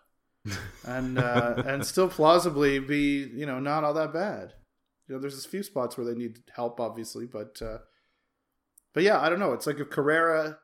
and 0.84 1.18
uh, 1.18 1.62
and 1.66 1.86
still 1.86 2.08
plausibly 2.08 2.78
be 2.78 3.30
you 3.34 3.46
know 3.46 3.60
not 3.60 3.84
all 3.84 3.94
that 3.94 4.12
bad. 4.12 4.54
You 5.06 5.14
know, 5.14 5.20
there's 5.20 5.44
a 5.44 5.48
few 5.48 5.62
spots 5.62 5.96
where 5.96 6.06
they 6.06 6.14
need 6.14 6.38
help, 6.54 6.80
obviously, 6.80 7.26
but 7.26 7.60
uh, 7.62 7.78
but 8.94 9.02
yeah, 9.02 9.20
I 9.20 9.28
don't 9.28 9.38
know. 9.38 9.52
It's 9.52 9.66
like 9.66 9.78
if 9.78 9.90
Carrera 9.90 10.58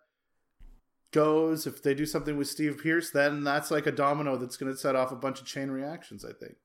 goes, 1.13 1.67
if 1.67 1.83
they 1.83 1.95
do 1.95 2.07
something 2.07 2.37
with 2.37 2.49
Steve 2.49 2.81
Pearce, 2.83 3.11
then 3.11 3.45
that's 3.45 3.71
like 3.71 3.87
a 3.87 3.93
domino 3.93 4.37
that's 4.37 4.57
going 4.57 4.73
to 4.73 4.79
set 4.79 4.97
off 4.97 5.13
a 5.13 5.17
bunch 5.17 5.41
of 5.41 5.47
chain 5.47 5.71
reactions. 5.71 6.25
I 6.25 6.33
think, 6.33 6.57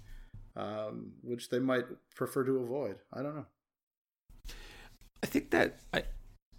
um, 0.56 1.12
which 1.22 1.50
they 1.50 1.60
might 1.60 1.86
prefer 2.16 2.44
to 2.46 2.58
avoid. 2.60 2.98
I 3.14 3.22
don't 3.22 3.36
know. 3.36 3.48
I 5.24 5.28
think 5.28 5.52
that 5.52 5.80
I 5.94 6.04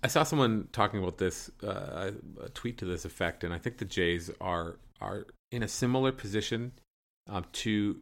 I 0.03 0.09
saw 0.09 0.23
someone 0.25 0.69
talking 0.73 1.01
about 1.01 1.19
this 1.19 1.51
uh, 1.63 2.11
a 2.43 2.49
tweet 2.51 2.79
to 2.79 2.85
this 2.85 3.05
effect, 3.05 3.45
and 3.45 3.55
I 3.55 3.59
think 3.59 3.79
the 3.79 3.85
Jays 3.85 4.31
are 4.41 4.79
are 5.01 5.27
in 5.51 5.63
a 5.63 5.69
similar 5.69 6.13
position 6.13 6.73
um, 7.29 7.45
to. 7.53 8.01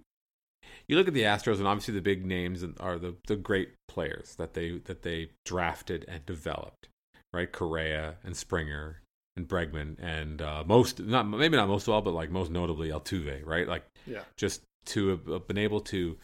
You 0.86 0.96
look 0.96 1.08
at 1.08 1.14
the 1.14 1.22
Astros, 1.22 1.58
and 1.58 1.66
obviously 1.66 1.94
the 1.94 2.00
big 2.00 2.24
names 2.24 2.64
are 2.80 2.98
the 2.98 3.16
the 3.26 3.36
great 3.36 3.70
players 3.88 4.34
that 4.36 4.54
they 4.54 4.78
that 4.84 5.02
they 5.02 5.30
drafted 5.44 6.04
and 6.08 6.24
developed, 6.26 6.88
right? 7.32 7.50
Correa 7.50 8.16
and 8.24 8.36
Springer 8.36 9.00
and 9.36 9.48
Bregman 9.48 9.96
and 10.00 10.42
uh, 10.42 10.64
most 10.66 11.00
not 11.00 11.24
maybe 11.24 11.56
not 11.56 11.68
most 11.68 11.86
of 11.86 11.94
all, 11.94 12.02
but 12.02 12.14
like 12.14 12.30
most 12.30 12.50
notably 12.50 12.90
Altuve, 12.90 13.44
right? 13.46 13.68
Like 13.68 13.84
Yeah. 14.06 14.22
just 14.36 14.62
to 14.86 15.08
have 15.08 15.46
been 15.46 15.58
able 15.58 15.80
to 15.80 16.16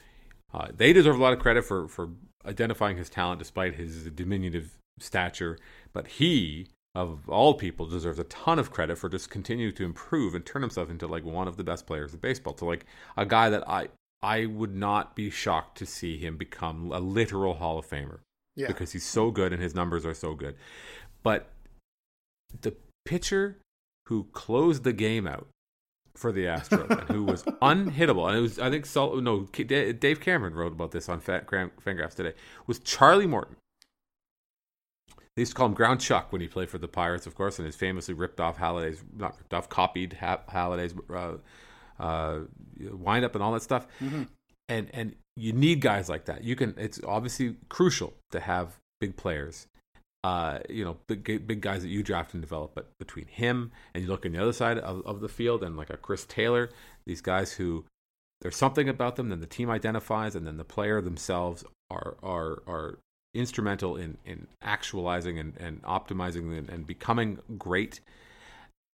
uh, 0.54 0.68
they 0.74 0.92
deserve 0.92 1.18
a 1.18 1.22
lot 1.22 1.32
of 1.32 1.38
credit 1.38 1.64
for 1.64 1.88
for 1.88 2.10
identifying 2.44 2.96
his 2.96 3.10
talent 3.10 3.38
despite 3.38 3.74
his 3.74 4.04
diminutive 4.10 4.78
stature 4.98 5.58
but 5.92 6.06
he 6.06 6.68
of 6.94 7.28
all 7.28 7.54
people 7.54 7.84
deserves 7.86 8.18
a 8.18 8.24
ton 8.24 8.58
of 8.58 8.70
credit 8.70 8.96
for 8.96 9.08
just 9.08 9.28
continuing 9.30 9.74
to 9.74 9.84
improve 9.84 10.34
and 10.34 10.46
turn 10.46 10.62
himself 10.62 10.88
into 10.90 11.06
like 11.06 11.24
one 11.24 11.46
of 11.46 11.56
the 11.56 11.64
best 11.64 11.86
players 11.86 12.12
in 12.14 12.20
baseball 12.20 12.56
so 12.56 12.64
like 12.66 12.86
a 13.16 13.26
guy 13.26 13.50
that 13.50 13.68
i 13.68 13.88
i 14.22 14.46
would 14.46 14.74
not 14.74 15.14
be 15.14 15.28
shocked 15.28 15.76
to 15.76 15.84
see 15.86 16.16
him 16.16 16.36
become 16.36 16.90
a 16.92 16.98
literal 17.00 17.54
hall 17.54 17.78
of 17.78 17.86
famer 17.86 18.20
Yeah. 18.54 18.68
because 18.68 18.92
he's 18.92 19.04
so 19.04 19.30
good 19.30 19.52
and 19.52 19.60
his 19.62 19.74
numbers 19.74 20.06
are 20.06 20.14
so 20.14 20.34
good 20.34 20.56
but 21.22 21.50
the 22.62 22.74
pitcher 23.04 23.58
who 24.06 24.24
closed 24.32 24.84
the 24.84 24.92
game 24.92 25.26
out 25.26 25.48
for 26.14 26.32
the 26.32 26.44
Astros 26.44 26.88
and 26.88 27.08
who 27.10 27.24
was 27.24 27.42
unhittable, 27.62 28.26
and 28.28 28.38
it 28.38 28.40
was 28.40 28.58
I 28.58 28.70
think 28.70 28.86
Sol, 28.86 29.20
no 29.20 29.40
Dave 29.42 30.20
Cameron 30.20 30.54
wrote 30.54 30.72
about 30.72 30.92
this 30.92 31.08
on 31.10 31.20
Fangraphs 31.20 32.14
today 32.14 32.32
was 32.66 32.78
Charlie 32.78 33.26
Morton. 33.26 33.56
They 35.36 35.42
used 35.42 35.52
to 35.52 35.56
call 35.56 35.66
him 35.66 35.74
Ground 35.74 36.00
Chuck 36.00 36.32
when 36.32 36.40
he 36.40 36.48
played 36.48 36.70
for 36.70 36.78
the 36.78 36.88
Pirates, 36.88 37.26
of 37.26 37.34
course, 37.34 37.58
and 37.58 37.66
his 37.66 37.76
famously 37.76 38.14
ripped 38.14 38.40
off 38.40 38.56
Halladay's 38.58 39.02
not 39.14 39.36
ripped 39.36 39.52
off, 39.52 39.68
copied 39.68 40.14
ha- 40.14 40.40
Halladay's 40.50 40.94
uh, 41.10 41.36
uh, 42.02 42.40
windup 42.90 43.34
and 43.34 43.44
all 43.44 43.52
that 43.52 43.62
stuff. 43.62 43.86
And 44.68 44.88
and 44.92 45.14
you 45.36 45.52
need 45.52 45.80
guys 45.80 46.08
like 46.08 46.24
that. 46.24 46.42
You 46.42 46.56
can. 46.56 46.74
It's 46.78 47.00
obviously 47.06 47.56
crucial 47.68 48.14
to 48.32 48.40
have 48.40 48.78
big 49.00 49.16
players. 49.16 49.66
Uh, 50.24 50.58
you 50.68 50.84
know, 50.84 50.96
big 51.06 51.46
big 51.46 51.60
guys 51.60 51.82
that 51.82 51.88
you 51.88 52.02
draft 52.02 52.32
and 52.32 52.42
develop. 52.42 52.72
But 52.74 52.88
between 52.98 53.26
him 53.26 53.70
and 53.94 54.02
you 54.02 54.08
look 54.10 54.24
on 54.24 54.32
the 54.32 54.42
other 54.42 54.54
side 54.54 54.78
of, 54.78 55.06
of 55.06 55.20
the 55.20 55.28
field 55.28 55.62
and 55.62 55.76
like 55.76 55.90
a 55.90 55.98
Chris 55.98 56.24
Taylor, 56.24 56.70
these 57.06 57.20
guys 57.20 57.52
who 57.52 57.84
there's 58.40 58.56
something 58.56 58.88
about 58.88 59.16
them 59.16 59.28
that 59.28 59.40
the 59.40 59.46
team 59.46 59.70
identifies, 59.70 60.34
and 60.34 60.46
then 60.46 60.56
the 60.56 60.64
player 60.64 61.00
themselves 61.00 61.62
are 61.90 62.16
are 62.22 62.62
are 62.66 62.98
instrumental 63.34 63.96
in 63.96 64.16
in 64.24 64.46
actualizing 64.62 65.38
and, 65.38 65.56
and 65.58 65.82
optimizing 65.82 66.56
and, 66.56 66.68
and 66.68 66.86
becoming 66.86 67.38
great. 67.58 68.00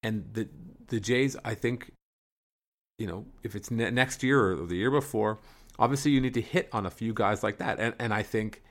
And 0.02 0.28
the 0.32 0.48
the 0.88 1.00
Jays, 1.00 1.36
I 1.44 1.54
think, 1.54 1.92
you 2.98 3.06
know, 3.06 3.24
if 3.42 3.54
it's 3.54 3.70
ne- 3.70 3.90
next 3.90 4.22
year 4.22 4.52
or 4.52 4.66
the 4.66 4.76
year 4.76 4.90
before, 4.90 5.38
obviously 5.78 6.10
you 6.10 6.20
need 6.20 6.34
to 6.34 6.40
hit 6.40 6.68
on 6.72 6.86
a 6.86 6.90
few 6.90 7.14
guys 7.14 7.42
like 7.42 7.58
that. 7.58 7.78
And 7.78 7.94
and 7.98 8.12
I 8.12 8.22
think 8.22 8.62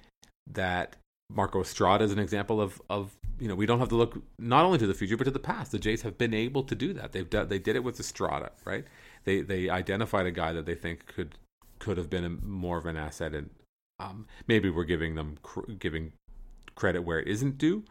that 0.48 0.98
Marco 1.30 1.62
Estrada 1.62 2.04
is 2.04 2.12
an 2.12 2.20
example 2.20 2.60
of 2.62 2.82
of 2.90 3.16
you 3.40 3.48
know 3.48 3.56
we 3.56 3.66
don't 3.66 3.80
have 3.80 3.90
to 3.90 3.96
look 3.96 4.22
not 4.38 4.66
only 4.66 4.78
to 4.78 4.88
the 4.88 4.94
future 4.94 5.18
but 5.18 5.24
to 5.24 5.32
the 5.32 5.40
past. 5.40 5.72
The 5.72 5.80
Jays 5.80 6.02
have 6.02 6.18
been 6.18 6.34
able 6.34 6.64
to 6.64 6.76
do 6.76 6.94
that. 6.94 7.12
They've 7.14 7.30
done 7.30 7.48
they 7.48 7.60
did 7.60 7.76
it 7.76 7.84
with 7.84 8.00
Estrada, 8.00 8.52
right? 8.66 8.86
They 9.24 9.42
they 9.42 9.70
identified 9.70 10.26
a 10.26 10.32
guy 10.32 10.54
that 10.54 10.66
they 10.66 10.76
think 10.76 11.06
could 11.08 11.36
could 11.80 11.98
have 11.98 12.10
been 12.10 12.26
a, 12.26 12.30
more 12.30 12.78
of 12.78 12.86
an 12.86 12.98
asset, 12.98 13.34
and 13.34 13.50
um, 14.02 14.28
maybe 14.48 14.70
we're 14.70 14.84
giving 14.84 15.16
them 15.16 15.38
cr- 15.42 15.72
giving 15.80 16.14
credit 16.76 17.04
where 17.04 17.20
it 17.20 17.28
isn't 17.28 17.58
due. 17.58 17.84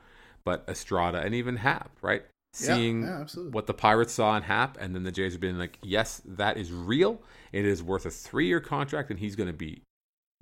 But 0.44 0.64
Estrada 0.68 1.18
and 1.18 1.34
even 1.34 1.56
Happ, 1.56 1.90
right? 2.00 2.22
Seeing 2.52 3.02
yeah, 3.02 3.24
yeah, 3.32 3.42
what 3.50 3.66
the 3.66 3.74
Pirates 3.74 4.12
saw 4.12 4.36
in 4.36 4.42
Happ, 4.42 4.76
and 4.80 4.94
then 4.94 5.04
the 5.04 5.12
Jays 5.12 5.32
have 5.32 5.40
been 5.40 5.58
like, 5.58 5.78
yes, 5.82 6.20
that 6.24 6.56
is 6.56 6.72
real. 6.72 7.20
It 7.52 7.64
is 7.64 7.82
worth 7.82 8.06
a 8.06 8.10
three 8.10 8.46
year 8.46 8.60
contract, 8.60 9.10
and 9.10 9.20
he's 9.20 9.36
going 9.36 9.48
to 9.48 9.56
be 9.56 9.82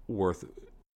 worth 0.06 0.44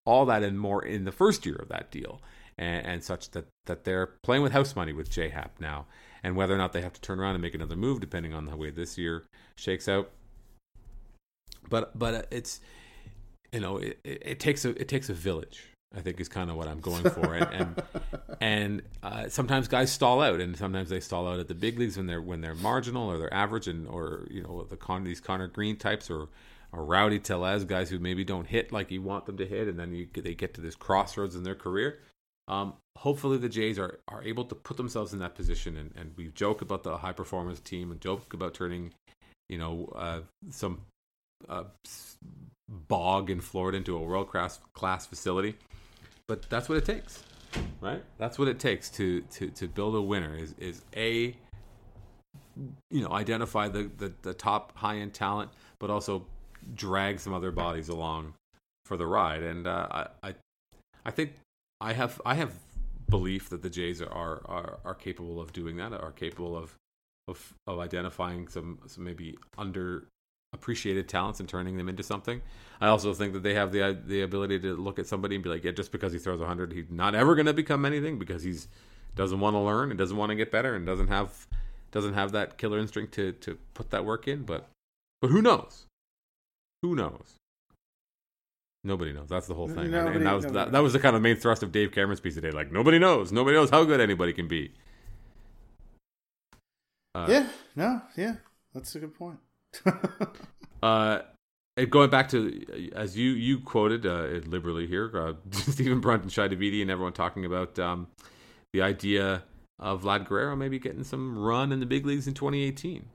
all 0.06 0.26
that 0.28 0.44
and 0.44 0.58
more 0.58 0.84
in 0.86 1.04
the 1.04 1.12
first 1.12 1.46
year 1.46 1.56
of 1.56 1.68
that 1.70 1.92
deal. 1.92 2.22
And, 2.58 2.86
and, 2.86 3.04
such 3.04 3.32
that, 3.32 3.48
that 3.66 3.86
they're 3.86 4.08
playing 4.24 4.44
with 4.44 4.52
house 4.52 4.76
money 4.76 4.94
with 4.94 5.10
J 5.10 5.30
Happ 5.30 5.60
now, 5.60 5.88
and 6.22 6.36
whether 6.36 6.54
or 6.54 6.58
not 6.58 6.74
they 6.74 6.82
have 6.82 6.94
to 6.94 7.02
turn 7.02 7.20
around 7.20 7.34
and 7.34 7.42
make 7.42 7.56
another 7.56 7.76
move, 7.76 8.00
depending 8.00 8.34
on 8.34 8.46
the 8.46 8.56
way 8.56 8.70
this 8.70 8.98
year 8.98 9.24
shakes 9.58 9.90
out. 9.90 10.12
But 11.70 11.98
but 11.98 12.28
it's 12.30 12.60
you 13.52 13.60
know 13.60 13.78
it, 13.78 14.00
it, 14.04 14.22
it 14.26 14.40
takes 14.40 14.66
a 14.66 14.70
it 14.70 14.88
takes 14.88 15.10
a 15.10 15.14
village. 15.14 15.68
I 15.94 16.00
think 16.00 16.22
is 16.22 16.30
kind 16.30 16.50
of 16.50 16.56
what 16.56 16.70
I'm 16.70 16.80
going 16.80 17.04
for, 17.04 17.34
and 17.34 17.54
and, 17.54 17.84
and 18.42 18.82
uh, 19.04 19.28
sometimes 19.28 19.68
guys 19.68 19.92
stall 19.92 20.22
out, 20.22 20.40
and 20.40 20.56
sometimes 20.56 20.90
they 20.90 21.02
stall 21.02 21.28
out 21.28 21.40
at 21.40 21.50
the 21.50 21.54
big 21.54 21.78
leagues 21.78 21.98
when 21.98 22.08
they're 22.08 22.22
when 22.22 22.40
they're 22.40 22.56
marginal 22.56 23.10
or 23.12 23.18
they're 23.18 23.34
average, 23.34 23.68
and 23.68 23.88
or 23.88 24.26
you 24.32 24.42
know 24.42 24.66
the 24.70 24.78
con 24.78 25.04
these 25.04 25.20
Conner 25.20 25.48
Greene 25.48 25.76
types 25.76 26.10
or 26.10 26.30
or 26.72 26.86
Rowdy 26.86 27.20
Tellez 27.20 27.66
guys 27.66 27.90
who 27.90 28.00
maybe 28.00 28.24
don't 28.24 28.48
hit 28.48 28.72
like 28.72 28.90
you 28.90 29.02
want 29.02 29.26
them 29.26 29.38
to 29.38 29.46
hit, 29.46 29.68
and 29.68 29.78
then 29.78 29.94
you, 29.94 30.08
they 30.14 30.34
get 30.34 30.54
to 30.54 30.62
this 30.62 30.76
crossroads 30.76 31.36
in 31.36 31.44
their 31.44 31.56
career. 31.56 32.00
Um, 32.48 32.74
hopefully, 32.98 33.38
the 33.38 33.50
Jays 33.50 33.78
are, 33.78 34.00
are 34.08 34.24
able 34.24 34.46
to 34.46 34.56
put 34.56 34.78
themselves 34.78 35.14
in 35.14 35.20
that 35.20 35.36
position, 35.36 35.78
and, 35.78 35.92
and 35.96 36.14
we 36.16 36.30
joke 36.30 36.62
about 36.62 36.84
the 36.84 36.98
high 36.98 37.12
performance 37.12 37.60
team 37.60 37.92
and 37.92 38.02
joke 38.02 38.34
about 38.34 38.54
turning, 38.54 38.94
you 39.50 39.58
know, 39.58 39.92
uh, 39.96 40.22
some 40.50 40.82
uh, 41.50 41.64
bog 42.88 43.30
in 43.30 43.42
Florida 43.42 43.78
into 43.78 43.96
a 43.96 44.00
world 44.00 44.30
class 44.30 44.60
class 44.74 45.06
facility. 45.06 45.56
But 46.28 46.50
that's 46.50 46.70
what 46.70 46.78
it 46.78 46.86
takes, 46.86 47.24
right? 47.82 48.04
That's 48.18 48.40
what 48.40 48.48
it 48.48 48.60
takes 48.60 48.90
to 48.92 49.22
to, 49.22 49.50
to 49.50 49.68
build 49.68 49.96
a 49.96 50.02
winner. 50.02 50.36
Is 50.36 50.56
is 50.58 50.82
a 50.96 51.36
you 52.90 53.02
know 53.02 53.12
identify 53.12 53.68
the, 53.68 53.90
the, 53.98 54.14
the 54.22 54.34
top 54.34 54.78
high 54.78 54.98
end 54.98 55.14
talent, 55.14 55.52
but 55.80 55.90
also 55.90 56.26
drag 56.76 57.20
some 57.20 57.34
other 57.34 57.52
bodies 57.52 57.90
along 57.90 58.34
for 58.86 58.98
the 58.98 59.06
ride. 59.06 59.44
And 59.44 59.68
uh, 59.68 59.88
I, 59.92 60.30
I 60.30 60.36
I 61.06 61.12
think 61.12 61.34
I 61.80 61.94
have 61.94 62.22
I 62.26 62.36
have 62.36 62.54
belief 63.10 63.50
that 63.50 63.62
the 63.62 63.70
Jays 63.70 64.02
are 64.02 64.42
are 64.46 64.80
are 64.86 64.96
capable 64.96 65.42
of 65.42 65.54
doing 65.54 65.78
that. 65.78 65.94
Are 65.94 66.12
capable 66.12 66.56
of 66.56 66.76
of 67.28 67.54
of 67.68 67.80
identifying 67.80 68.48
some 68.48 68.80
some 68.88 69.04
maybe 69.04 69.38
under 69.58 70.06
appreciated 70.54 71.08
talents 71.08 71.40
and 71.40 71.48
turning 71.48 71.78
them 71.78 71.88
into 71.88 72.04
something. 72.04 72.42
I 72.80 72.88
also 72.88 73.14
think 73.14 73.34
that 73.34 73.44
they 73.44 73.54
have 73.54 73.72
the 73.72 73.98
the 74.06 74.22
ability 74.22 74.60
to 74.60 74.76
look 74.76 75.00
at 75.00 75.08
somebody 75.08 75.36
and 75.36 75.44
be 75.44 75.50
like, 75.50 75.64
yeah, 75.64 75.72
just 75.72 75.92
because 75.92 76.14
he 76.14 76.20
throws 76.20 76.40
100, 76.40 76.74
he's 76.74 76.90
not 76.90 77.16
ever 77.16 77.36
going 77.36 77.46
to 77.46 77.54
become 77.54 77.86
anything 77.86 78.20
because 78.20 78.44
he's 78.44 78.68
doesn't 79.16 79.40
want 79.40 79.56
to 79.56 79.60
learn 79.60 79.90
and 79.90 79.98
doesn't 79.98 80.18
want 80.18 80.30
to 80.30 80.36
get 80.36 80.52
better 80.52 80.76
and 80.76 80.86
doesn't 80.86 81.08
have 81.08 81.48
doesn't 81.92 82.14
have 82.14 82.32
that 82.32 82.58
killer 82.58 82.80
instinct 82.80 83.14
to 83.14 83.32
to 83.34 83.58
put 83.74 83.92
that 83.92 84.06
work 84.06 84.28
in. 84.28 84.44
But 84.44 84.68
but 85.22 85.32
who 85.32 85.42
knows? 85.42 85.86
Who 86.82 86.96
knows? 86.96 87.36
Nobody 88.84 89.14
knows. 89.14 89.30
That's 89.30 89.46
the 89.46 89.54
whole 89.54 89.68
thing. 89.68 89.92
Nobody, 89.92 90.18
and 90.18 90.26
that 90.26 90.34
was 90.34 90.46
that, 90.48 90.72
that, 90.72 90.80
was 90.80 90.94
the 90.94 91.00
kind 91.00 91.16
of 91.16 91.22
main 91.22 91.36
thrust 91.36 91.62
of 91.62 91.72
Dave 91.72 91.92
Cameron's 91.92 92.20
piece 92.20 92.34
today. 92.34 92.50
Like 92.50 92.72
nobody 92.72 92.98
knows. 92.98 93.32
Nobody 93.32 93.56
knows 93.56 93.70
how 93.70 93.84
good 93.84 94.02
anybody 94.02 94.34
can 94.34 94.48
be. 94.48 94.74
Uh, 97.14 97.28
yeah. 97.30 97.48
No. 97.76 98.02
Yeah. 98.18 98.36
That's 98.74 98.96
a 98.96 99.00
good 99.00 99.14
point. 99.14 99.38
uh, 100.84 101.20
going 101.90 102.10
back 102.10 102.30
to 102.30 102.92
as 102.96 103.18
you 103.18 103.32
you 103.32 103.60
quoted 103.60 104.06
uh, 104.06 104.40
liberally 104.48 104.88
here, 104.88 105.12
uh, 105.16 105.34
Stephen 105.52 106.00
Brunt 106.00 106.24
and 106.24 106.32
Shi 106.32 106.42
Davidi 106.42 106.82
and 106.82 106.92
everyone 106.92 107.14
talking 107.14 107.46
about 107.46 107.78
um, 107.80 108.08
the 108.74 108.82
idea 108.82 109.44
of 109.80 110.04
Vlad 110.04 110.28
Guerrero 110.28 110.56
maybe 110.56 110.80
getting 110.80 111.04
some 111.04 111.38
run 111.38 111.72
in 111.72 111.80
the 111.80 111.86
big 111.86 112.06
leagues 112.06 112.28
in 112.28 112.34
2018. 112.34 113.10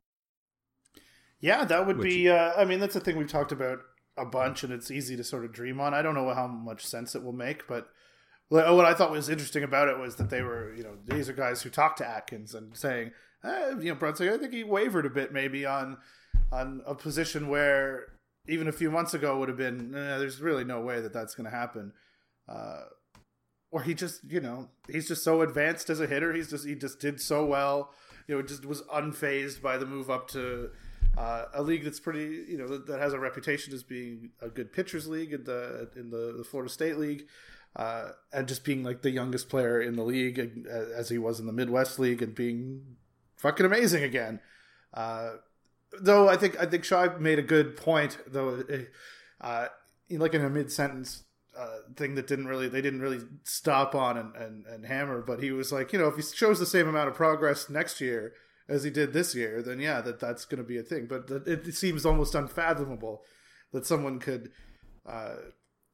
Yeah, 1.40 1.64
that 1.64 1.86
would 1.86 1.98
Which, 1.98 2.08
be. 2.08 2.28
Uh, 2.28 2.52
I 2.56 2.64
mean, 2.64 2.80
that's 2.80 2.96
a 2.96 3.00
thing 3.00 3.16
we've 3.16 3.30
talked 3.30 3.52
about 3.52 3.80
a 4.16 4.24
bunch, 4.24 4.64
and 4.64 4.72
it's 4.72 4.90
easy 4.90 5.16
to 5.16 5.24
sort 5.24 5.44
of 5.44 5.52
dream 5.52 5.80
on. 5.80 5.94
I 5.94 6.02
don't 6.02 6.14
know 6.14 6.32
how 6.34 6.46
much 6.46 6.84
sense 6.84 7.14
it 7.14 7.22
will 7.22 7.32
make, 7.34 7.68
but 7.68 7.88
what 8.48 8.84
I 8.84 8.94
thought 8.94 9.10
was 9.10 9.28
interesting 9.28 9.62
about 9.62 9.88
it 9.88 9.98
was 9.98 10.16
that 10.16 10.30
they 10.30 10.42
were, 10.42 10.72
you 10.74 10.84
know, 10.84 10.96
these 11.04 11.28
are 11.28 11.32
guys 11.32 11.62
who 11.62 11.70
talked 11.70 11.98
to 11.98 12.08
Atkins 12.08 12.54
and 12.54 12.76
saying, 12.76 13.10
eh, 13.44 13.70
you 13.80 13.90
know, 13.90 13.96
Brunson, 13.96 14.28
I 14.28 14.38
think 14.38 14.52
he 14.52 14.64
wavered 14.64 15.06
a 15.06 15.10
bit 15.10 15.32
maybe 15.32 15.66
on 15.66 15.98
on 16.52 16.82
a 16.86 16.94
position 16.94 17.48
where 17.48 18.06
even 18.48 18.68
a 18.68 18.72
few 18.72 18.90
months 18.90 19.14
ago 19.14 19.38
would 19.38 19.48
have 19.48 19.58
been, 19.58 19.94
eh, 19.94 20.18
there's 20.18 20.40
really 20.40 20.64
no 20.64 20.80
way 20.80 21.00
that 21.00 21.12
that's 21.12 21.34
going 21.34 21.50
to 21.50 21.56
happen. 21.56 21.92
Uh, 22.48 22.82
or 23.70 23.82
he 23.82 23.94
just, 23.94 24.20
you 24.28 24.40
know, 24.40 24.68
he's 24.88 25.08
just 25.08 25.24
so 25.24 25.42
advanced 25.42 25.90
as 25.90 26.00
a 26.00 26.06
hitter. 26.06 26.32
He's 26.32 26.48
just 26.48 26.66
he 26.66 26.74
just 26.74 27.00
did 27.00 27.20
so 27.20 27.44
well. 27.44 27.90
You 28.28 28.36
know, 28.36 28.42
just 28.42 28.64
was 28.64 28.82
unfazed 28.82 29.60
by 29.60 29.76
the 29.76 29.86
move 29.86 30.10
up 30.10 30.28
to 30.30 30.70
uh, 31.16 31.46
a 31.54 31.62
league 31.62 31.84
that's 31.84 32.00
pretty, 32.00 32.44
you 32.48 32.58
know, 32.58 32.68
that, 32.68 32.86
that, 32.86 33.00
has 33.00 33.12
a 33.12 33.18
reputation 33.18 33.72
as 33.72 33.82
being 33.82 34.30
a 34.40 34.48
good 34.48 34.72
pitchers 34.72 35.06
league 35.06 35.32
in 35.32 35.44
the 35.44 35.90
in 35.96 36.10
the, 36.10 36.34
the 36.38 36.44
Florida 36.44 36.70
State 36.70 36.98
League, 36.98 37.26
uh, 37.74 38.10
and 38.32 38.46
just 38.46 38.64
being 38.64 38.84
like 38.84 39.02
the 39.02 39.10
youngest 39.10 39.48
player 39.48 39.80
in 39.80 39.96
the 39.96 40.02
league 40.02 40.38
as 40.68 41.08
he 41.08 41.18
was 41.18 41.40
in 41.40 41.46
the 41.46 41.52
Midwest 41.52 41.98
League, 41.98 42.22
and 42.22 42.34
being 42.34 42.96
fucking 43.36 43.66
amazing 43.66 44.04
again. 44.04 44.40
Uh, 45.94 45.98
though 46.00 46.28
I 46.28 46.36
think 46.36 46.58
I 46.60 46.66
think 46.66 46.84
Shi 46.84 47.08
made 47.18 47.38
a 47.38 47.42
good 47.42 47.76
point, 47.76 48.18
though, 48.26 48.62
uh, 49.40 49.66
like 50.10 50.34
in 50.34 50.44
a 50.44 50.50
mid 50.50 50.70
sentence. 50.72 51.22
Uh, 51.58 51.78
thing 51.96 52.16
that 52.16 52.26
didn't 52.26 52.46
really 52.46 52.68
they 52.68 52.82
didn't 52.82 53.00
really 53.00 53.20
stop 53.42 53.94
on 53.94 54.18
and, 54.18 54.36
and, 54.36 54.66
and 54.66 54.84
hammer 54.84 55.22
but 55.22 55.42
he 55.42 55.50
was 55.52 55.72
like 55.72 55.90
you 55.90 55.98
know 55.98 56.06
if 56.06 56.16
he 56.16 56.20
shows 56.20 56.58
the 56.58 56.66
same 56.66 56.86
amount 56.86 57.08
of 57.08 57.14
progress 57.14 57.70
next 57.70 57.98
year 57.98 58.34
as 58.68 58.82
he 58.84 58.90
did 58.90 59.12
this 59.12 59.34
year, 59.34 59.62
then 59.62 59.78
yeah, 59.78 60.00
that 60.00 60.20
that's 60.20 60.44
going 60.44 60.62
to 60.62 60.68
be 60.68 60.78
a 60.78 60.82
thing. 60.82 61.06
But 61.06 61.30
it, 61.46 61.74
seems 61.74 62.04
almost 62.04 62.34
unfathomable 62.34 63.22
that 63.72 63.86
someone 63.86 64.18
could, 64.18 64.50
uh, 65.06 65.36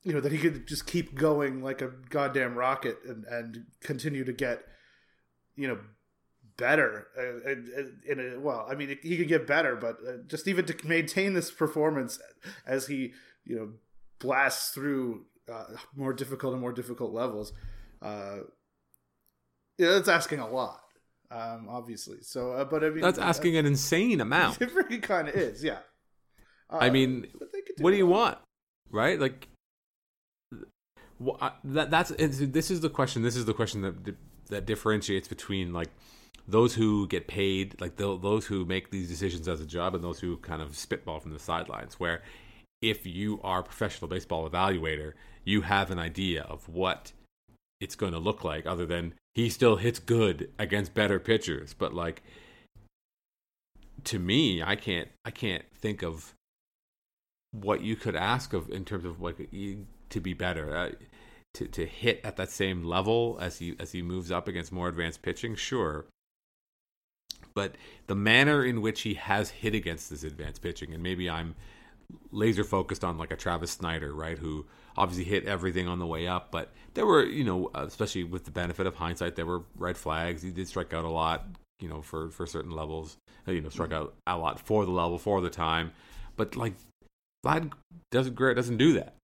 you 0.03 0.13
know, 0.13 0.21
that 0.21 0.33
he 0.33 0.39
could 0.39 0.67
just 0.67 0.87
keep 0.87 1.15
going 1.15 1.63
like 1.63 1.83
a 1.83 1.93
goddamn 2.09 2.55
rocket 2.55 2.99
and 3.07 3.25
and 3.25 3.65
continue 3.83 4.25
to 4.25 4.33
get, 4.33 4.63
you 5.55 5.69
know, 5.69 5.79
better. 6.57 7.09
Uh, 7.17 7.51
in 8.11 8.21
a, 8.21 8.41
well, 8.41 8.67
I 8.71 8.75
mean, 8.75 8.99
he 9.03 9.17
could 9.17 9.29
get 9.29 9.47
better, 9.47 9.77
but 9.77 9.97
uh, 10.07 10.19
just 10.27 10.49
even 10.49 10.65
to 10.67 10.87
maintain 10.87 11.35
this 11.35 11.51
performance 11.51 12.19
as 12.67 12.87
he, 12.87 13.13
you 13.45 13.57
know, 13.57 13.73
blasts 14.19 14.71
through 14.71 15.27
uh, 15.53 15.65
more 15.95 16.13
difficult 16.13 16.53
and 16.53 16.61
more 16.61 16.73
difficult 16.73 17.13
levels. 17.13 17.53
Uh, 18.01 18.41
yeah, 19.79 19.91
that's 19.91 20.09
asking 20.09 20.39
a 20.39 20.49
lot 20.49 20.83
um, 21.33 21.69
obviously. 21.69 22.19
So, 22.23 22.53
uh, 22.53 22.65
but 22.65 22.85
I 22.85 22.91
mean, 22.91 23.01
that's 23.01 23.19
asking 23.19 23.57
uh, 23.57 23.61
an 23.61 23.67
insane 23.67 24.21
amount. 24.21 24.61
It 24.61 24.73
really 24.75 24.99
kind 24.99 25.29
of 25.29 25.35
is, 25.35 25.65
yeah. 25.65 25.79
Uh, 26.71 26.79
I 26.81 26.91
mean, 26.91 27.23
do 27.23 27.83
what 27.83 27.91
do 27.91 27.97
you 27.97 28.07
want, 28.07 28.39
right? 28.91 29.19
Like, 29.19 29.49
that 31.65 31.91
that's 31.91 32.11
this 32.19 32.71
is 32.71 32.81
the 32.81 32.91
question. 32.91 33.23
This 33.23 33.37
is 33.37 33.45
the 33.45 33.55
question 33.55 33.83
that 33.83 34.15
that 34.49 34.67
differentiates 34.67 35.29
between 35.29 35.73
like 35.73 35.89
those 36.53 36.75
who 36.75 37.09
get 37.09 37.27
paid, 37.27 37.81
like 37.81 37.97
the, 37.97 38.19
those 38.19 38.47
who 38.47 38.65
make 38.65 38.91
these 38.91 39.09
decisions 39.09 39.49
as 39.49 39.61
a 39.61 39.67
job, 39.67 39.95
and 39.95 40.05
those 40.05 40.21
who 40.21 40.37
kind 40.37 40.63
of 40.63 40.77
spitball 40.77 41.19
from 41.19 41.33
the 41.33 41.39
sidelines. 41.39 41.99
Where 41.99 42.23
if 42.81 43.07
you 43.07 43.41
are 43.43 43.61
a 43.61 43.65
professional 43.65 44.09
baseball 44.09 44.49
evaluator, 44.49 45.15
you 45.45 45.63
have 45.63 45.91
an 45.91 45.99
idea 45.99 46.43
of 46.43 46.69
what 46.69 47.13
it's 47.81 47.97
going 47.97 48.13
to 48.13 48.19
look 48.19 48.45
like, 48.45 48.67
other 48.67 48.87
than 48.87 49.15
he 49.35 49.49
still 49.49 49.77
hits 49.77 49.99
good 49.99 50.51
against 50.59 50.95
better 50.95 51.19
pitchers. 51.19 51.75
But 51.75 51.95
like 51.95 52.23
to 54.05 54.19
me, 54.19 54.63
I 54.63 54.77
can't 54.77 55.09
I 55.25 55.31
can't 55.31 55.65
think 55.75 56.03
of 56.03 56.35
what 57.51 57.83
you 57.83 57.97
could 57.97 58.15
ask 58.15 58.53
of 58.53 58.69
in 58.71 58.85
terms 58.85 59.07
of 59.07 59.21
like 59.21 59.49
to 60.11 60.21
be 60.21 60.35
better. 60.35 60.77
Uh, 60.77 60.91
to, 61.55 61.67
to 61.67 61.85
hit 61.85 62.19
at 62.25 62.37
that 62.37 62.51
same 62.51 62.83
level 62.83 63.37
as 63.41 63.59
he 63.59 63.77
as 63.79 63.93
he 63.93 64.01
moves 64.01 64.31
up 64.31 64.49
against 64.49 64.73
more 64.73 64.89
advanced 64.89 65.23
pitching, 65.23 65.55
sure. 65.55 66.07
But 67.55 67.75
the 68.07 68.15
manner 68.15 68.65
in 68.65 68.81
which 68.81 69.03
he 69.03 69.15
has 69.15 69.51
hit 69.51 69.75
against 69.75 70.11
this 70.11 70.25
advanced 70.25 70.63
pitching, 70.63 70.93
and 70.93 71.03
maybe 71.03 71.29
I'm 71.29 71.55
laser 72.31 72.65
focused 72.65 73.05
on 73.05 73.19
like 73.19 73.31
a 73.31 73.37
Travis 73.37 73.73
Snider, 73.73 74.13
right? 74.13 74.39
Who 74.39 74.67
obviously 74.97 75.25
hit 75.25 75.47
everything 75.47 75.89
on 75.89 75.99
the 75.99 76.07
way 76.07 76.27
up, 76.27 76.51
but 76.51 76.73
there 76.95 77.07
were, 77.07 77.25
you 77.25 77.45
know, 77.45 77.71
especially 77.75 78.25
with 78.25 78.45
the 78.45 78.51
benefit 78.51 78.87
of 78.87 78.95
hindsight, 78.95 79.37
there 79.37 79.47
were 79.47 79.63
red 79.77 79.97
flags. 79.97 80.43
He 80.43 80.51
did 80.51 80.69
strike 80.69 80.93
out 80.93 81.05
a 81.05 81.11
lot, 81.11 81.47
you 81.81 81.89
know, 81.89 82.03
for 82.03 82.31
for 82.31 82.47
certain 82.47 82.73
levels. 82.73 83.17
You 83.47 83.61
know, 83.61 83.71
struck 83.71 83.93
out 83.93 84.15
a 84.27 84.37
lot 84.37 84.61
for 84.61 84.85
the 84.85 84.93
level 84.93 85.19
for 85.19 85.41
the 85.41 85.51
time, 85.51 85.93
but 86.37 86.55
like 86.55 86.75
Vlad 87.45 87.73
doesn't 88.11 88.37
doesn't 88.37 88.77
do 88.77 88.93
that. 88.95 89.15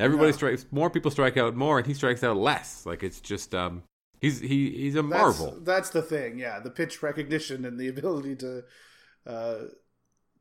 Everybody 0.00 0.30
no. 0.30 0.36
strikes 0.36 0.66
more 0.70 0.90
people 0.90 1.10
strike 1.10 1.36
out 1.36 1.54
more, 1.54 1.78
and 1.78 1.86
he 1.86 1.94
strikes 1.94 2.22
out 2.24 2.36
less. 2.36 2.86
Like 2.86 3.02
it's 3.02 3.20
just 3.20 3.54
um, 3.54 3.82
he's 4.20 4.40
he 4.40 4.70
he's 4.70 4.96
a 4.96 5.02
marvel. 5.02 5.52
That's, 5.52 5.64
that's 5.64 5.90
the 5.90 6.02
thing, 6.02 6.38
yeah. 6.38 6.60
The 6.60 6.70
pitch 6.70 7.02
recognition 7.02 7.64
and 7.64 7.78
the 7.78 7.88
ability 7.88 8.36
to 8.36 8.64
uh, 9.26 9.58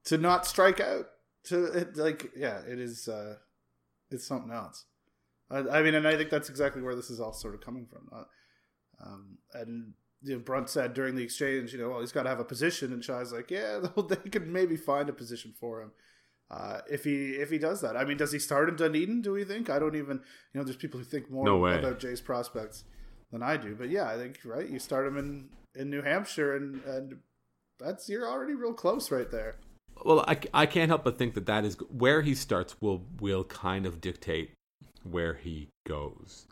to 0.05 0.17
not 0.17 0.45
strike 0.45 0.79
out. 0.79 1.07
To 1.45 1.65
it, 1.65 1.95
like, 1.95 2.31
yeah, 2.35 2.59
it 2.67 2.79
is. 2.79 3.07
Uh, 3.07 3.35
it's 4.11 4.25
something 4.25 4.51
else. 4.51 4.85
I, 5.49 5.59
I, 5.59 5.81
mean, 5.81 5.95
and 5.95 6.07
I 6.07 6.17
think 6.17 6.29
that's 6.29 6.49
exactly 6.49 6.81
where 6.81 6.95
this 6.95 7.09
is 7.09 7.19
all 7.19 7.33
sort 7.33 7.55
of 7.55 7.61
coming 7.61 7.85
from. 7.85 8.09
Uh, 8.11 8.23
um, 9.05 9.37
and 9.53 9.93
you 10.23 10.33
know, 10.33 10.39
Brunt 10.39 10.69
said 10.69 10.93
during 10.93 11.15
the 11.15 11.23
exchange, 11.23 11.71
you 11.71 11.79
know, 11.79 11.89
well, 11.89 12.01
he's 12.01 12.11
got 12.11 12.23
to 12.23 12.29
have 12.29 12.39
a 12.39 12.45
position, 12.45 12.91
and 12.91 13.03
Shi's 13.03 13.31
like, 13.31 13.51
yeah, 13.51 13.79
they 14.09 14.29
could 14.29 14.47
maybe 14.47 14.75
find 14.75 15.09
a 15.09 15.13
position 15.13 15.53
for 15.57 15.81
him. 15.81 15.91
Uh, 16.49 16.79
if 16.89 17.03
he 17.03 17.31
if 17.31 17.49
he 17.49 17.57
does 17.57 17.81
that. 17.81 17.97
I 17.97 18.05
mean, 18.05 18.17
does 18.17 18.31
he 18.31 18.39
start 18.39 18.69
in 18.69 18.77
Dunedin? 18.77 19.21
Do 19.21 19.33
we 19.33 19.43
think? 19.43 19.69
I 19.69 19.79
don't 19.79 19.95
even. 19.95 20.21
You 20.53 20.59
know, 20.59 20.63
there's 20.63 20.77
people 20.77 20.99
who 20.99 21.05
think 21.05 21.29
more 21.29 21.45
no 21.45 21.57
way 21.57 21.77
about 21.77 21.99
Jay's 21.99 22.21
prospects 22.21 22.83
than 23.31 23.43
I 23.43 23.57
do. 23.57 23.75
But 23.75 23.89
yeah, 23.89 24.09
I 24.09 24.17
think 24.17 24.39
right. 24.45 24.67
You 24.67 24.79
start 24.79 25.07
him 25.07 25.17
in 25.17 25.49
in 25.75 25.89
New 25.89 26.01
Hampshire, 26.01 26.55
and 26.55 26.83
and 26.85 27.17
that's 27.79 28.09
you're 28.09 28.27
already 28.27 28.53
real 28.53 28.73
close 28.73 29.11
right 29.11 29.29
there. 29.29 29.55
Well, 30.05 30.23
I, 30.27 30.37
I 30.53 30.65
can't 30.67 30.89
help 30.89 31.03
but 31.03 31.17
think 31.17 31.33
that 31.33 31.47
that 31.47 31.65
is 31.65 31.75
where 31.89 32.21
he 32.21 32.35
starts 32.35 32.79
will 32.81 33.03
will 33.19 33.43
kind 33.43 33.85
of 33.85 33.99
dictate 33.99 34.51
where 35.03 35.33
he 35.33 35.69
goes, 35.87 36.47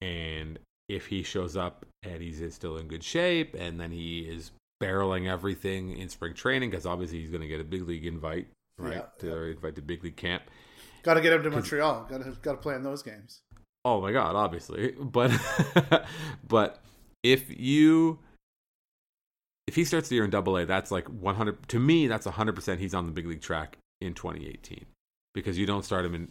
and 0.00 0.58
if 0.88 1.06
he 1.06 1.22
shows 1.22 1.56
up 1.56 1.86
and 2.02 2.20
he's 2.20 2.42
still 2.54 2.76
in 2.76 2.88
good 2.88 3.04
shape, 3.04 3.54
and 3.54 3.80
then 3.80 3.90
he 3.90 4.20
is 4.20 4.50
barreling 4.82 5.30
everything 5.30 5.96
in 5.96 6.08
spring 6.08 6.34
training 6.34 6.70
because 6.70 6.84
obviously 6.84 7.20
he's 7.20 7.30
going 7.30 7.40
to 7.40 7.48
get 7.48 7.60
a 7.60 7.64
big 7.64 7.86
league 7.86 8.04
invite 8.04 8.48
right? 8.78 8.94
Yeah, 8.94 9.02
to 9.18 9.26
yeah. 9.26 9.52
invite 9.52 9.74
to 9.76 9.82
big 9.82 10.04
league 10.04 10.16
camp. 10.16 10.44
Got 11.02 11.14
to 11.14 11.20
get 11.20 11.32
him 11.32 11.42
to 11.42 11.50
Montreal. 11.50 12.06
Got 12.08 12.22
to 12.22 12.30
got 12.42 12.52
to 12.52 12.58
play 12.58 12.74
in 12.74 12.82
those 12.82 13.02
games. 13.02 13.42
Oh 13.84 14.00
my 14.00 14.12
god, 14.12 14.34
obviously, 14.34 14.92
but 14.98 15.30
but 16.48 16.82
if 17.22 17.58
you 17.58 18.18
if 19.66 19.74
he 19.74 19.84
starts 19.84 20.08
the 20.08 20.16
year 20.16 20.24
in 20.24 20.30
Double 20.30 20.56
A, 20.56 20.66
that's 20.66 20.90
like 20.90 21.08
100 21.08 21.68
to 21.68 21.78
me. 21.78 22.06
That's 22.06 22.26
100 22.26 22.54
percent. 22.54 22.80
He's 22.80 22.94
on 22.94 23.06
the 23.06 23.12
big 23.12 23.26
league 23.26 23.40
track 23.40 23.78
in 24.00 24.14
2018 24.14 24.84
because 25.34 25.58
you 25.58 25.66
don't 25.66 25.84
start 25.84 26.04
him 26.04 26.14
in 26.14 26.28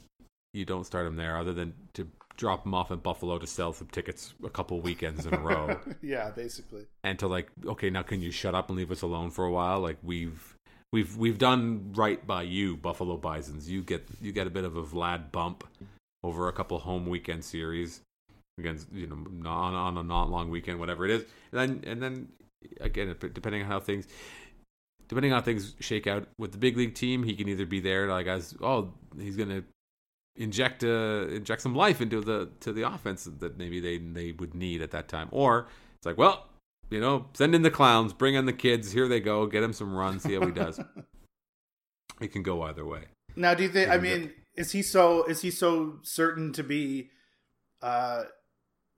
you 0.53 0.65
don't 0.65 0.85
start 0.85 1.07
him 1.07 1.15
there 1.15 1.37
other 1.37 1.51
than 1.51 1.73
to 1.93 2.07
drop 2.37 2.65
him 2.65 2.73
off 2.73 2.91
in 2.91 2.99
Buffalo 2.99 3.37
to 3.37 3.47
sell 3.47 3.73
some 3.73 3.87
tickets 3.87 4.33
a 4.43 4.49
couple 4.49 4.79
weekends 4.81 5.25
in 5.25 5.33
a 5.33 5.39
row. 5.39 5.79
yeah, 6.01 6.29
basically. 6.31 6.85
And 7.03 7.17
to 7.19 7.27
like, 7.27 7.49
okay, 7.65 7.89
now 7.89 8.03
can 8.03 8.21
you 8.21 8.31
shut 8.31 8.55
up 8.55 8.69
and 8.69 8.77
leave 8.77 8.91
us 8.91 9.01
alone 9.01 9.31
for 9.31 9.45
a 9.45 9.51
while? 9.51 9.79
Like 9.79 9.97
we've 10.03 10.55
we've 10.91 11.17
we've 11.17 11.37
done 11.37 11.91
right 11.95 12.25
by 12.25 12.43
you, 12.43 12.77
Buffalo 12.77 13.17
Bisons. 13.17 13.69
You 13.69 13.81
get 13.81 14.07
you 14.21 14.31
get 14.31 14.47
a 14.47 14.51
bit 14.51 14.63
of 14.63 14.77
a 14.77 14.83
Vlad 14.83 15.31
bump 15.31 15.63
over 16.23 16.47
a 16.47 16.53
couple 16.53 16.79
home 16.79 17.05
weekend 17.05 17.43
series 17.43 18.01
against 18.57 18.87
you 18.93 19.07
know 19.07 19.49
on 19.49 19.73
on 19.73 19.97
a 19.97 20.03
not 20.03 20.29
long 20.29 20.49
weekend, 20.49 20.79
whatever 20.79 21.05
it 21.05 21.11
is, 21.11 21.25
and 21.51 21.59
then 21.59 21.91
and 21.91 22.01
then 22.01 22.27
again 22.81 23.15
depending 23.33 23.61
on 23.61 23.67
how 23.67 23.79
things 23.79 24.07
depending 25.07 25.31
on 25.31 25.39
how 25.39 25.43
things 25.43 25.75
shake 25.79 26.07
out 26.07 26.27
with 26.37 26.51
the 26.51 26.57
big 26.57 26.77
league 26.77 26.95
team, 26.95 27.23
he 27.23 27.35
can 27.35 27.47
either 27.47 27.65
be 27.65 27.79
there 27.79 28.07
like 28.07 28.27
as 28.27 28.55
oh 28.61 28.93
he's 29.17 29.35
gonna 29.35 29.63
inject 30.35 30.83
uh 30.83 31.27
inject 31.27 31.61
some 31.61 31.75
life 31.75 32.01
into 32.01 32.19
the 32.19 32.49
to 32.59 32.73
the 32.73 32.81
offense 32.81 33.25
that 33.39 33.57
maybe 33.57 33.79
they 33.79 33.97
they 33.97 34.31
would 34.31 34.53
need 34.53 34.81
at 34.81 34.91
that 34.91 35.07
time, 35.07 35.27
or 35.31 35.67
it's 35.97 36.05
like 36.05 36.17
well 36.17 36.47
you 36.93 36.99
know, 36.99 37.25
send 37.33 37.55
in 37.55 37.63
the 37.63 37.71
clowns, 37.71 38.13
bring 38.13 38.35
in 38.35 38.45
the 38.45 38.53
kids. 38.53 38.91
Here 38.91 39.07
they 39.07 39.19
go. 39.19 39.47
Get 39.47 39.63
him 39.63 39.73
some 39.73 39.95
runs. 39.95 40.21
See 40.21 40.35
how 40.35 40.45
he 40.45 40.51
does. 40.51 40.79
it 42.21 42.31
can 42.31 42.43
go 42.43 42.61
either 42.61 42.85
way. 42.85 43.05
Now, 43.35 43.55
do 43.55 43.63
you 43.63 43.69
think? 43.69 43.89
I 43.89 43.97
mean, 43.97 44.31
is 44.55 44.71
he 44.71 44.81
so? 44.81 45.23
Is 45.25 45.41
he 45.41 45.51
so 45.51 45.99
certain 46.03 46.53
to 46.53 46.63
be 46.63 47.09
uh, 47.81 48.23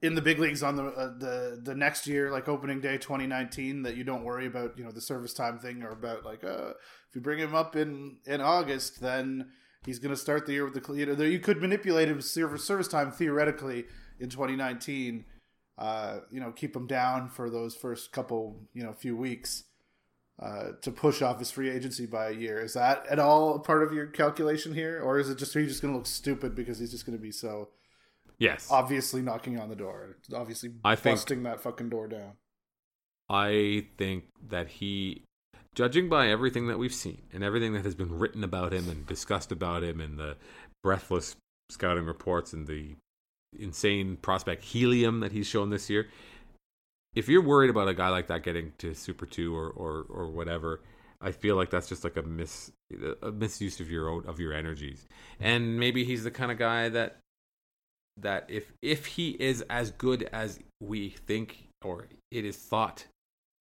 in 0.02 0.16
the 0.16 0.22
big 0.22 0.40
leagues 0.40 0.64
on 0.64 0.76
the 0.76 0.86
uh, 0.86 1.18
the 1.18 1.62
the 1.64 1.76
next 1.76 2.08
year, 2.08 2.32
like 2.32 2.48
opening 2.48 2.82
day 2.82 2.98
2019, 2.98 3.84
that 3.84 3.96
you 3.96 4.04
don't 4.04 4.24
worry 4.24 4.48
about 4.48 4.78
you 4.78 4.84
know 4.84 4.92
the 4.92 5.02
service 5.02 5.34
time 5.34 5.60
thing 5.60 5.84
or 5.84 5.90
about 5.90 6.26
like 6.26 6.44
uh, 6.44 6.70
if 7.10 7.16
you 7.16 7.22
bring 7.22 7.40
him 7.40 7.56
up 7.56 7.76
in 7.76 8.18
in 8.26 8.42
August, 8.42 9.02
then 9.02 9.50
he's 9.86 10.00
going 10.00 10.14
to 10.14 10.20
start 10.20 10.46
the 10.46 10.54
year 10.54 10.66
with 10.66 10.74
the 10.74 10.94
you 10.94 11.06
know 11.06 11.24
you 11.24 11.40
could 11.40 11.62
manipulate 11.62 12.10
his 12.10 12.32
service 12.32 12.64
service 12.64 12.88
time 12.88 13.12
theoretically 13.12 13.86
in 14.20 14.30
2019 14.30 15.26
uh, 15.78 16.20
you 16.32 16.40
know, 16.40 16.52
keep 16.52 16.76
him 16.76 16.88
down 16.88 17.30
for 17.30 17.50
those 17.50 17.76
first 17.76 18.12
couple, 18.12 18.62
you 18.74 18.84
know, 18.84 18.94
few 18.94 19.16
weeks 19.16 19.66
uh, 20.42 20.72
to 20.82 20.92
push 20.92 21.22
off 21.22 21.40
his 21.40 21.52
free 21.52 21.70
agency 21.70 22.06
by 22.06 22.30
a 22.30 22.34
year. 22.34 22.60
Is 22.60 22.74
that 22.74 23.06
at 23.08 23.20
all 23.20 23.60
part 23.60 23.84
of 23.84 23.94
your 23.94 24.08
calculation 24.08 24.74
here, 24.74 25.02
or 25.02 25.20
is 25.20 25.30
it 25.30 25.38
just 25.38 25.54
he's 25.54 25.68
just 25.70 25.82
going 25.82 25.94
to 25.94 25.98
look 25.98 26.08
stupid 26.08 26.56
because 26.56 26.80
he's 26.80 26.92
just 26.92 27.06
going 27.06 27.18
to 27.18 27.22
be 27.22 27.32
so? 27.32 27.70
Yes, 28.38 28.68
obviously 28.70 29.22
knocking 29.22 29.60
on 29.60 29.70
the 29.70 29.76
door, 29.76 30.18
obviously 30.34 30.72
I 30.84 30.96
busting 30.96 31.38
think, 31.38 31.44
that 31.44 31.62
fucking 31.62 31.90
door 31.90 32.08
down. 32.08 32.34
I 33.30 33.88
think 33.98 34.26
that 34.50 34.68
he, 34.68 35.24
judging 35.74 36.10
by 36.10 36.28
everything 36.28 36.68
that 36.68 36.78
we've 36.78 36.94
seen 36.94 37.22
and 37.34 37.44
everything 37.44 37.74
that 37.74 37.86
has 37.86 37.96
been 37.96 38.20
written 38.20 38.44
about 38.44 38.74
him 38.74 38.90
and 38.90 39.08
discussed 39.08 39.54
about 39.54 39.84
him 39.84 40.02
and 40.02 40.20
the 40.20 40.36
breathless 40.84 41.38
scouting 41.70 42.06
reports 42.06 42.52
and 42.52 42.68
the 42.68 42.96
insane 43.58 44.18
prospect 44.18 44.64
helium 44.64 45.22
that 45.22 45.32
he's 45.32 45.48
shown 45.48 45.70
this 45.70 45.90
year. 45.90 46.08
If 47.16 47.30
you're 47.30 47.42
worried 47.42 47.70
about 47.70 47.88
a 47.88 47.94
guy 47.94 48.10
like 48.10 48.28
that 48.28 48.44
getting 48.44 48.74
to 48.80 48.94
Super 48.94 49.26
Two 49.26 49.56
or 49.56 49.70
or 49.70 50.06
or 50.10 50.28
whatever, 50.28 50.82
I 51.22 51.32
feel 51.32 51.56
like 51.56 51.70
that's 51.70 51.88
just 51.88 52.04
like 52.04 52.18
a 52.18 52.22
mis 52.22 52.72
a 53.22 53.32
misuse 53.32 53.80
of 53.80 53.90
your 53.90 54.10
own 54.10 54.26
of 54.28 54.40
your 54.40 54.54
energies. 54.54 55.08
And 55.40 55.80
maybe 55.80 56.04
he's 56.04 56.24
the 56.24 56.32
kind 56.32 56.52
of 56.52 56.58
guy 56.58 56.90
that 56.90 57.18
that 58.18 58.46
if 58.50 58.72
if 58.82 59.06
he 59.06 59.32
is 59.32 59.62
as 59.70 59.92
good 59.92 60.30
as 60.32 60.60
we 60.82 61.10
think 61.10 61.68
or 61.84 62.08
it 62.32 62.46
is 62.46 62.58
thought 62.58 63.06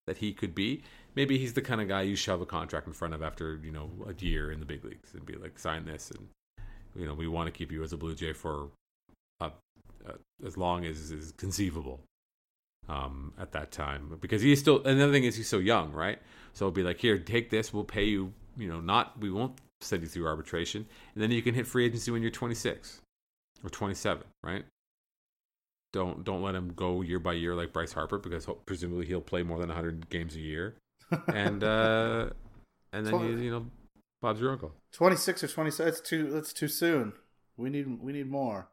that 0.07 0.17
he 0.17 0.33
could 0.33 0.53
be, 0.53 0.83
maybe 1.15 1.37
he's 1.37 1.53
the 1.53 1.61
kind 1.61 1.81
of 1.81 1.87
guy 1.87 2.01
you 2.01 2.15
shove 2.15 2.41
a 2.41 2.45
contract 2.45 2.87
in 2.87 2.93
front 2.93 3.13
of 3.13 3.23
after 3.23 3.59
you 3.63 3.71
know 3.71 3.89
a 4.05 4.13
year 4.23 4.51
in 4.51 4.59
the 4.59 4.65
big 4.65 4.83
leagues 4.83 5.13
and 5.13 5.25
be 5.25 5.35
like, 5.35 5.57
sign 5.57 5.85
this, 5.85 6.11
and 6.11 6.27
you 6.95 7.05
know 7.05 7.13
we 7.13 7.27
want 7.27 7.47
to 7.47 7.51
keep 7.51 7.71
you 7.71 7.83
as 7.83 7.93
a 7.93 7.97
Blue 7.97 8.15
Jay 8.15 8.33
for 8.33 8.69
as 10.45 10.57
long 10.57 10.85
as 10.85 11.09
is 11.09 11.33
conceivable 11.37 11.99
um, 12.89 13.33
at 13.39 13.51
that 13.53 13.71
time. 13.71 14.17
Because 14.21 14.41
he's 14.41 14.59
still 14.59 14.83
another 14.83 15.11
thing 15.11 15.23
is 15.23 15.35
he's 15.35 15.49
so 15.49 15.59
young 15.59 15.91
right? 15.91 16.19
So 16.53 16.65
it'll 16.65 16.73
be 16.73 16.83
like 16.83 16.99
here 16.99 17.17
take 17.17 17.49
this. 17.49 17.73
We'll 17.73 17.83
pay 17.83 18.05
you 18.05 18.33
you 18.57 18.67
know 18.67 18.79
not 18.79 19.19
we 19.19 19.31
won't 19.31 19.53
send 19.81 20.03
you 20.03 20.07
through 20.07 20.27
arbitration. 20.27 20.85
And 21.13 21.23
then 21.23 21.31
you 21.31 21.41
can 21.41 21.55
hit 21.55 21.67
free 21.67 21.85
agency 21.85 22.11
when 22.11 22.21
you're 22.21 22.31
26 22.31 23.01
or 23.63 23.69
27 23.69 24.23
right? 24.43 24.65
Don't 25.93 26.23
don't 26.23 26.41
let 26.41 26.55
him 26.55 26.73
go 26.75 27.01
year 27.01 27.19
by 27.19 27.33
year 27.33 27.55
like 27.55 27.73
Bryce 27.73 27.93
Harper 27.93 28.17
because 28.17 28.47
presumably 28.65 29.05
he'll 29.05 29.21
play 29.21 29.43
more 29.43 29.59
than 29.59 29.69
100 29.69 30.09
games 30.09 30.35
a 30.35 30.41
year. 30.41 30.75
And 31.27 31.63
uh 31.63 32.29
and 32.91 33.05
then 33.05 33.19
you, 33.19 33.37
you 33.37 33.51
know 33.51 33.65
Bob's 34.21 34.41
your 34.41 34.51
uncle. 34.51 34.71
26 34.93 35.43
or 35.43 35.47
27 35.47 35.85
that's 35.85 36.01
too 36.01 36.31
that's 36.31 36.51
too 36.51 36.67
soon. 36.67 37.13
We 37.57 37.69
need 37.69 38.01
we 38.01 38.11
need 38.11 38.29
more. 38.29 38.67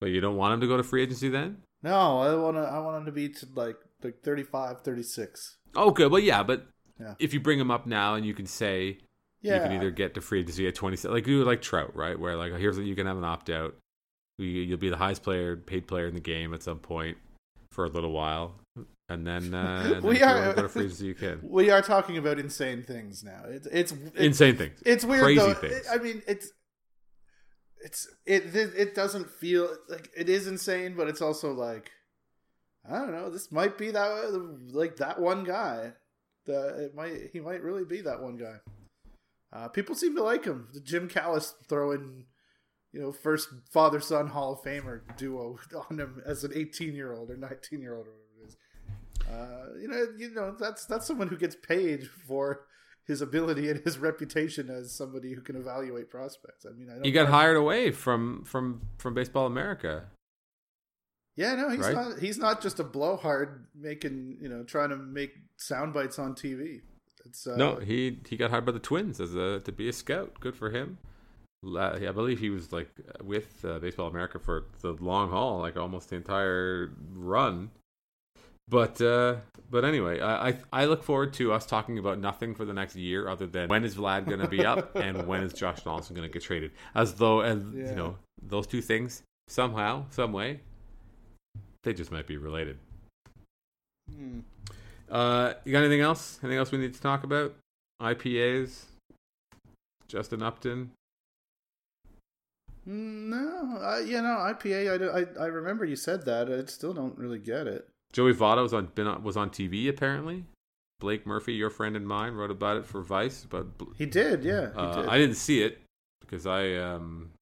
But 0.00 0.10
you 0.10 0.20
don't 0.20 0.36
want 0.36 0.54
him 0.54 0.60
to 0.60 0.66
go 0.66 0.76
to 0.76 0.82
free 0.82 1.02
agency 1.02 1.28
then? 1.28 1.58
No, 1.84 2.20
I 2.20 2.34
want 2.34 2.56
to. 2.56 2.62
I 2.62 2.78
want 2.78 2.96
him 2.96 3.04
to 3.04 3.12
be 3.12 3.28
to 3.28 3.46
like 3.54 3.76
like 4.02 4.22
35, 4.22 4.80
36. 4.80 5.56
Okay, 5.76 6.06
well, 6.06 6.20
yeah, 6.20 6.42
but 6.42 6.66
yeah. 6.98 7.14
if 7.18 7.34
you 7.34 7.40
bring 7.40 7.60
him 7.60 7.70
up 7.70 7.86
now 7.86 8.14
and 8.14 8.24
you 8.24 8.32
can 8.32 8.46
say 8.46 8.98
yeah. 9.42 9.56
you 9.56 9.60
can 9.60 9.72
either 9.72 9.90
get 9.90 10.14
to 10.14 10.22
free 10.22 10.40
agency 10.40 10.66
at 10.66 10.74
20, 10.74 11.06
like 11.08 11.26
you 11.26 11.44
like 11.44 11.60
Trout, 11.60 11.94
right? 11.94 12.18
Where 12.18 12.36
like 12.36 12.54
here's 12.54 12.78
you 12.78 12.94
can 12.94 13.06
have 13.06 13.18
an 13.18 13.24
opt 13.24 13.50
out. 13.50 13.76
You'll 14.38 14.78
be 14.78 14.88
the 14.88 14.96
highest 14.96 15.22
player, 15.22 15.56
paid 15.56 15.86
player 15.86 16.08
in 16.08 16.14
the 16.14 16.20
game 16.20 16.54
at 16.54 16.62
some 16.62 16.78
point 16.78 17.18
for 17.70 17.84
a 17.84 17.88
little 17.88 18.12
while, 18.12 18.54
and 19.10 19.26
then, 19.26 19.54
uh, 19.54 19.92
and 19.96 20.04
we 20.04 20.18
then 20.18 20.28
are 20.28 20.54
go 20.54 20.62
to 20.62 20.68
free 20.70 20.84
agency. 20.84 21.06
You 21.06 21.14
can. 21.14 21.40
We 21.50 21.70
are 21.70 21.82
talking 21.82 22.16
about 22.16 22.38
insane 22.38 22.82
things 22.82 23.22
now. 23.22 23.42
It's 23.46 23.66
it's, 23.66 23.92
it's 23.92 24.16
insane 24.16 24.56
things. 24.56 24.82
It's 24.86 25.04
weird. 25.04 25.22
Crazy 25.22 25.40
though. 25.40 25.54
things. 25.54 25.86
I 25.92 25.98
mean, 25.98 26.22
it's 26.26 26.50
it's 27.84 28.08
it 28.24 28.56
it 28.56 28.94
doesn't 28.94 29.30
feel 29.30 29.68
like 29.90 30.08
it 30.16 30.30
is 30.30 30.46
insane, 30.46 30.94
but 30.96 31.06
it's 31.06 31.20
also 31.20 31.52
like 31.52 31.92
I 32.88 32.98
don't 32.98 33.12
know. 33.12 33.28
This 33.28 33.52
might 33.52 33.76
be 33.76 33.90
that 33.90 34.32
like 34.72 34.96
that 34.96 35.20
one 35.20 35.44
guy. 35.44 35.92
The 36.46 36.86
it 36.86 36.94
might 36.94 37.30
he 37.32 37.40
might 37.40 37.62
really 37.62 37.84
be 37.84 38.00
that 38.00 38.22
one 38.22 38.38
guy. 38.38 38.56
Uh, 39.52 39.68
people 39.68 39.94
seem 39.94 40.16
to 40.16 40.22
like 40.22 40.46
him. 40.46 40.68
The 40.72 40.80
Jim 40.80 41.08
Callis 41.08 41.54
throwing, 41.68 42.24
you 42.90 43.00
know, 43.00 43.12
first 43.12 43.50
father 43.70 44.00
son 44.00 44.28
Hall 44.28 44.54
of 44.54 44.62
Famer 44.62 45.02
duo 45.18 45.58
on 45.90 46.00
him 46.00 46.22
as 46.24 46.42
an 46.42 46.52
18 46.54 46.94
year 46.94 47.12
old 47.12 47.30
or 47.30 47.36
19 47.36 47.82
year 47.82 47.94
old 47.94 48.06
or 48.06 48.12
whatever 48.12 48.42
it 48.42 48.48
is. 48.48 48.56
Uh, 49.30 49.78
you 49.78 49.88
know, 49.88 50.06
you 50.16 50.30
know 50.30 50.56
that's 50.58 50.86
that's 50.86 51.06
someone 51.06 51.28
who 51.28 51.36
gets 51.36 51.54
paid 51.54 52.08
for 52.26 52.62
his 53.06 53.20
ability 53.20 53.68
and 53.70 53.80
his 53.84 53.98
reputation 53.98 54.70
as 54.70 54.92
somebody 54.92 55.34
who 55.34 55.40
can 55.40 55.56
evaluate 55.56 56.10
prospects. 56.10 56.64
I 56.66 56.72
mean, 56.72 56.88
I 56.90 56.94
don't 56.94 57.04
He 57.04 57.12
got 57.12 57.28
hired 57.28 57.56
away 57.56 57.90
from 57.90 58.44
from 58.44 58.82
from 58.98 59.14
Baseball 59.14 59.46
America. 59.46 60.04
Yeah, 61.36 61.54
no, 61.56 61.68
he's 61.68 61.80
Right? 61.80 61.94
not. 61.94 62.18
He's 62.20 62.38
not 62.38 62.62
just 62.62 62.78
a 62.78 62.84
blowhard 62.84 63.66
making, 63.74 64.38
you 64.40 64.48
know, 64.48 64.62
trying 64.62 64.90
to 64.90 64.96
make 64.96 65.32
sound 65.56 65.92
bites 65.92 66.18
on 66.18 66.34
TV. 66.34 66.82
It's 67.24 67.46
uh, 67.46 67.56
No, 67.56 67.76
he 67.76 68.20
he 68.28 68.36
got 68.36 68.50
hired 68.50 68.66
by 68.66 68.72
the 68.72 68.78
Twins 68.78 69.20
as 69.20 69.34
a 69.34 69.60
to 69.60 69.72
be 69.72 69.88
a 69.88 69.92
scout. 69.92 70.38
Good 70.40 70.56
for 70.56 70.70
him. 70.70 70.98
I 71.78 72.10
believe 72.12 72.40
he 72.40 72.50
was 72.50 72.72
like 72.72 72.90
with 73.22 73.64
uh, 73.64 73.78
Baseball 73.78 74.08
America 74.08 74.38
for 74.38 74.66
the 74.82 74.92
long 74.92 75.30
haul, 75.30 75.60
like 75.60 75.76
almost 75.78 76.10
the 76.10 76.16
entire 76.16 76.92
run. 77.14 77.70
But 78.68 79.00
uh, 79.00 79.36
but 79.70 79.84
anyway, 79.84 80.20
I, 80.20 80.48
I 80.48 80.58
I 80.72 80.84
look 80.86 81.02
forward 81.02 81.34
to 81.34 81.52
us 81.52 81.66
talking 81.66 81.98
about 81.98 82.18
nothing 82.18 82.54
for 82.54 82.64
the 82.64 82.72
next 82.72 82.96
year, 82.96 83.28
other 83.28 83.46
than 83.46 83.68
when 83.68 83.84
is 83.84 83.94
Vlad 83.96 84.26
going 84.26 84.40
to 84.40 84.48
be 84.48 84.64
up 84.64 84.94
and 84.96 85.26
when 85.26 85.42
is 85.42 85.52
Josh 85.52 85.82
Donaldson 85.82 86.16
going 86.16 86.26
to 86.28 86.32
get 86.32 86.42
traded. 86.42 86.70
As 86.94 87.14
though, 87.14 87.40
as 87.40 87.62
Yeah. 87.74 87.90
you 87.90 87.94
know, 87.94 88.16
those 88.42 88.66
two 88.66 88.80
things 88.80 89.22
somehow, 89.48 90.06
some 90.10 90.32
way, 90.32 90.60
they 91.82 91.92
just 91.92 92.10
might 92.10 92.26
be 92.26 92.36
related. 92.38 92.78
hmm. 94.10 94.40
Uh, 95.10 95.52
you 95.64 95.72
got 95.72 95.80
anything 95.80 96.00
else? 96.00 96.38
Anything 96.42 96.58
else 96.58 96.72
we 96.72 96.78
need 96.78 96.94
to 96.94 97.00
talk 97.00 97.24
about? 97.24 97.54
IPAs. 98.00 98.84
Justin 100.08 100.42
Upton. 100.42 100.90
Mm, 102.88 103.28
no, 103.28 103.78
I, 103.82 104.00
you 104.00 104.20
know, 104.22 104.36
IPA. 104.38 105.02
I, 105.14 105.20
I 105.20 105.44
I 105.44 105.46
remember 105.48 105.84
you 105.84 105.96
said 105.96 106.24
that. 106.26 106.50
I 106.50 106.64
still 106.70 106.92
don't 106.94 107.16
really 107.18 107.38
get 107.38 107.66
it. 107.66 107.88
Joey 108.14 108.32
Votto 108.32 108.62
was 108.62 108.72
on 108.72 108.86
been 108.94 109.08
on, 109.08 109.22
was 109.22 109.36
on 109.36 109.50
TV 109.50 109.88
apparently. 109.88 110.44
Blake 111.00 111.26
Murphy, 111.26 111.52
your 111.52 111.68
friend 111.68 111.96
and 111.96 112.06
mine, 112.06 112.32
wrote 112.32 112.52
about 112.52 112.76
it 112.76 112.86
for 112.86 113.02
Vice. 113.02 113.44
But 113.48 113.66
He 113.98 114.06
did, 114.06 114.44
yeah. 114.44 114.70
He 114.72 114.78
uh, 114.78 115.02
did. 115.02 115.06
I 115.08 115.18
didn't 115.18 115.36
see 115.36 115.62
it 115.62 115.82
because 116.20 116.46
I 116.46 116.74
um, 116.76 117.32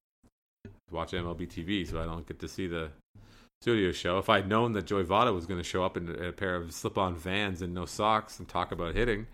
watch 0.91 1.11
MLB 1.11 1.47
TV, 1.47 1.89
so 1.89 2.01
I 2.01 2.05
don't 2.05 2.27
get 2.27 2.39
to 2.39 2.47
see 2.47 2.67
the 2.67 2.89
studio 3.61 3.91
show. 3.91 4.17
If 4.17 4.29
I'd 4.29 4.49
known 4.49 4.73
that 4.73 4.85
Joey 4.85 5.03
Votto 5.03 5.33
was 5.33 5.45
going 5.45 5.59
to 5.59 5.63
show 5.63 5.85
up 5.85 5.95
in 5.95 6.09
a 6.09 6.31
pair 6.31 6.55
of 6.55 6.73
slip-on 6.73 7.15
Vans 7.15 7.61
and 7.61 7.73
no 7.73 7.85
socks 7.85 8.39
and 8.39 8.49
talk 8.49 8.71
about 8.71 8.95
hitting, 8.95 9.27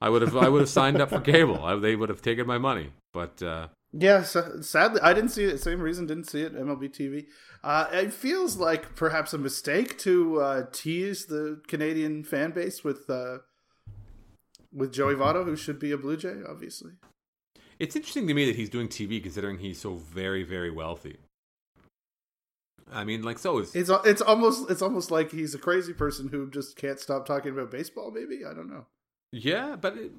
I 0.00 0.08
would 0.08 0.22
have 0.22 0.36
I 0.36 0.48
would 0.48 0.62
have 0.62 0.70
signed 0.70 1.00
up 1.00 1.10
for 1.10 1.20
cable. 1.20 1.62
I, 1.62 1.76
they 1.76 1.94
would 1.94 2.08
have 2.08 2.22
taken 2.22 2.46
my 2.46 2.58
money. 2.58 2.90
But 3.12 3.42
uh, 3.42 3.68
Yeah, 3.92 4.22
so, 4.22 4.60
sadly, 4.62 5.00
I 5.02 5.12
didn't 5.12 5.30
see 5.30 5.44
it. 5.44 5.60
Same 5.60 5.80
reason, 5.80 6.06
didn't 6.06 6.28
see 6.28 6.42
it. 6.42 6.54
MLB 6.54 6.90
TV. 6.90 7.26
Uh, 7.66 7.88
it 7.90 8.12
feels 8.12 8.56
like 8.58 8.94
perhaps 8.94 9.34
a 9.34 9.38
mistake 9.38 9.98
to 9.98 10.40
uh, 10.40 10.66
tease 10.70 11.26
the 11.26 11.60
Canadian 11.66 12.22
fan 12.22 12.52
base 12.52 12.84
with 12.84 13.10
uh, 13.10 13.38
with 14.72 14.92
Joey 14.92 15.16
Votto, 15.16 15.44
who 15.44 15.56
should 15.56 15.80
be 15.80 15.90
a 15.90 15.98
Blue 15.98 16.16
Jay, 16.16 16.36
obviously. 16.48 16.92
It's 17.80 17.96
interesting 17.96 18.28
to 18.28 18.34
me 18.34 18.46
that 18.46 18.54
he's 18.54 18.70
doing 18.70 18.86
TV 18.86 19.20
considering 19.20 19.58
he's 19.58 19.80
so 19.80 19.96
very, 19.96 20.44
very 20.44 20.70
wealthy. 20.70 21.18
I 22.92 23.02
mean, 23.02 23.22
like, 23.22 23.40
so 23.40 23.58
is. 23.58 23.74
It's 23.74 23.90
it's 24.04 24.22
almost 24.22 24.70
it's 24.70 24.80
almost 24.80 25.10
like 25.10 25.32
he's 25.32 25.52
a 25.52 25.58
crazy 25.58 25.92
person 25.92 26.28
who 26.28 26.48
just 26.48 26.76
can't 26.76 27.00
stop 27.00 27.26
talking 27.26 27.50
about 27.50 27.72
baseball. 27.72 28.12
Maybe 28.12 28.44
I 28.44 28.54
don't 28.54 28.70
know. 28.70 28.86
Yeah, 29.32 29.74
but 29.74 29.96
it, 29.96 30.12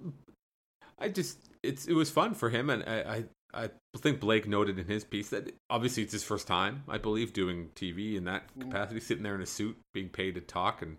I 0.99 1.07
just. 1.07 1.37
It's 1.63 1.87
It 1.87 1.93
was 1.93 2.09
fun 2.09 2.33
for 2.33 2.49
him, 2.49 2.69
and 2.69 2.83
I, 2.83 3.23
I, 3.53 3.69
think 3.97 4.19
Blake 4.19 4.47
noted 4.47 4.77
in 4.77 4.85
his 4.85 5.03
piece 5.03 5.29
that 5.29 5.55
obviously 5.69 6.03
it's 6.03 6.11
his 6.11 6.23
first 6.23 6.47
time, 6.47 6.83
I 6.87 6.97
believe, 6.97 7.33
doing 7.33 7.69
TV 7.75 8.15
in 8.15 8.25
that 8.25 8.43
capacity, 8.59 8.99
sitting 8.99 9.23
there 9.23 9.35
in 9.35 9.41
a 9.41 9.47
suit, 9.47 9.77
being 9.93 10.09
paid 10.09 10.35
to 10.35 10.41
talk 10.41 10.81
and 10.81 10.97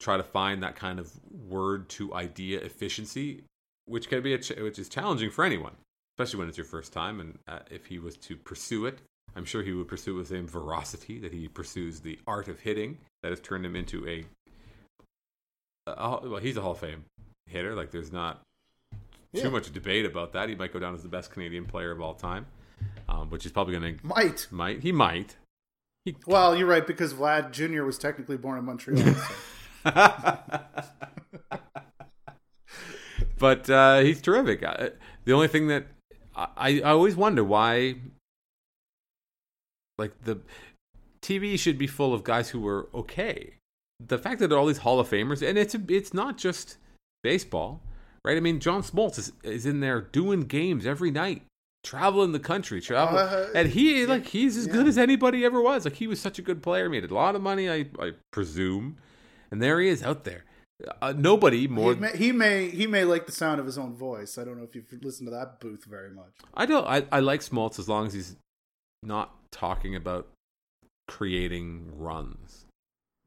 try 0.00 0.16
to 0.16 0.22
find 0.22 0.62
that 0.62 0.76
kind 0.76 0.98
of 0.98 1.12
word 1.30 1.88
to 1.90 2.14
idea 2.14 2.60
efficiency, 2.60 3.44
which 3.84 4.08
can 4.08 4.22
be 4.22 4.34
a 4.34 4.38
ch- 4.38 4.56
which 4.58 4.78
is 4.78 4.88
challenging 4.88 5.30
for 5.30 5.44
anyone, 5.44 5.76
especially 6.14 6.40
when 6.40 6.48
it's 6.48 6.58
your 6.58 6.66
first 6.66 6.92
time. 6.92 7.20
And 7.20 7.38
uh, 7.46 7.60
if 7.70 7.86
he 7.86 7.98
was 7.98 8.16
to 8.18 8.36
pursue 8.36 8.86
it, 8.86 8.98
I'm 9.34 9.44
sure 9.44 9.62
he 9.62 9.72
would 9.72 9.88
pursue 9.88 10.14
it 10.14 10.18
with 10.18 10.28
the 10.28 10.36
same 10.36 10.48
veracity 10.48 11.18
that 11.20 11.32
he 11.32 11.46
pursues 11.48 12.00
the 12.00 12.18
art 12.26 12.48
of 12.48 12.60
hitting 12.60 12.98
that 13.22 13.30
has 13.30 13.40
turned 13.40 13.66
him 13.66 13.76
into 13.76 14.06
a. 14.08 14.24
a 15.86 16.28
well, 16.28 16.40
he's 16.40 16.56
a 16.56 16.62
Hall 16.62 16.72
of 16.72 16.78
Fame 16.78 17.04
hitter. 17.46 17.74
Like, 17.74 17.90
there's 17.90 18.12
not 18.12 18.42
Yeah. 19.36 19.44
too 19.44 19.50
much 19.50 19.72
debate 19.72 20.06
about 20.06 20.32
that. 20.32 20.48
He 20.48 20.54
might 20.54 20.72
go 20.72 20.78
down 20.78 20.94
as 20.94 21.02
the 21.02 21.08
best 21.08 21.30
Canadian 21.30 21.64
player 21.66 21.90
of 21.90 22.00
all 22.00 22.14
time, 22.14 22.46
um, 23.08 23.30
which 23.30 23.46
is 23.46 23.52
probably 23.52 23.78
going 23.78 23.98
to 23.98 24.06
Might. 24.06 24.46
might 24.50 24.82
he 24.82 24.92
might. 24.92 25.36
He, 26.04 26.16
Well, 26.26 26.56
you're 26.56 26.68
right 26.68 26.86
because 26.86 27.14
Vlad 27.14 27.50
Jr. 27.50 27.82
was 27.82 27.98
technically 27.98 28.36
born 28.36 28.58
in 28.58 28.64
Montreal. 28.64 29.14
so. 29.14 29.34
but 33.38 33.68
uh, 33.70 34.00
he's 34.00 34.20
terrific. 34.20 34.62
I, 34.62 34.90
the 35.24 35.32
only 35.32 35.48
thing 35.48 35.68
that 35.68 35.86
I, 36.34 36.80
I 36.80 36.90
always 36.90 37.16
wonder 37.16 37.42
why, 37.42 37.96
like 39.98 40.12
the 40.24 40.40
TV 41.22 41.58
should 41.58 41.78
be 41.78 41.86
full 41.86 42.14
of 42.14 42.24
guys 42.24 42.50
who 42.50 42.60
were 42.60 42.88
okay. 42.94 43.54
The 44.04 44.18
fact 44.18 44.40
that 44.40 44.48
there 44.48 44.58
are 44.58 44.60
all 44.60 44.66
these 44.66 44.78
Hall 44.78 45.00
of 45.00 45.08
Famers, 45.08 45.46
and 45.46 45.56
it's 45.56 45.74
it's 45.88 46.12
not 46.12 46.36
just 46.36 46.76
baseball, 47.22 47.80
right? 48.26 48.36
I 48.36 48.40
mean, 48.40 48.58
John 48.60 48.82
Smoltz 48.82 49.18
is, 49.18 49.32
is 49.44 49.64
in 49.64 49.80
there 49.80 50.00
doing 50.00 50.42
games 50.42 50.84
every 50.84 51.12
night, 51.12 51.42
traveling 51.84 52.32
the 52.32 52.40
country, 52.40 52.80
traveling, 52.80 53.24
Uh, 53.24 53.50
and 53.54 53.68
he 53.68 54.04
like 54.04 54.26
he's 54.26 54.56
as 54.56 54.66
yeah. 54.66 54.72
good 54.72 54.88
as 54.88 54.98
anybody 54.98 55.44
ever 55.44 55.62
was. 55.62 55.84
Like 55.84 55.94
he 55.94 56.08
was 56.08 56.20
such 56.20 56.38
a 56.38 56.42
good 56.42 56.62
player, 56.62 56.90
made 56.90 57.04
a 57.04 57.14
lot 57.14 57.36
of 57.36 57.40
money, 57.42 57.70
I 57.70 57.86
I 57.98 58.12
presume, 58.32 58.96
and 59.50 59.62
there 59.62 59.80
he 59.80 59.88
is 59.88 60.02
out 60.02 60.24
there. 60.24 60.44
Uh, 61.00 61.14
nobody 61.16 61.66
more. 61.66 61.94
he, 61.94 62.00
may, 62.00 62.16
he 62.16 62.32
may 62.32 62.68
he 62.70 62.86
may 62.86 63.04
like 63.04 63.24
the 63.24 63.32
sound 63.32 63.60
of 63.60 63.66
his 63.66 63.78
own 63.78 63.94
voice. 63.94 64.36
I 64.36 64.44
don't 64.44 64.58
know 64.58 64.64
if 64.64 64.74
you've 64.74 64.92
listened 65.02 65.28
to 65.28 65.30
that 65.30 65.60
booth 65.60 65.84
very 65.84 66.10
much. 66.10 66.32
I 66.52 66.66
don't. 66.66 66.86
I, 66.86 67.04
I 67.10 67.20
like 67.20 67.40
Smoltz 67.40 67.78
as 67.78 67.88
long 67.88 68.06
as 68.08 68.12
he's 68.12 68.36
not 69.02 69.34
talking 69.52 69.94
about 69.94 70.26
creating 71.08 71.92
runs. 71.96 72.66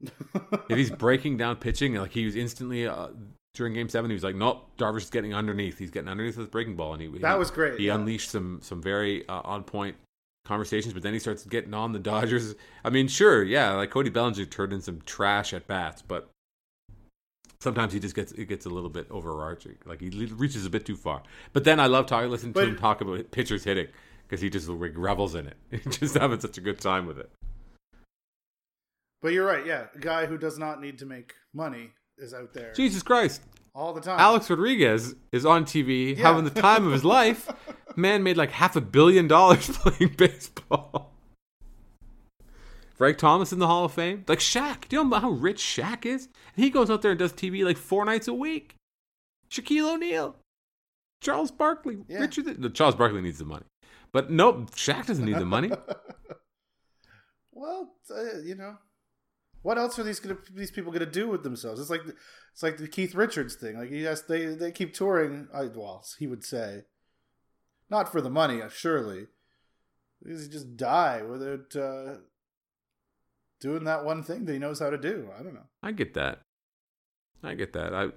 if 0.02 0.76
he's 0.76 0.90
breaking 0.90 1.38
down 1.38 1.56
pitching, 1.56 1.94
like 1.94 2.12
he 2.12 2.24
was 2.24 2.36
instantly 2.36 2.86
uh, 2.86 3.08
during 3.54 3.74
Game 3.74 3.88
Seven, 3.88 4.10
he 4.10 4.14
was 4.14 4.22
like, 4.24 4.36
"Nope, 4.36 4.70
Darvish 4.78 5.02
is 5.02 5.10
getting 5.10 5.34
underneath. 5.34 5.78
He's 5.78 5.90
getting 5.90 6.08
underneath 6.08 6.36
with 6.36 6.50
breaking 6.50 6.76
ball," 6.76 6.92
and 6.94 7.02
he 7.02 7.08
That 7.18 7.32
he- 7.34 7.38
was 7.38 7.50
great, 7.50 7.78
He 7.80 7.86
yeah. 7.86 7.94
unleashed 7.96 8.30
some 8.30 8.60
some 8.62 8.80
very 8.82 9.28
uh, 9.28 9.40
on 9.44 9.64
point 9.64 9.96
conversations, 10.44 10.94
but 10.94 11.02
then 11.02 11.12
he 11.12 11.18
starts 11.18 11.44
getting 11.44 11.74
on 11.74 11.92
the 11.92 11.98
Dodgers. 12.12 12.54
I 12.84 12.90
mean, 12.90 13.08
sure, 13.08 13.42
yeah, 13.42 13.72
like 13.72 13.90
Cody 13.90 14.10
Bellinger 14.10 14.44
turned 14.46 14.72
in 14.72 14.80
some 14.80 15.00
trash 15.04 15.52
at 15.52 15.66
bats, 15.66 16.00
but 16.02 16.30
sometimes 17.60 17.92
he 17.92 18.00
just 18.00 18.14
gets 18.14 18.32
it 18.32 18.46
gets 18.46 18.66
a 18.66 18.70
little 18.70 18.88
bit 18.90 19.06
overarching. 19.10 19.76
Like 19.84 20.00
he 20.00 20.08
reaches 20.10 20.64
a 20.64 20.70
bit 20.70 20.86
too 20.86 20.96
far. 20.96 21.22
But 21.52 21.64
then 21.64 21.80
I 21.80 21.86
love 21.86 22.06
talking, 22.06 22.30
listening 22.30 22.52
to 22.54 22.60
But- 22.60 22.68
him 22.68 22.76
talk 22.76 23.00
about 23.00 23.30
pitchers 23.32 23.64
hitting 23.64 23.88
because 24.26 24.40
he 24.40 24.48
just 24.48 24.68
revels 24.68 25.34
in 25.34 25.48
it. 25.48 25.56
He's 25.84 25.98
just 25.98 26.16
having 26.16 26.38
such 26.40 26.56
a 26.56 26.60
good 26.60 26.80
time 26.80 27.04
with 27.06 27.18
it. 27.18 27.30
But 29.22 29.32
you're 29.32 29.44
right. 29.46 29.66
Yeah, 29.66 29.86
a 29.94 29.98
guy 29.98 30.26
who 30.26 30.38
does 30.38 30.56
not 30.58 30.80
need 30.80 30.98
to 31.00 31.06
make 31.06 31.34
money 31.52 31.90
is 32.20 32.34
out 32.34 32.52
there 32.52 32.72
Jesus 32.74 33.02
Christ. 33.02 33.42
all 33.74 33.92
the 33.92 34.00
time. 34.00 34.18
Alex 34.20 34.48
Rodriguez 34.50 35.14
is 35.32 35.44
on 35.46 35.64
TV 35.64 36.16
Yeah. 36.16 36.28
having 36.28 36.44
the 36.44 36.50
time 36.60 36.86
of 36.86 36.92
his 36.92 37.04
life. 37.04 37.48
Man 37.96 38.22
made 38.22 38.36
like 38.36 38.50
half 38.52 38.76
a 38.76 38.80
billion 38.80 39.26
dollars 39.28 39.68
playing 39.78 40.14
baseball. 40.16 41.12
Frank 42.94 43.16
Thomas 43.18 43.52
in 43.52 43.58
the 43.58 43.66
Hall 43.66 43.86
of 43.86 43.92
Fame. 43.92 44.24
Like 44.28 44.40
Shaq. 44.40 44.88
Do 44.88 44.96
you 44.96 45.04
know 45.04 45.16
how 45.18 45.30
rich 45.30 45.58
Shaq 45.58 46.04
is? 46.04 46.28
And 46.54 46.64
he 46.64 46.70
goes 46.70 46.90
out 46.90 47.02
there 47.02 47.12
and 47.12 47.18
does 47.18 47.32
TV 47.32 47.64
like 47.64 47.78
four 47.78 48.04
nights 48.04 48.28
a 48.28 48.34
week. 48.34 48.74
Shaquille 49.50 49.94
O'Neal. 49.94 50.36
Charles 51.22 51.50
Barkley. 51.50 51.98
Yeah. 52.08 52.18
Richer 52.18 52.42
than, 52.42 52.60
no, 52.60 52.68
Charles 52.68 52.94
Barkley 52.94 53.22
needs 53.22 53.38
the 53.38 53.44
money. 53.44 53.64
But 54.12 54.30
nope, 54.30 54.70
Shaq 54.72 55.06
doesn't 55.06 55.24
need 55.24 55.36
the 55.36 55.44
money. 55.44 55.70
well, 57.52 57.94
uh, 58.10 58.38
you 58.44 58.54
know, 58.54 58.76
what 59.62 59.78
else 59.78 59.98
are 59.98 60.02
these 60.02 60.20
gonna, 60.20 60.38
these 60.54 60.70
people 60.70 60.90
going 60.90 61.04
to 61.04 61.10
do 61.10 61.28
with 61.28 61.42
themselves? 61.42 61.80
It's 61.80 61.90
like 61.90 62.02
it's 62.52 62.62
like 62.62 62.78
the 62.78 62.88
Keith 62.88 63.14
Richards 63.14 63.54
thing. 63.54 63.78
Like 63.78 63.90
yes, 63.90 64.22
they 64.22 64.46
they 64.46 64.72
keep 64.72 64.94
touring. 64.94 65.48
I, 65.54 65.64
well, 65.64 66.04
he 66.18 66.26
would 66.26 66.44
say, 66.44 66.82
not 67.90 68.10
for 68.10 68.20
the 68.20 68.30
money, 68.30 68.62
uh, 68.62 68.68
surely. 68.68 69.26
Because 70.22 70.44
he 70.44 70.50
just 70.50 70.76
die 70.76 71.22
without 71.22 71.74
uh, 71.74 72.16
doing 73.60 73.84
that 73.84 74.04
one 74.04 74.22
thing 74.22 74.44
that 74.44 74.52
he 74.52 74.58
knows 74.58 74.80
how 74.80 74.90
to 74.90 74.98
do. 74.98 75.30
I 75.38 75.42
don't 75.42 75.54
know. 75.54 75.66
I 75.82 75.92
get 75.92 76.12
that. 76.14 76.40
I 77.42 77.54
get 77.54 77.72
that. 77.72 77.94
I 77.94 78.08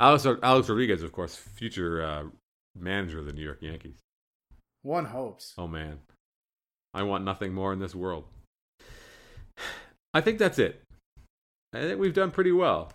Alex 0.00 0.26
Alex 0.26 0.68
Rodriguez, 0.68 1.02
of 1.02 1.12
course, 1.12 1.34
future 1.34 2.02
uh, 2.02 2.24
manager 2.76 3.18
of 3.18 3.26
the 3.26 3.32
New 3.32 3.42
York 3.42 3.58
Yankees. 3.60 3.98
One 4.82 5.06
hopes. 5.06 5.54
Oh 5.58 5.66
man, 5.66 5.98
I 6.94 7.02
want 7.02 7.24
nothing 7.24 7.52
more 7.52 7.72
in 7.72 7.78
this 7.78 7.94
world. 7.94 8.24
I 10.14 10.20
think 10.20 10.38
that's 10.38 10.58
it. 10.58 10.82
I 11.74 11.80
think 11.82 12.00
we've 12.00 12.14
done 12.14 12.30
pretty 12.30 12.52
well. 12.52 12.92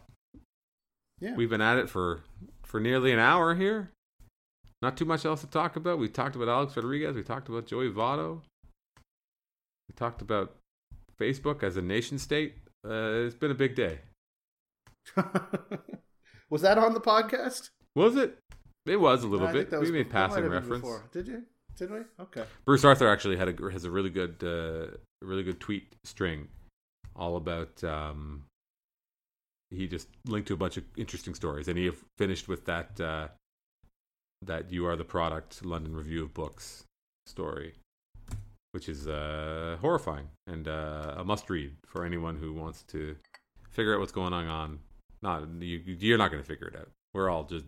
Yeah. 1.19 1.35
We've 1.35 1.49
been 1.49 1.61
at 1.61 1.77
it 1.77 1.89
for 1.89 2.21
for 2.63 2.79
nearly 2.79 3.11
an 3.11 3.19
hour 3.19 3.55
here. 3.55 3.91
not 4.81 4.97
too 4.97 5.05
much 5.05 5.25
else 5.25 5.41
to 5.41 5.47
talk 5.47 5.75
about. 5.75 5.99
We 5.99 6.09
talked 6.09 6.35
about 6.35 6.49
Alex 6.49 6.75
Rodriguez. 6.75 7.15
We 7.15 7.23
talked 7.23 7.47
about 7.49 7.67
Joey 7.67 7.89
Votto. 7.89 8.41
We 8.97 9.93
talked 9.95 10.21
about 10.21 10.55
Facebook 11.21 11.63
as 11.63 11.77
a 11.77 11.81
nation 11.81 12.17
state. 12.17 12.55
Uh, 12.85 13.25
it's 13.25 13.35
been 13.35 13.51
a 13.51 13.55
big 13.55 13.75
day. 13.75 13.99
was 16.49 16.61
that 16.61 16.77
on 16.77 16.93
the 16.93 17.01
podcast? 17.01 17.69
Was 17.95 18.15
it? 18.15 18.37
It 18.85 18.99
was 18.99 19.23
a 19.23 19.27
little 19.27 19.47
I 19.47 19.53
bit. 19.53 19.71
We 19.71 19.91
made 19.91 20.03
before- 20.09 20.11
passing 20.11 20.43
reference. 20.47 20.81
before. 20.81 21.03
Did 21.11 21.27
you? 21.27 21.43
Did 21.77 21.91
we? 21.91 21.99
Okay. 22.19 22.43
Bruce 22.65 22.83
Arthur 22.83 23.07
actually 23.09 23.37
had 23.37 23.47
a 23.59 23.71
has 23.71 23.85
a 23.85 23.91
really 23.91 24.09
good 24.09 24.43
uh, 24.43 24.95
really 25.21 25.43
good 25.43 25.59
tweet 25.59 25.95
string 26.03 26.47
all 27.15 27.35
about 27.37 27.83
um, 27.83 28.43
he 29.73 29.87
just 29.87 30.07
linked 30.25 30.47
to 30.47 30.53
a 30.53 30.57
bunch 30.57 30.77
of 30.77 30.83
interesting 30.97 31.33
stories 31.33 31.67
and 31.67 31.77
he 31.77 31.91
finished 32.17 32.47
with 32.47 32.65
that 32.65 32.99
uh, 32.99 33.27
that 34.41 34.71
you 34.71 34.85
are 34.85 34.95
the 34.95 35.05
product 35.05 35.65
London 35.65 35.95
Review 35.95 36.23
of 36.23 36.33
Books 36.33 36.83
story 37.25 37.73
which 38.71 38.89
is 38.89 39.07
uh, 39.07 39.77
horrifying 39.81 40.27
and 40.47 40.67
uh, 40.67 41.15
a 41.17 41.23
must 41.23 41.49
read 41.49 41.71
for 41.85 42.05
anyone 42.05 42.35
who 42.35 42.53
wants 42.53 42.83
to 42.83 43.15
figure 43.69 43.93
out 43.93 43.99
what's 43.99 44.11
going 44.11 44.33
on 44.33 44.79
not 45.21 45.47
you, 45.59 45.81
you're 45.85 46.17
not 46.17 46.31
going 46.31 46.41
to 46.41 46.47
figure 46.47 46.67
it 46.67 46.75
out 46.75 46.89
we're 47.13 47.29
all 47.29 47.43
just 47.43 47.65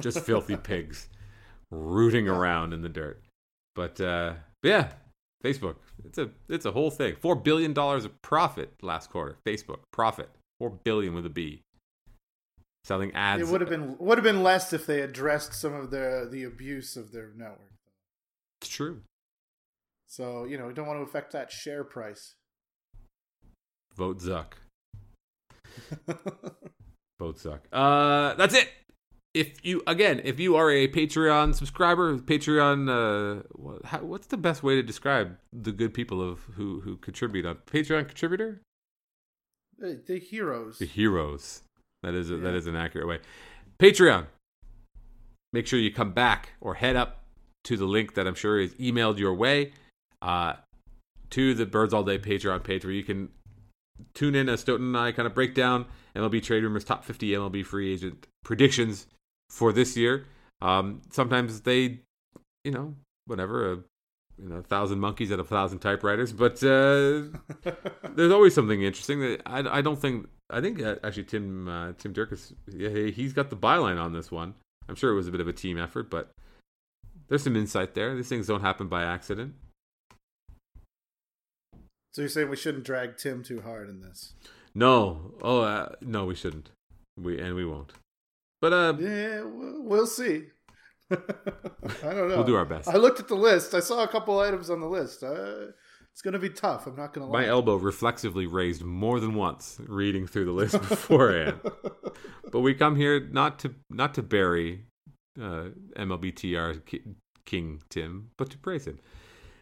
just 0.00 0.20
filthy 0.20 0.56
pigs 0.70 1.08
rooting 1.70 2.28
around 2.28 2.72
in 2.72 2.82
the 2.82 2.88
dirt. 2.88 3.22
But 3.74 4.00
uh, 4.00 4.34
yeah, 4.62 4.92
Facebook. 5.44 5.76
It's 6.04 6.18
a 6.18 6.30
it's 6.48 6.66
a 6.66 6.72
whole 6.72 6.90
thing. 6.90 7.16
Four 7.16 7.36
billion 7.36 7.72
dollars 7.72 8.04
of 8.04 8.20
profit 8.22 8.72
last 8.82 9.10
quarter. 9.10 9.36
Facebook 9.46 9.80
profit. 9.92 10.30
Four 10.58 10.70
billion 10.70 11.14
with 11.14 11.26
a 11.26 11.30
B. 11.30 11.62
Selling 12.84 13.12
ads. 13.14 13.42
It 13.42 13.48
would 13.48 13.60
have 13.60 13.70
been 13.70 13.96
would 13.98 14.18
have 14.18 14.24
been 14.24 14.42
less 14.42 14.72
if 14.72 14.86
they 14.86 15.02
addressed 15.02 15.52
some 15.54 15.74
of 15.74 15.90
the 15.90 16.28
the 16.30 16.44
abuse 16.44 16.96
of 16.96 17.12
their 17.12 17.30
network. 17.36 17.74
It's 18.60 18.70
true. 18.70 19.02
So 20.06 20.44
you 20.44 20.58
know, 20.58 20.66
we 20.66 20.74
don't 20.74 20.86
want 20.86 20.98
to 20.98 21.02
affect 21.02 21.32
that 21.32 21.52
share 21.52 21.84
price. 21.84 22.34
Vote 23.94 24.20
Zuck. 24.20 24.54
Vote 27.18 27.36
Zuck. 27.36 27.60
Uh, 27.72 28.34
that's 28.34 28.54
it. 28.54 28.70
If 29.34 29.64
you 29.64 29.82
again, 29.86 30.22
if 30.24 30.40
you 30.40 30.56
are 30.56 30.70
a 30.70 30.88
Patreon 30.88 31.54
subscriber, 31.54 32.16
Patreon, 32.18 32.88
uh, 32.88 33.42
what, 33.52 33.84
how, 33.84 33.98
what's 33.98 34.28
the 34.28 34.36
best 34.36 34.62
way 34.62 34.76
to 34.76 34.82
describe 34.82 35.36
the 35.52 35.72
good 35.72 35.92
people 35.92 36.22
of 36.22 36.40
who 36.54 36.80
who 36.80 36.96
contribute 36.96 37.44
on 37.44 37.56
Patreon 37.66 38.06
contributor? 38.06 38.62
The, 39.78 40.00
the 40.06 40.18
heroes. 40.18 40.78
The 40.78 40.86
heroes. 40.86 41.62
That 42.02 42.14
is 42.14 42.30
a, 42.30 42.36
Yeah. 42.36 42.50
is 42.50 42.66
an 42.66 42.76
accurate 42.76 43.06
way. 43.08 43.18
Patreon. 43.78 44.26
Make 45.52 45.66
sure 45.66 45.78
you 45.78 45.92
come 45.92 46.12
back 46.12 46.50
or 46.60 46.74
head 46.74 46.96
up 46.96 47.24
to 47.64 47.76
the 47.76 47.86
link 47.86 48.14
that 48.14 48.26
I'm 48.26 48.34
sure 48.34 48.60
is 48.60 48.74
emailed 48.74 49.18
your 49.18 49.34
way 49.34 49.72
uh, 50.20 50.54
to 51.30 51.54
the 51.54 51.66
Birds 51.66 51.94
All 51.94 52.02
Day 52.02 52.18
Patreon 52.18 52.62
page 52.64 52.84
where 52.84 52.92
you 52.94 53.02
can 53.04 53.30
tune 54.14 54.34
in 54.34 54.48
as 54.48 54.60
Stoughton 54.60 54.86
and 54.88 54.96
I 54.96 55.12
kind 55.12 55.26
of 55.26 55.34
break 55.34 55.54
down 55.54 55.86
MLB 56.14 56.42
Trade 56.42 56.62
Rumors 56.62 56.84
top 56.84 57.04
50 57.04 57.30
MLB 57.30 57.64
free 57.64 57.92
agent 57.92 58.26
predictions 58.44 59.06
for 59.50 59.72
this 59.72 59.96
year. 59.96 60.26
Um, 60.60 61.00
sometimes 61.10 61.62
they, 61.62 62.00
you 62.64 62.70
know, 62.72 62.94
whatever, 63.26 63.72
a 63.72 63.78
you 64.40 64.48
know, 64.48 64.56
a 64.56 64.62
thousand 64.62 65.00
monkeys 65.00 65.30
at 65.32 65.40
a 65.40 65.44
thousand 65.44 65.80
typewriters, 65.80 66.32
but 66.32 66.62
uh, 66.62 67.22
there's 68.14 68.32
always 68.32 68.54
something 68.54 68.82
interesting 68.82 69.20
that 69.20 69.42
I, 69.46 69.78
I 69.78 69.80
don't 69.80 70.00
think 70.00 70.28
I 70.50 70.60
think 70.60 70.80
uh, 70.80 70.96
actually 71.02 71.24
Tim 71.24 71.68
uh, 71.68 71.92
Tim 71.98 72.12
Dierkes 72.14 72.52
yeah, 72.68 72.88
he- 72.90 73.10
he's 73.10 73.32
got 73.32 73.50
the 73.50 73.56
byline 73.56 74.00
on 74.00 74.12
this 74.12 74.30
one. 74.30 74.54
I'm 74.88 74.94
sure 74.94 75.10
it 75.10 75.16
was 75.16 75.28
a 75.28 75.32
bit 75.32 75.40
of 75.40 75.48
a 75.48 75.52
team 75.52 75.78
effort, 75.78 76.08
but 76.08 76.30
there's 77.28 77.42
some 77.42 77.56
insight 77.56 77.94
there. 77.94 78.14
These 78.14 78.28
things 78.28 78.46
don't 78.46 78.62
happen 78.62 78.88
by 78.88 79.02
accident. 79.02 79.54
so 82.12 82.22
you're 82.22 82.28
saying 82.28 82.48
we 82.48 82.56
shouldn't 82.56 82.84
drag 82.84 83.16
Tim 83.18 83.42
too 83.42 83.60
hard 83.60 83.88
in 83.88 84.00
this? 84.00 84.32
No, 84.74 85.32
oh 85.42 85.60
uh, 85.60 85.90
no, 86.00 86.24
we 86.24 86.34
shouldn't. 86.34 86.70
We 87.20 87.40
and 87.40 87.54
we 87.54 87.66
won't. 87.66 87.92
But 88.60 88.72
uh, 88.72 88.94
Yeah, 88.98 89.42
we'll 89.44 90.06
see. 90.06 90.44
I 91.10 91.16
don't 92.02 92.28
know. 92.28 92.36
We'll 92.36 92.44
do 92.44 92.56
our 92.56 92.64
best. 92.64 92.88
I 92.88 92.96
looked 92.96 93.20
at 93.20 93.28
the 93.28 93.34
list. 93.34 93.74
I 93.74 93.80
saw 93.80 94.02
a 94.02 94.08
couple 94.08 94.38
items 94.40 94.70
on 94.70 94.80
the 94.80 94.86
list. 94.86 95.22
Uh, 95.22 95.72
it's 96.12 96.22
going 96.22 96.32
to 96.32 96.38
be 96.38 96.50
tough. 96.50 96.86
I'm 96.86 96.96
not 96.96 97.14
going 97.14 97.26
to 97.26 97.32
lie. 97.32 97.42
my 97.42 97.46
elbow 97.48 97.76
reflexively 97.76 98.46
raised 98.46 98.82
more 98.82 99.20
than 99.20 99.34
once 99.34 99.80
reading 99.86 100.26
through 100.26 100.46
the 100.46 100.52
list 100.52 100.72
beforehand. 100.88 101.60
but 102.50 102.60
we 102.60 102.74
come 102.74 102.96
here 102.96 103.20
not 103.30 103.58
to 103.60 103.74
not 103.88 104.14
to 104.14 104.22
bury 104.22 104.84
uh, 105.40 105.68
MLBTR 105.96 106.82
King 107.46 107.82
Tim, 107.88 108.30
but 108.36 108.50
to 108.50 108.58
praise 108.58 108.86
him. 108.86 108.98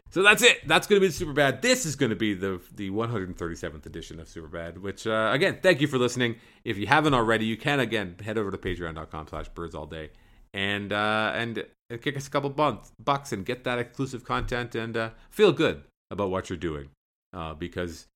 So 0.08 0.22
that's 0.22 0.42
it. 0.42 0.66
That's 0.66 0.86
going 0.86 1.00
to 1.00 1.06
be 1.06 1.12
Super 1.12 1.32
Bad. 1.32 1.62
This 1.62 1.84
is 1.84 1.94
going 1.94 2.10
to 2.10 2.16
be 2.16 2.32
the 2.32 2.60
the 2.74 2.90
137th 2.90 3.86
edition 3.86 4.18
of 4.18 4.28
Super 4.28 4.48
Bad. 4.48 4.78
Which 4.78 5.06
uh, 5.06 5.30
again, 5.32 5.58
thank 5.62 5.80
you 5.80 5.86
for 5.86 5.98
listening. 5.98 6.36
If 6.64 6.78
you 6.78 6.86
haven't 6.86 7.14
already, 7.14 7.44
you 7.44 7.56
can 7.56 7.80
again 7.80 8.16
head 8.24 8.38
over 8.38 8.50
to 8.50 8.58
Patreon.com/slash 8.58 9.50
Birds 9.50 9.74
All 9.74 9.86
Day 9.86 10.10
and 10.56 10.90
uh, 10.90 11.32
and 11.34 11.62
kick 12.00 12.16
us 12.16 12.26
a 12.26 12.30
couple 12.30 12.48
bucks 12.50 12.90
bucks 12.98 13.30
and 13.30 13.44
get 13.44 13.62
that 13.64 13.78
exclusive 13.78 14.24
content 14.24 14.74
and 14.74 14.96
uh, 14.96 15.10
feel 15.30 15.52
good 15.52 15.82
about 16.10 16.30
what 16.30 16.48
you're 16.48 16.56
doing 16.56 16.88
uh, 17.34 17.52
because 17.52 18.06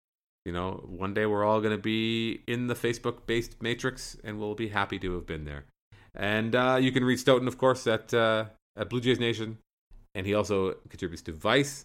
you 0.46 0.52
know 0.52 0.82
one 0.88 1.12
day 1.12 1.26
we're 1.26 1.44
all 1.44 1.60
going 1.60 1.76
to 1.76 1.82
be 1.82 2.40
in 2.48 2.66
the 2.66 2.74
Facebook 2.74 3.26
based 3.26 3.60
matrix 3.60 4.16
and 4.24 4.40
we'll 4.40 4.54
be 4.54 4.68
happy 4.68 4.98
to 4.98 5.14
have 5.14 5.26
been 5.26 5.44
there. 5.44 5.66
And 6.14 6.56
uh, 6.56 6.78
you 6.80 6.90
can 6.90 7.04
read 7.04 7.20
Stoughton, 7.20 7.46
of 7.46 7.58
course, 7.58 7.86
at 7.86 8.12
uh, 8.14 8.46
at 8.76 8.88
Blue 8.88 9.00
Jays 9.00 9.20
Nation, 9.20 9.58
and 10.14 10.26
he 10.26 10.34
also 10.34 10.74
contributes 10.88 11.22
to 11.22 11.32
Vice 11.32 11.84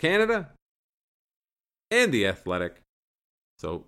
Canada 0.00 0.50
and 1.90 2.12
the 2.12 2.26
Athletic. 2.26 2.80
So, 3.60 3.84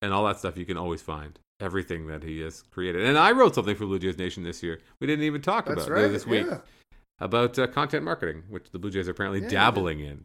and 0.00 0.12
all 0.14 0.24
that 0.26 0.38
stuff 0.38 0.56
you 0.56 0.64
can 0.64 0.78
always 0.78 1.02
find 1.02 1.38
everything 1.62 2.06
that 2.08 2.22
he 2.22 2.40
has 2.40 2.62
created. 2.70 3.04
And 3.04 3.16
I 3.16 3.32
wrote 3.32 3.54
something 3.54 3.76
for 3.76 3.86
Blue 3.86 3.98
Jays 3.98 4.18
Nation 4.18 4.42
this 4.42 4.62
year. 4.62 4.80
We 5.00 5.06
didn't 5.06 5.24
even 5.24 5.40
talk 5.40 5.66
That's 5.66 5.84
about 5.86 5.90
right. 5.90 6.08
this 6.08 6.26
week 6.26 6.46
Yeah. 6.46 6.58
about 7.20 7.58
uh, 7.58 7.66
content 7.68 8.04
marketing, 8.04 8.42
which 8.48 8.70
the 8.72 8.78
Blue 8.78 8.90
Jays 8.90 9.08
are 9.08 9.12
apparently 9.12 9.40
Yeah, 9.42 9.48
dabbling 9.48 10.00
in. 10.00 10.24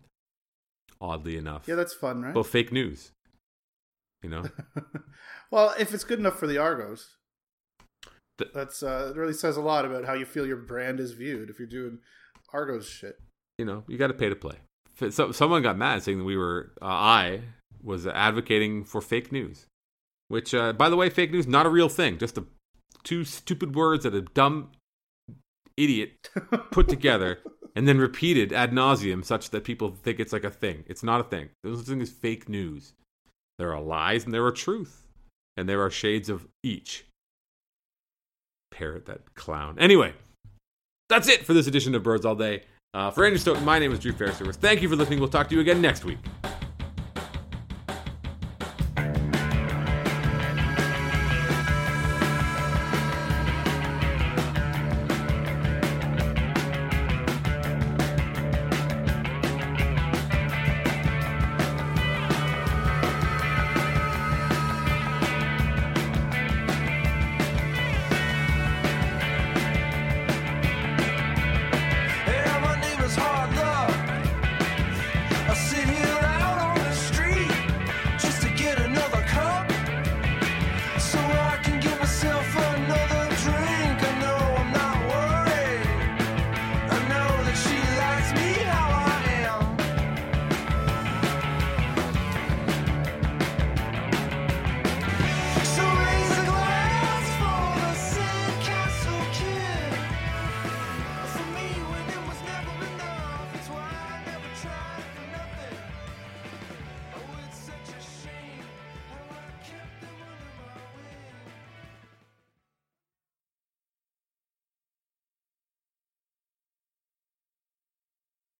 Oddly 0.99 1.37
enough, 1.37 1.67
Yeah, 1.67 1.75
that's 1.75 1.93
fun, 1.93 2.23
right? 2.23 2.33
well, 2.33 2.43
fake 2.43 2.71
news. 2.71 3.11
You 4.23 4.29
know, 4.31 4.45
well, 5.51 5.75
if 5.79 5.93
it's 5.93 6.03
good 6.03 6.17
enough 6.17 6.39
for 6.39 6.47
the 6.47 6.57
Argos, 6.57 7.15
Th- 8.39 8.49
that's 8.51 8.81
uh, 8.81 9.11
it 9.15 9.17
really 9.17 9.33
says 9.33 9.57
a 9.57 9.61
lot 9.61 9.85
about 9.85 10.05
how 10.05 10.13
you 10.13 10.25
feel 10.25 10.45
your 10.47 10.57
brand 10.57 10.99
is 10.99 11.11
viewed. 11.11 11.51
If 11.51 11.59
you're 11.59 11.67
doing 11.67 11.99
Argos 12.51 12.87
shit, 12.89 13.19
you 13.59 13.65
know, 13.65 13.83
you 13.87 13.99
got 13.99 14.07
to 14.07 14.13
pay 14.15 14.27
to 14.29 14.35
play. 14.35 14.55
So, 15.11 15.31
someone 15.31 15.61
got 15.61 15.77
mad 15.77 16.01
saying 16.01 16.17
that 16.17 16.23
we 16.23 16.35
were, 16.35 16.71
uh, 16.81 16.85
I 16.85 17.41
was 17.83 18.07
advocating 18.07 18.83
for 18.83 18.99
fake 18.99 19.31
news, 19.31 19.67
which, 20.27 20.53
uh, 20.53 20.73
by 20.73 20.89
the 20.89 20.95
way, 20.95 21.09
fake 21.09 21.31
news 21.31 21.47
not 21.47 21.65
a 21.65 21.69
real 21.69 21.89
thing. 21.89 22.17
Just 22.17 22.37
a, 22.37 22.45
two 23.03 23.23
stupid 23.23 23.75
words 23.75 24.03
that 24.03 24.13
a 24.13 24.21
dumb 24.21 24.71
idiot 25.75 26.29
put 26.71 26.87
together 26.87 27.39
and 27.75 27.87
then 27.87 27.99
repeated 27.99 28.51
ad 28.51 28.71
nauseum, 28.71 29.23
such 29.23 29.51
that 29.51 29.63
people 29.63 29.91
think 29.91 30.19
it's 30.19 30.33
like 30.33 30.43
a 30.43 30.49
thing. 30.49 30.83
It's 30.87 31.03
not 31.03 31.21
a 31.21 31.23
thing. 31.23 31.49
There's 31.63 31.77
such 31.77 31.87
thing 31.87 32.01
as 32.01 32.09
fake 32.09 32.49
news. 32.49 32.93
There 33.59 33.71
are 33.71 33.81
lies 33.81 34.25
and 34.25 34.33
there 34.33 34.45
are 34.45 34.51
truth, 34.51 35.07
and 35.55 35.69
there 35.69 35.81
are 35.81 35.91
shades 35.91 36.27
of 36.27 36.47
each. 36.63 37.05
Parrot 38.71 39.05
that 39.05 39.35
clown. 39.35 39.77
Anyway, 39.79 40.13
that's 41.07 41.27
it 41.27 41.45
for 41.45 41.53
this 41.53 41.67
edition 41.67 41.93
of 41.93 42.03
Birds 42.03 42.25
All 42.25 42.35
Day. 42.35 42.63
Uh, 42.93 43.11
for 43.11 43.23
Andrew 43.23 43.37
Stoughton, 43.37 43.63
my 43.63 43.77
name 43.77 43.91
is 43.91 43.99
Drew 43.99 44.11
Fairservice. 44.11 44.55
Thank 44.55 44.81
you 44.81 44.89
for 44.89 44.95
listening. 44.95 45.19
We'll 45.19 45.29
talk 45.29 45.49
to 45.49 45.55
you 45.55 45.61
again 45.61 45.79
next 45.79 46.03
week. 46.03 46.17